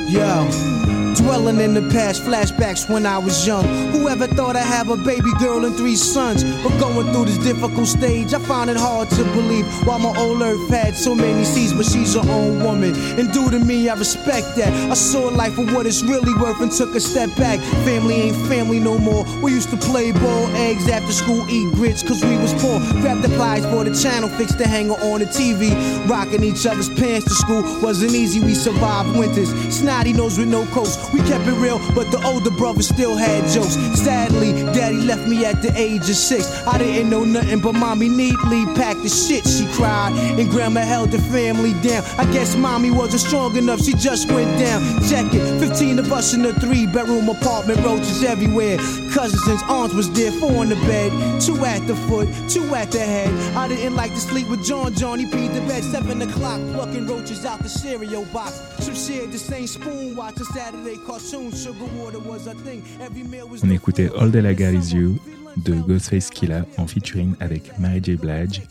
Yo. 0.08 0.99
Dwelling 1.30 1.60
in 1.60 1.74
the 1.74 1.88
past, 1.94 2.24
flashbacks 2.24 2.90
when 2.90 3.06
I 3.06 3.16
was 3.16 3.46
young. 3.46 3.64
Whoever 3.92 4.26
thought 4.26 4.56
I'd 4.56 4.66
have 4.66 4.90
a 4.90 4.96
baby 4.96 5.30
girl 5.38 5.64
and 5.64 5.76
three 5.76 5.94
sons? 5.94 6.42
But 6.42 6.76
going 6.80 7.12
through 7.12 7.26
this 7.26 7.38
difficult 7.38 7.86
stage, 7.86 8.34
I 8.34 8.40
found 8.40 8.68
it 8.68 8.76
hard 8.76 9.10
to 9.10 9.22
believe. 9.22 9.64
While 9.86 10.00
my 10.00 10.12
old 10.18 10.42
earth 10.42 10.68
had 10.68 10.96
so 10.96 11.14
many 11.14 11.44
seeds, 11.44 11.72
but 11.72 11.86
she's 11.86 12.14
her 12.14 12.28
own 12.28 12.64
woman. 12.64 12.96
And 13.16 13.32
due 13.32 13.48
to 13.48 13.60
me, 13.60 13.88
I 13.88 13.94
respect 13.94 14.56
that. 14.56 14.72
I 14.90 14.94
saw 14.94 15.28
life 15.28 15.54
for 15.54 15.64
what 15.66 15.86
it's 15.86 16.02
really 16.02 16.34
worth 16.34 16.60
and 16.62 16.72
took 16.72 16.96
a 16.96 17.00
step 17.00 17.30
back. 17.36 17.60
Family 17.86 18.16
ain't 18.22 18.36
family 18.48 18.80
no 18.80 18.98
more. 18.98 19.24
We 19.40 19.52
used 19.52 19.70
to 19.70 19.76
play 19.76 20.10
ball, 20.10 20.48
eggs 20.56 20.88
after 20.88 21.12
school, 21.12 21.48
eat 21.48 21.72
grits, 21.74 22.02
cause 22.02 22.24
we 22.24 22.38
was 22.38 22.52
poor. 22.54 22.80
Grab 23.02 23.22
the 23.22 23.28
pliers 23.28 23.64
for 23.66 23.84
the 23.84 23.94
channel, 23.94 24.28
fix 24.30 24.56
the 24.56 24.66
hanger 24.66 24.94
on 24.94 25.20
the 25.20 25.26
TV. 25.26 25.70
Rocking 26.08 26.42
each 26.42 26.66
other's 26.66 26.88
pants 26.88 27.26
to 27.26 27.34
school 27.34 27.62
wasn't 27.80 28.14
easy, 28.14 28.40
we 28.40 28.52
survived 28.52 29.16
winters. 29.16 29.50
Snotty 29.72 30.12
nose 30.12 30.36
with 30.36 30.48
no 30.48 30.66
coats. 30.74 30.98
We 31.12 31.19
kept 31.28 31.46
it 31.46 31.52
real, 31.52 31.78
but 31.94 32.10
the 32.10 32.22
older 32.24 32.50
brother 32.50 32.82
still 32.82 33.16
had 33.16 33.48
jokes. 33.48 33.74
Sadly, 33.98 34.52
daddy 34.72 35.00
left 35.00 35.26
me 35.26 35.44
at 35.44 35.62
the 35.62 35.72
age 35.76 36.08
of 36.08 36.16
six. 36.16 36.50
I 36.66 36.78
didn't 36.78 37.10
know 37.10 37.24
nothing, 37.24 37.60
but 37.60 37.74
mommy 37.74 38.08
neatly 38.08 38.64
packed 38.74 39.02
the 39.02 39.08
shit. 39.08 39.46
She 39.46 39.66
cried, 39.74 40.12
and 40.38 40.50
grandma 40.50 40.80
held 40.80 41.10
the 41.10 41.18
family 41.18 41.74
down. 41.82 42.04
I 42.18 42.30
guess 42.32 42.56
mommy 42.56 42.90
wasn't 42.90 43.22
strong 43.22 43.56
enough, 43.56 43.82
she 43.82 43.94
just 43.94 44.30
went 44.30 44.58
down. 44.58 44.80
Check 45.08 45.32
it, 45.34 45.58
15 45.60 45.98
of 45.98 46.12
us 46.12 46.34
in 46.34 46.44
a 46.44 46.52
three 46.54 46.86
bedroom 46.86 47.28
apartment, 47.28 47.80
roaches 47.84 48.22
everywhere. 48.22 48.78
Cousins 49.12 49.46
and 49.48 49.60
aunts 49.70 49.92
was 49.94 50.10
there, 50.12 50.30
four 50.32 50.62
in 50.62 50.68
the 50.68 50.76
bed, 50.86 51.10
two 51.40 51.64
at 51.64 51.84
the 51.86 51.96
foot, 52.08 52.28
two 52.48 52.74
at 52.74 52.92
the 52.92 53.00
head. 53.00 53.28
I 53.56 53.68
didn't 53.68 53.96
like 53.96 54.12
to 54.12 54.20
sleep 54.20 54.48
with 54.48 54.64
John, 54.64 54.94
Johnny 54.94 55.26
peed 55.26 55.52
the 55.52 55.60
bed, 55.62 55.82
seven 55.82 56.22
o'clock, 56.22 56.60
plucking 56.74 57.06
roaches 57.06 57.44
out 57.44 57.58
the 57.60 57.68
cereal 57.68 58.24
box. 58.26 58.60
Some 58.78 58.94
shared 58.94 59.32
the 59.32 59.38
same 59.38 59.66
spoon, 59.66 60.14
watching 60.14 60.44
Saturday 60.44 60.96
cartoons, 61.06 61.62
sugar 61.62 61.86
water 61.96 62.20
was 62.20 62.46
a 62.46 62.54
thing. 62.54 62.84
Every 63.00 63.24
meal 63.24 63.48
was 63.48 63.64
On 63.64 63.70
écoutait 63.70 64.10
All 64.10 64.30
That 64.30 64.46
I 64.46 64.54
Got 64.54 64.74
Is 64.74 64.94
You 64.94 65.18
de 65.56 65.74
Ghostface 65.74 66.30
Killa 66.30 66.64
en 66.78 66.86
featuring 66.86 67.34
avec 67.40 67.78
Mary 67.78 68.00
J. 68.02 68.16
Blige, 68.16 68.62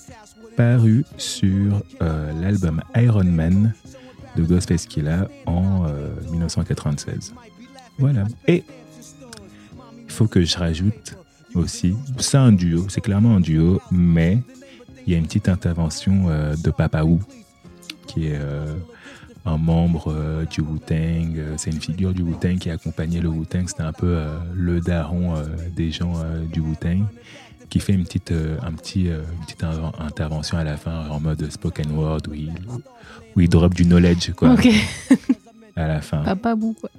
paru 0.56 1.04
sur 1.18 1.82
euh, 2.02 2.32
l'album 2.42 2.82
Iron 2.96 3.26
Man 3.26 3.74
de 4.38 4.44
Ghostface 4.44 4.86
Killa 4.86 5.28
en 5.46 5.86
euh, 5.86 6.10
1996. 6.32 7.34
Voilà. 7.98 8.24
Et 8.48 8.64
faut 10.20 10.28
que 10.28 10.44
je 10.44 10.58
rajoute 10.58 11.16
aussi, 11.56 11.96
c'est 12.18 12.36
un 12.38 12.52
duo, 12.52 12.86
c'est 12.90 13.00
clairement 13.00 13.38
un 13.38 13.40
duo, 13.40 13.80
mais 13.90 14.40
il 15.08 15.14
y 15.14 15.16
a 15.16 15.18
une 15.18 15.24
petite 15.26 15.48
intervention 15.48 16.26
euh, 16.28 16.58
de 16.58 16.72
Papa 16.72 17.04
Wu, 17.06 17.20
qui 18.06 18.28
est 18.28 18.38
euh, 18.38 18.76
un 19.46 19.58
membre 19.58 20.12
euh, 20.14 20.44
du 20.44 20.60
Wu-Tang. 20.60 21.38
euh, 21.38 21.54
c'est 21.58 21.72
une 21.72 21.80
figure 21.80 22.12
du 22.14 22.22
Wu-Tang 22.22 22.58
qui 22.58 22.70
a 22.70 22.74
accompagné 22.74 23.22
le 23.22 23.30
Wu-Tang. 23.30 23.64
C'était 23.68 23.84
un 23.84 23.94
peu 23.94 24.22
le 24.54 24.82
daron 24.82 25.36
des 25.74 25.90
gens 25.90 26.16
du 26.52 26.60
Wu-Tang. 26.60 27.06
qui 27.70 27.80
fait 27.80 27.94
une 27.94 28.04
petite, 28.04 28.34
un 28.62 28.74
petit, 28.74 29.06
une 29.08 29.46
petite 29.46 29.64
in- 29.64 29.94
intervention 30.00 30.58
à 30.58 30.66
la 30.66 30.76
fin 30.76 31.08
en 31.10 31.22
mode 31.22 31.50
spoken 31.50 31.92
word 31.94 32.24
où 32.30 32.34
il, 32.34 32.52
où 33.38 33.40
il 33.40 33.48
drop 33.48 33.74
du 33.74 33.86
knowledge 33.86 34.34
quoi, 34.34 34.52
Ok, 34.54 34.68
à 35.78 35.88
la 35.88 36.02
fin. 36.02 36.24
papa 36.24 36.56
bout 36.56 36.74
quoi. 36.82 36.90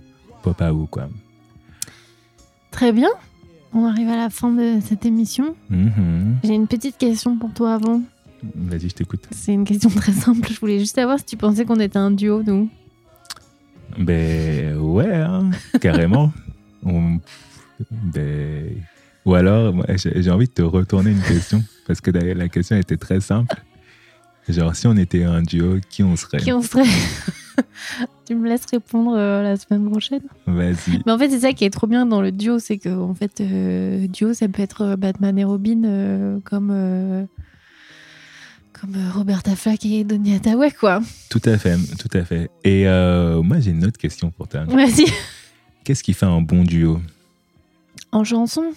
Papa 0.43 0.73
ou 0.73 0.87
quoi. 0.87 1.09
Très 2.71 2.93
bien. 2.93 3.09
On 3.73 3.85
arrive 3.87 4.09
à 4.09 4.17
la 4.17 4.31
fin 4.31 4.51
de 4.51 4.79
cette 4.85 5.07
émission. 5.07 5.55
Mhm. 5.69 6.39
J'ai 6.43 6.55
une 6.55 6.67
petite 6.67 6.99
question 6.99 7.37
pour 7.37 7.53
toi 7.53 7.75
avant. 7.75 8.03
Vas-y, 8.55 8.89
je 8.89 8.95
t'écoute. 8.95 9.25
C'est 9.31 9.53
une 9.53 9.65
question 9.65 9.91
très 9.91 10.13
simple. 10.13 10.49
Je 10.53 10.59
voulais 10.59 10.79
juste 10.79 10.95
savoir 10.95 11.19
si 11.19 11.25
tu 11.25 11.37
pensais 11.37 11.65
qu'on 11.65 11.79
était 11.79 11.99
un 11.99 12.11
duo, 12.11 12.43
nous. 12.43 12.69
Ben 13.99 14.77
ouais, 14.79 15.13
hein, 15.15 15.51
carrément. 15.81 16.33
On- 16.85 17.19
ben, 17.91 18.77
ou 19.25 19.35
alors, 19.35 19.75
j'ai 19.97 20.31
envie 20.31 20.47
de 20.47 20.53
te 20.53 20.63
retourner 20.63 21.11
une 21.11 21.21
question, 21.23 21.63
parce 21.87 22.01
que 22.01 22.11
la 22.11 22.49
question 22.49 22.77
était 22.77 22.97
très 22.97 23.21
simple. 23.21 23.55
Genre, 24.49 24.75
si 24.75 24.87
on 24.87 24.97
était 24.97 25.25
un 25.25 25.43
duo, 25.43 25.77
qui 25.91 26.03
on 26.03 26.17
serait? 26.17 26.39
Qui 26.39 26.53
on 26.53 26.63
serait? 26.63 26.85
Tu 28.27 28.35
me 28.37 28.49
laisses 28.49 28.67
répondre 28.71 29.15
euh, 29.17 29.43
la 29.43 29.57
semaine 29.57 29.91
prochaine 29.91 30.23
Vas-y. 30.47 31.03
Mais 31.05 31.13
en 31.13 31.19
fait, 31.19 31.31
c'est 31.31 31.41
ça 31.41 31.53
qui 31.53 31.65
est 31.65 31.71
trop 31.71 31.87
bien 31.87 32.07
dans 32.07 32.21
le 32.23 32.31
duo, 32.31 32.59
c'est 32.61 32.79
que 32.79 32.89
en 32.89 33.15
fait, 33.15 33.41
euh, 33.41 34.07
duo, 34.07 34.35
ça 34.35 34.47
peut 34.49 34.63
être 34.63 34.83
euh, 34.83 34.97
Batman 34.97 35.37
et 35.39 35.45
Robin, 35.45 35.83
euh, 35.85 36.39
comme 36.45 37.27
comme 38.73 38.97
Roberta 39.15 39.55
Flack 39.57 39.85
et 39.85 40.05
Donny 40.05 40.35
Hathaway, 40.35 40.71
quoi. 40.71 41.03
Tout 41.29 41.43
à 41.45 41.59
fait, 41.59 41.77
tout 41.99 42.17
à 42.17 42.25
fait. 42.25 42.51
Et 42.65 42.85
moi, 43.43 43.61
j'ai 43.61 43.73
une 43.73 43.85
autre 43.85 43.99
question 43.99 44.31
pour 44.31 44.49
toi. 44.49 44.65
Vas-y. 44.65 45.05
Qu'est-ce 45.85 46.03
qui 46.03 46.15
fait 46.15 46.27
un 46.27 46.41
bon 46.41 46.63
duo? 46.65 47.01
En 48.13 48.25
chanson, 48.25 48.73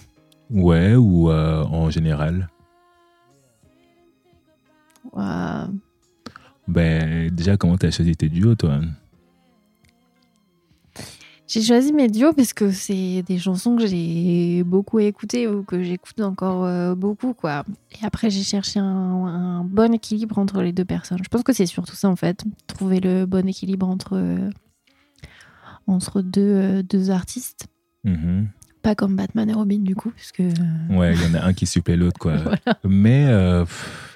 Ouais, 0.50 0.94
ou 0.94 1.30
en 1.30 1.88
général? 1.90 2.48
Ouah, 5.12 5.68
Ben, 6.66 7.30
déjà, 7.30 7.56
comment 7.56 7.76
t'as 7.76 7.90
choisi 7.90 8.16
tes 8.16 8.28
duos, 8.28 8.54
toi? 8.54 8.80
J'ai 11.46 11.62
choisi 11.62 11.92
mes 11.92 12.08
duos 12.08 12.32
parce 12.32 12.54
que 12.54 12.70
c'est 12.70 13.22
des 13.22 13.38
chansons 13.38 13.76
que 13.76 13.86
j'ai 13.86 14.62
beaucoup 14.64 14.98
écoutées 14.98 15.46
ou 15.46 15.62
que 15.62 15.82
j'écoute 15.82 16.20
encore 16.20 16.64
euh, 16.64 16.94
beaucoup, 16.94 17.34
quoi. 17.34 17.64
Et 17.92 18.04
après, 18.04 18.30
j'ai 18.30 18.42
cherché 18.42 18.80
un, 18.80 18.84
un 18.84 19.64
bon 19.64 19.92
équilibre 19.92 20.38
entre 20.38 20.62
les 20.62 20.72
deux 20.72 20.86
personnes. 20.86 21.18
Je 21.22 21.28
pense 21.28 21.42
que 21.42 21.52
c'est 21.52 21.66
surtout 21.66 21.94
ça, 21.94 22.08
en 22.08 22.16
fait, 22.16 22.44
trouver 22.66 22.98
le 23.00 23.26
bon 23.26 23.46
équilibre 23.46 23.86
entre 23.86 24.16
euh, 24.16 24.50
entre 25.86 26.22
deux 26.22 26.40
euh, 26.40 26.82
deux 26.82 27.10
artistes. 27.10 27.66
Mhm. 28.04 28.48
Pas 28.82 28.94
comme 28.94 29.14
Batman 29.14 29.48
et 29.48 29.54
Robin, 29.54 29.80
du 29.80 29.94
coup, 29.94 30.10
puisque. 30.10 30.42
Ouais, 30.90 31.14
il 31.14 31.22
y 31.22 31.26
en 31.26 31.34
a 31.34 31.44
un 31.44 31.52
qui 31.52 31.66
supplée 31.68 31.96
l'autre, 31.96 32.18
quoi. 32.18 32.36
Voilà. 32.36 32.78
Mais, 32.84 33.26
euh, 33.28 33.64
pff, 33.64 34.13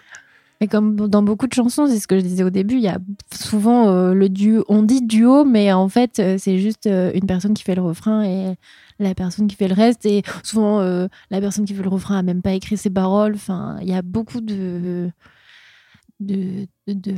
Mais 0.61 0.67
comme 0.67 0.97
dans 1.09 1.23
beaucoup 1.23 1.47
de 1.47 1.53
chansons, 1.53 1.87
c'est 1.87 2.01
ce 2.01 2.09
que 2.09 2.17
je 2.19 2.23
disais 2.25 2.43
au 2.43 2.51
début, 2.51 2.75
il 2.75 2.81
y 2.83 2.89
a 2.89 2.99
souvent 3.33 3.89
euh, 3.91 4.13
le 4.13 4.29
duo. 4.29 4.65
On 4.69 4.83
dit 4.83 5.03
duo, 5.03 5.45
mais 5.45 5.73
en 5.73 5.89
fait, 5.89 6.19
euh, 6.19 6.37
c'est 6.37 6.59
juste 6.59 6.87
euh, 6.89 7.13
une 7.15 7.27
personne 7.27 7.55
qui 7.55 7.63
fait 7.63 7.77
le 7.77 7.83
refrain 7.83 8.25
et 8.25 8.57
la 8.99 9.15
personne 9.15 9.47
qui 9.47 9.55
fait 9.55 9.69
le 9.69 9.75
reste. 9.75 10.05
Et 10.05 10.25
souvent, 10.43 10.81
la 10.81 11.41
personne 11.41 11.65
qui 11.65 11.75
fait 11.75 11.83
le 11.85 11.89
refrain 11.89 12.19
a 12.19 12.23
même 12.23 12.43
pas 12.43 12.53
écrit 12.55 12.77
ses 12.77 12.91
paroles. 12.91 13.35
Enfin, 13.37 13.79
il 13.83 13.89
y 13.89 13.95
a 13.95 14.03
beaucoup 14.03 14.41
de. 14.41 15.11
de, 16.21 16.67
de- 16.89 17.15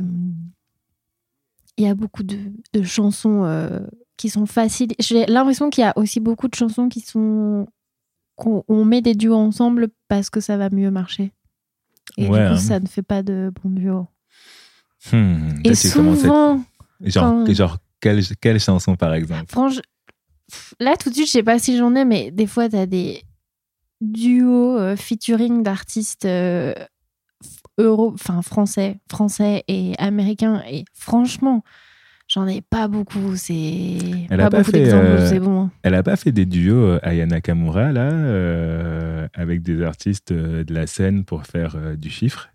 il 1.77 1.85
y 1.85 1.87
a 1.87 1.95
beaucoup 1.95 2.21
de, 2.21 2.37
de 2.73 2.83
chansons 2.83 3.81
qui 4.17 4.29
sont 4.29 4.45
faciles. 4.45 4.91
J'ai 4.99 5.25
l'impression 5.25 5.71
qu'il 5.71 5.81
y 5.83 5.87
a 5.87 5.93
aussi 5.95 6.19
beaucoup 6.19 6.47
de 6.47 6.53
chansons 6.53 6.89
qui 6.89 6.99
sont. 6.99 7.65
qu'on 8.35 8.63
on 8.67 8.85
met 8.85 9.01
des 9.01 9.15
duos 9.15 9.33
ensemble 9.33 9.87
parce 10.07 10.29
que 10.29 10.39
ça 10.39 10.57
va 10.57 10.69
mieux 10.69 10.91
marcher. 10.91 11.31
Et 12.17 12.27
Ouais, 12.27 12.39
du 12.41 12.47
coup, 12.47 12.53
hein. 12.53 12.57
ça 12.57 12.79
ne 12.79 12.87
fait 12.87 13.01
pas 13.03 13.23
de 13.23 13.51
bon 13.63 13.69
duo. 13.69 14.07
hmm, 15.11 15.61
Et 15.63 15.71
à- 15.71 15.75
souvent, 15.75 16.63
Genre, 17.03 17.23
quand- 17.45 17.53
genre 17.53 17.77
quelle, 17.99 18.21
quelle 18.39 18.59
chanson, 18.59 18.95
par 18.95 19.13
exemple? 19.13 19.45
Franchement, 19.51 19.81
là 20.79 20.95
tout 20.97 21.09
de 21.09 21.15
suite, 21.15 21.27
je 21.27 21.31
sais 21.31 21.43
pas 21.43 21.57
si 21.59 21.77
j'en 21.77 21.95
ai, 21.95 22.05
mais 22.05 22.31
des 22.31 22.45
fois, 22.47 22.69
tu 22.69 22.75
as 22.75 22.85
des 22.85 23.23
duos 24.01 24.77
euh, 24.77 24.95
featuring 24.95 25.63
d'artistes 25.63 26.25
euh, 26.25 26.73
euro, 27.77 28.11
enfin 28.13 28.41
français, 28.41 28.99
français 29.09 29.63
et 29.67 29.93
américains. 29.97 30.63
Et 30.69 30.85
franchement, 30.93 31.63
j'en 32.33 32.47
ai 32.47 32.61
pas 32.61 32.87
beaucoup. 32.87 33.35
C'est 33.35 33.53
Elle 34.29 34.37
pas 34.37 34.49
pas 34.49 34.57
beaucoup 34.59 34.71
fait, 34.71 34.79
d'exemples. 34.79 35.05
euh, 35.05 35.29
C'est 35.29 35.39
bon. 35.39 35.63
hein. 35.63 35.71
Elle 35.83 35.95
a 35.95 36.03
pas 36.03 36.15
fait 36.15 36.31
des 36.31 36.45
duos 36.45 36.75
euh, 36.85 36.99
Aya 37.03 37.25
Nakamura, 37.25 37.91
là, 37.91 38.09
euh, 38.11 39.27
avec 39.33 39.61
des 39.61 39.81
artistes 39.83 40.31
de 40.33 40.73
la 40.73 40.87
scène 40.87 41.23
pour 41.25 41.45
faire 41.45 41.75
euh, 41.75 41.95
du 41.95 42.09
chiffre? 42.09 42.49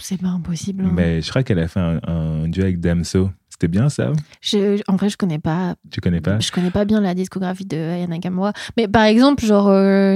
C'est 0.00 0.20
pas 0.20 0.28
impossible. 0.28 0.84
hein. 0.84 0.90
Mais 0.92 1.22
je 1.22 1.30
crois 1.30 1.42
qu'elle 1.42 1.58
a 1.58 1.68
fait 1.68 1.80
un, 1.80 2.00
un 2.06 2.48
duo 2.48 2.62
avec 2.64 2.80
Damso. 2.80 3.30
C'était 3.48 3.68
bien 3.68 3.88
ça? 3.88 4.12
Je- 4.40 4.82
en 4.88 4.96
vrai, 4.96 5.08
je 5.08 5.16
connais 5.16 5.38
pas. 5.38 5.76
Tu 5.90 6.00
connais 6.00 6.20
pas? 6.20 6.38
Je 6.40 6.50
connais 6.50 6.70
pas 6.70 6.84
bien 6.84 7.00
la 7.00 7.14
discographie 7.14 7.64
de 7.64 7.76
Ayana 7.76 8.16
Nakamura. 8.16 8.52
Mais 8.76 8.88
par 8.88 9.04
exemple, 9.04 9.44
genre 9.44 9.68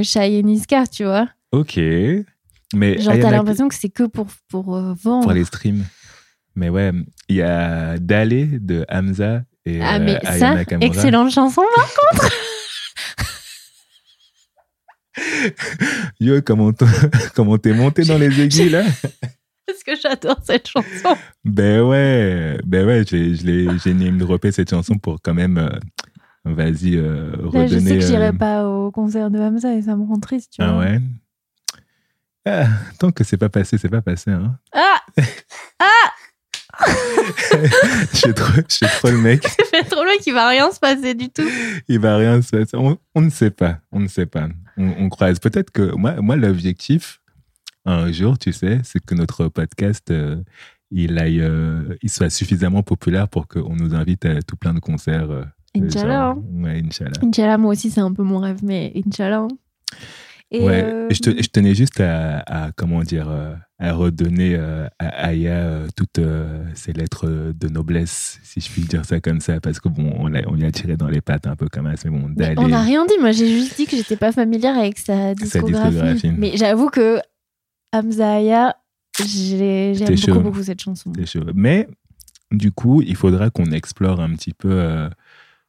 Shai 0.03 0.39
et 0.39 0.43
Niska, 0.43 0.87
tu 0.87 1.05
vois. 1.05 1.29
Ok. 1.53 1.77
Mais 2.75 2.99
Genre, 2.99 3.15
t'as 3.21 3.31
l'impression 3.31 3.69
que 3.69 3.75
c'est 3.75 3.89
que 3.89 4.03
pour, 4.05 4.27
pour 4.49 4.75
vendre. 4.95 5.23
pour 5.23 5.33
les 5.33 5.45
streams. 5.45 5.85
Mais 6.57 6.69
ouais, 6.70 6.91
il 7.28 7.37
y 7.37 7.43
a 7.43 7.99
Dalé 7.99 8.47
de 8.47 8.85
Hamza 8.89 9.43
et 9.65 9.81
Ah, 9.83 9.97
euh, 9.97 9.99
mais 10.05 10.27
Aya 10.27 10.65
ça, 10.65 10.77
excellente 10.81 11.31
chanson, 11.31 11.62
là. 11.62 12.28
Yo, 16.20 16.41
comment 16.43 16.73
t'es 16.73 16.85
comment 17.35 17.59
t'es 17.59 17.73
monté 17.73 18.03
dans 18.05 18.19
les 18.19 18.41
aiguilles 18.41 18.69
là? 18.70 18.85
Parce 19.66 19.83
que 19.85 19.93
j'adore 20.01 20.39
cette 20.45 20.69
chanson. 20.69 21.16
Ben 21.45 21.83
ouais, 21.83 22.59
ben 22.65 22.87
ouais, 22.87 23.05
j'ai 23.07 23.95
name 23.95 24.19
droppé 24.19 24.53
cette 24.53 24.70
chanson 24.70 24.95
pour 24.97 25.20
quand 25.23 25.35
même, 25.35 25.59
euh, 25.59 25.70
vas-y, 26.45 26.97
euh, 26.97 27.33
redonner. 27.43 27.59
Là, 27.61 27.66
je 27.66 27.78
sais 27.78 27.95
que 27.99 28.01
j'irai 28.07 28.27
euh, 28.28 28.33
pas 28.33 28.66
au 28.69 28.91
concert 28.91 29.31
de 29.31 29.39
Hamza 29.39 29.74
et 29.74 29.83
ça 29.83 29.97
me 29.97 30.05
rend 30.05 30.20
triste, 30.20 30.53
tu 30.55 30.62
Ah 30.62 30.73
vois. 30.73 30.85
ouais? 30.85 31.01
Ah, 32.45 32.66
tant 32.99 33.11
que 33.11 33.24
c'est 33.24 33.37
pas 33.39 33.49
passé, 33.49 33.77
c'est 33.78 33.89
pas 33.89 34.03
passé. 34.03 34.31
Hein. 34.31 34.57
Ah 34.73 35.01
J'ai 38.12 38.32
trop, 38.35 38.53
j'ai 38.69 38.86
trop 38.86 39.09
le 39.11 39.19
mec. 39.19 39.47
Fait 39.47 39.82
trop 39.85 40.05
loin 40.05 40.16
qu'il 40.23 40.32
va 40.35 40.48
rien 40.48 40.70
se 40.70 40.78
passer 40.78 41.15
du 41.15 41.28
tout. 41.28 41.48
Il 41.89 41.98
va 42.01 42.16
rien 42.16 42.40
se 42.43 42.51
passer. 42.51 42.77
On, 42.77 42.98
on 43.15 43.20
ne 43.20 43.31
sait 43.31 43.51
pas. 43.51 43.78
On 43.93 44.01
ne 44.01 44.09
sait 44.09 44.27
pas. 44.27 44.48
On, 44.77 44.89
on 44.98 45.09
croise. 45.09 45.39
Peut-être 45.39 45.70
que 45.70 45.94
moi, 45.97 46.20
moi 46.20 46.36
l'objectif, 46.36 47.20
un 47.85 48.11
jour, 48.12 48.39
tu 48.39 48.53
sais, 48.53 48.81
c'est 48.85 49.05
que 49.05 49.15
notre 49.15 49.48
podcast, 49.48 50.11
euh, 50.11 50.36
il, 50.90 51.19
aille, 51.19 51.40
euh, 51.40 51.97
il 52.03 52.11
soit 52.11 52.31
suffisamment 52.31 52.82
populaire 52.82 53.28
pour 53.28 53.48
qu'on 53.48 53.74
nous 53.74 53.94
invite 53.94 54.24
à 54.27 54.43
tout 54.43 54.57
plein 54.57 54.74
de 54.74 54.81
concerts. 54.81 55.31
euh, 55.31 55.44
Inch'Allah. 55.74 56.35
genre- 56.35 56.39
Ouais, 56.55 56.82
Inch'Allah. 56.85 57.12
Inch'Allah, 57.23 57.59
moi 57.59 57.73
aussi, 57.73 57.90
c'est 57.90 58.01
un 58.01 58.12
peu 58.12 58.23
mon 58.23 58.39
rêve, 58.39 58.59
mais 58.62 58.93
Inch'Allah. 59.07 59.47
Et 60.52 60.60
ouais, 60.64 60.85
euh, 60.85 61.09
je, 61.10 61.18
te- 61.18 61.43
je 61.43 61.48
tenais 61.48 61.74
juste 61.74 62.01
à, 62.01 62.39
à, 62.47 62.70
comment 62.73 63.02
dire, 63.02 63.28
euh, 63.28 63.52
à 63.81 63.93
redonner 63.93 64.55
euh, 64.55 64.86
à 65.01 65.27
Aya 65.27 65.81
toutes 65.97 66.20
ses 66.74 66.93
lettres 66.93 67.52
de 67.52 67.68
noblesse, 67.68 68.39
si 68.44 68.60
je 68.60 68.70
puis 68.70 68.82
dire 68.82 69.05
ça 69.05 69.20
comme 69.20 69.40
ça, 69.40 69.60
parce 69.60 69.81
que 69.81 69.89
bon, 69.89 70.12
on, 70.16 70.32
on 70.32 70.55
lui 70.55 70.64
a 70.64 70.70
tiré 70.70 70.97
dans 70.97 71.09
les 71.09 71.20
pattes 71.20 71.48
un 71.48 71.56
peu 71.56 71.68
comme 71.68 71.94
ça, 71.97 72.09
mais 72.09 72.16
bon, 72.18 72.28
mais 72.28 72.35
d'aller. 72.36 72.55
on 72.59 72.68
n'a 72.68 72.81
rien 72.82 73.05
dit. 73.06 73.14
Moi, 73.20 73.32
j'ai 73.32 73.48
juste 73.48 73.77
dit 73.77 73.86
que 73.86 73.97
j'étais 73.97 74.16
pas 74.16 74.31
familière 74.31 74.78
avec 74.78 74.98
sa 74.98 75.35
discographie. 75.35 75.90
discographie. 75.90 76.31
Mais 76.39 76.56
j'avoue 76.56 76.90
que 76.90 77.18
Hamza 77.93 78.35
Aya, 78.35 78.77
j'ai- 79.18 79.94
j'aime 79.94 80.14
beaucoup, 80.14 80.40
beaucoup 80.40 80.62
cette 80.62 80.81
chanson. 80.81 81.12
Mais 81.55 81.89
du 82.52 82.70
coup, 82.70 83.02
il 83.02 83.16
faudra 83.16 83.51
qu'on 83.51 83.73
explore 83.73 84.20
un 84.20 84.31
petit 84.35 84.52
peu 84.55 84.70
euh, 84.70 85.09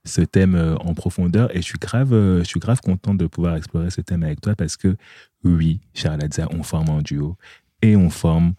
ce 0.07 0.21
thème 0.21 0.55
euh, 0.55 0.75
en 0.77 0.93
profondeur. 0.93 1.55
Et 1.55 1.61
je 1.61 1.67
suis 1.67 1.79
grave, 1.79 2.13
euh, 2.13 2.39
je 2.39 2.45
suis 2.45 2.59
grave 2.59 2.81
content 2.81 3.13
de 3.13 3.27
pouvoir 3.27 3.55
explorer 3.55 3.89
ce 3.89 4.01
thème 4.01 4.23
avec 4.23 4.41
toi 4.41 4.55
parce 4.55 4.77
que 4.77 4.95
oui, 5.43 5.79
Charladza, 5.93 6.47
on 6.51 6.63
forme 6.63 6.89
un 6.89 7.01
duo 7.01 7.37
et 7.81 7.95
on 7.95 8.09
forme 8.09 8.53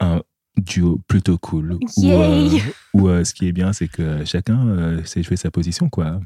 un 0.00 0.22
duo 0.56 1.00
plutôt 1.06 1.38
cool. 1.38 1.78
Euh, 1.98 2.58
où, 2.94 3.08
euh, 3.08 3.24
ce 3.24 3.34
qui 3.34 3.46
est 3.46 3.52
bien, 3.52 3.72
c'est 3.72 3.88
que 3.88 4.24
chacun 4.24 4.66
euh, 4.68 5.04
sait 5.04 5.22
jouer 5.22 5.36
sa 5.36 5.50
position, 5.50 5.88
quoi. 5.88 6.20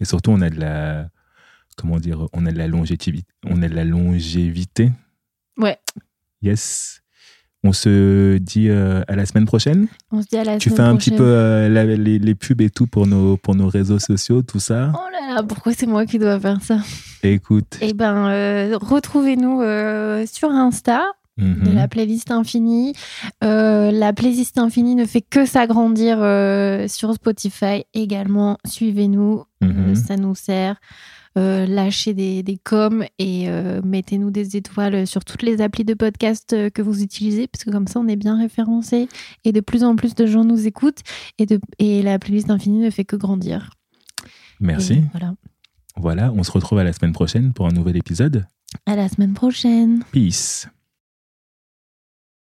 Et 0.00 0.04
surtout, 0.04 0.30
on 0.30 0.40
a 0.40 0.50
de 0.50 0.58
la, 0.58 1.08
comment 1.76 1.98
dire, 1.98 2.28
on 2.32 2.46
a 2.46 2.52
de 2.52 2.58
la 2.58 2.68
longévité, 2.68 3.24
on 3.44 3.62
a 3.62 3.68
de 3.68 3.74
la 3.74 3.84
longévité. 3.84 4.92
Ouais. 5.56 5.78
Yes. 6.42 7.02
On 7.64 7.72
se 7.72 8.38
dit 8.38 8.68
euh, 8.68 9.02
à 9.08 9.16
la 9.16 9.26
semaine 9.26 9.46
prochaine. 9.46 9.88
On 10.12 10.22
se 10.22 10.26
dit 10.28 10.36
à 10.36 10.44
la 10.44 10.58
Tu 10.58 10.68
semaine 10.70 10.76
fais 10.76 10.82
un 10.82 10.90
prochaine. 10.94 11.12
petit 11.14 11.18
peu 11.18 11.24
euh, 11.26 11.68
la- 11.68 11.84
les, 11.84 12.18
les 12.18 12.34
pubs 12.34 12.60
et 12.60 12.70
tout 12.70 12.86
pour 12.86 13.06
nos, 13.06 13.36
pour 13.36 13.54
nos 13.56 13.68
réseaux 13.68 13.98
sociaux, 13.98 14.42
tout 14.42 14.60
ça. 14.60 14.92
Oh 14.94 14.98
là 15.10 15.34
là, 15.36 15.42
pourquoi 15.42 15.72
c'est 15.72 15.86
moi 15.86 16.06
qui 16.06 16.18
dois 16.18 16.38
faire 16.38 16.62
ça? 16.62 16.78
Écoute. 17.24 17.78
Eh 17.80 17.92
ben, 17.92 18.28
euh, 18.28 18.78
retrouvez-nous 18.80 19.62
euh, 19.62 20.24
sur 20.32 20.50
Insta 20.50 21.02
de 21.38 21.44
mhm. 21.44 21.74
la 21.74 21.86
playlist 21.88 22.30
infinie. 22.30 22.94
La 23.42 24.12
playlist 24.14 24.56
infinie 24.58 24.94
ne 24.94 25.04
fait 25.04 25.20
que 25.20 25.44
s'agrandir 25.44 26.18
sur 26.88 27.12
Spotify 27.14 27.84
également. 27.94 28.58
Suivez-nous, 28.66 29.44
Mhm. 29.60 29.94
ça 29.96 30.16
nous 30.16 30.34
sert. 30.34 30.76
Euh, 31.36 31.66
lâchez 31.66 32.14
des, 32.14 32.42
des 32.42 32.56
coms 32.56 33.04
et 33.18 33.48
euh, 33.48 33.80
mettez-nous 33.84 34.30
des 34.30 34.56
étoiles 34.56 35.06
sur 35.06 35.24
toutes 35.24 35.42
les 35.42 35.60
applis 35.60 35.84
de 35.84 35.94
podcast 35.94 36.52
euh, 36.52 36.70
que 36.70 36.82
vous 36.82 37.02
utilisez, 37.02 37.46
parce 37.46 37.64
que 37.64 37.70
comme 37.70 37.86
ça, 37.86 38.00
on 38.00 38.08
est 38.08 38.16
bien 38.16 38.38
référencé 38.38 39.08
et 39.44 39.52
de 39.52 39.60
plus 39.60 39.84
en 39.84 39.96
plus 39.96 40.14
de 40.14 40.26
gens 40.26 40.44
nous 40.44 40.66
écoutent 40.66 41.00
et, 41.38 41.46
de, 41.46 41.60
et 41.78 42.02
la 42.02 42.18
playlist 42.18 42.50
infinie 42.50 42.78
ne 42.78 42.90
fait 42.90 43.04
que 43.04 43.16
grandir. 43.16 43.70
Merci. 44.60 44.94
Et 44.94 45.04
voilà. 45.12 45.34
Voilà, 45.96 46.32
on 46.32 46.42
se 46.42 46.52
retrouve 46.52 46.78
à 46.78 46.84
la 46.84 46.92
semaine 46.92 47.12
prochaine 47.12 47.52
pour 47.52 47.66
un 47.66 47.72
nouvel 47.72 47.96
épisode. 47.96 48.46
À 48.84 48.96
la 48.96 49.08
semaine 49.08 49.32
prochaine. 49.32 50.02
Peace. 50.12 50.68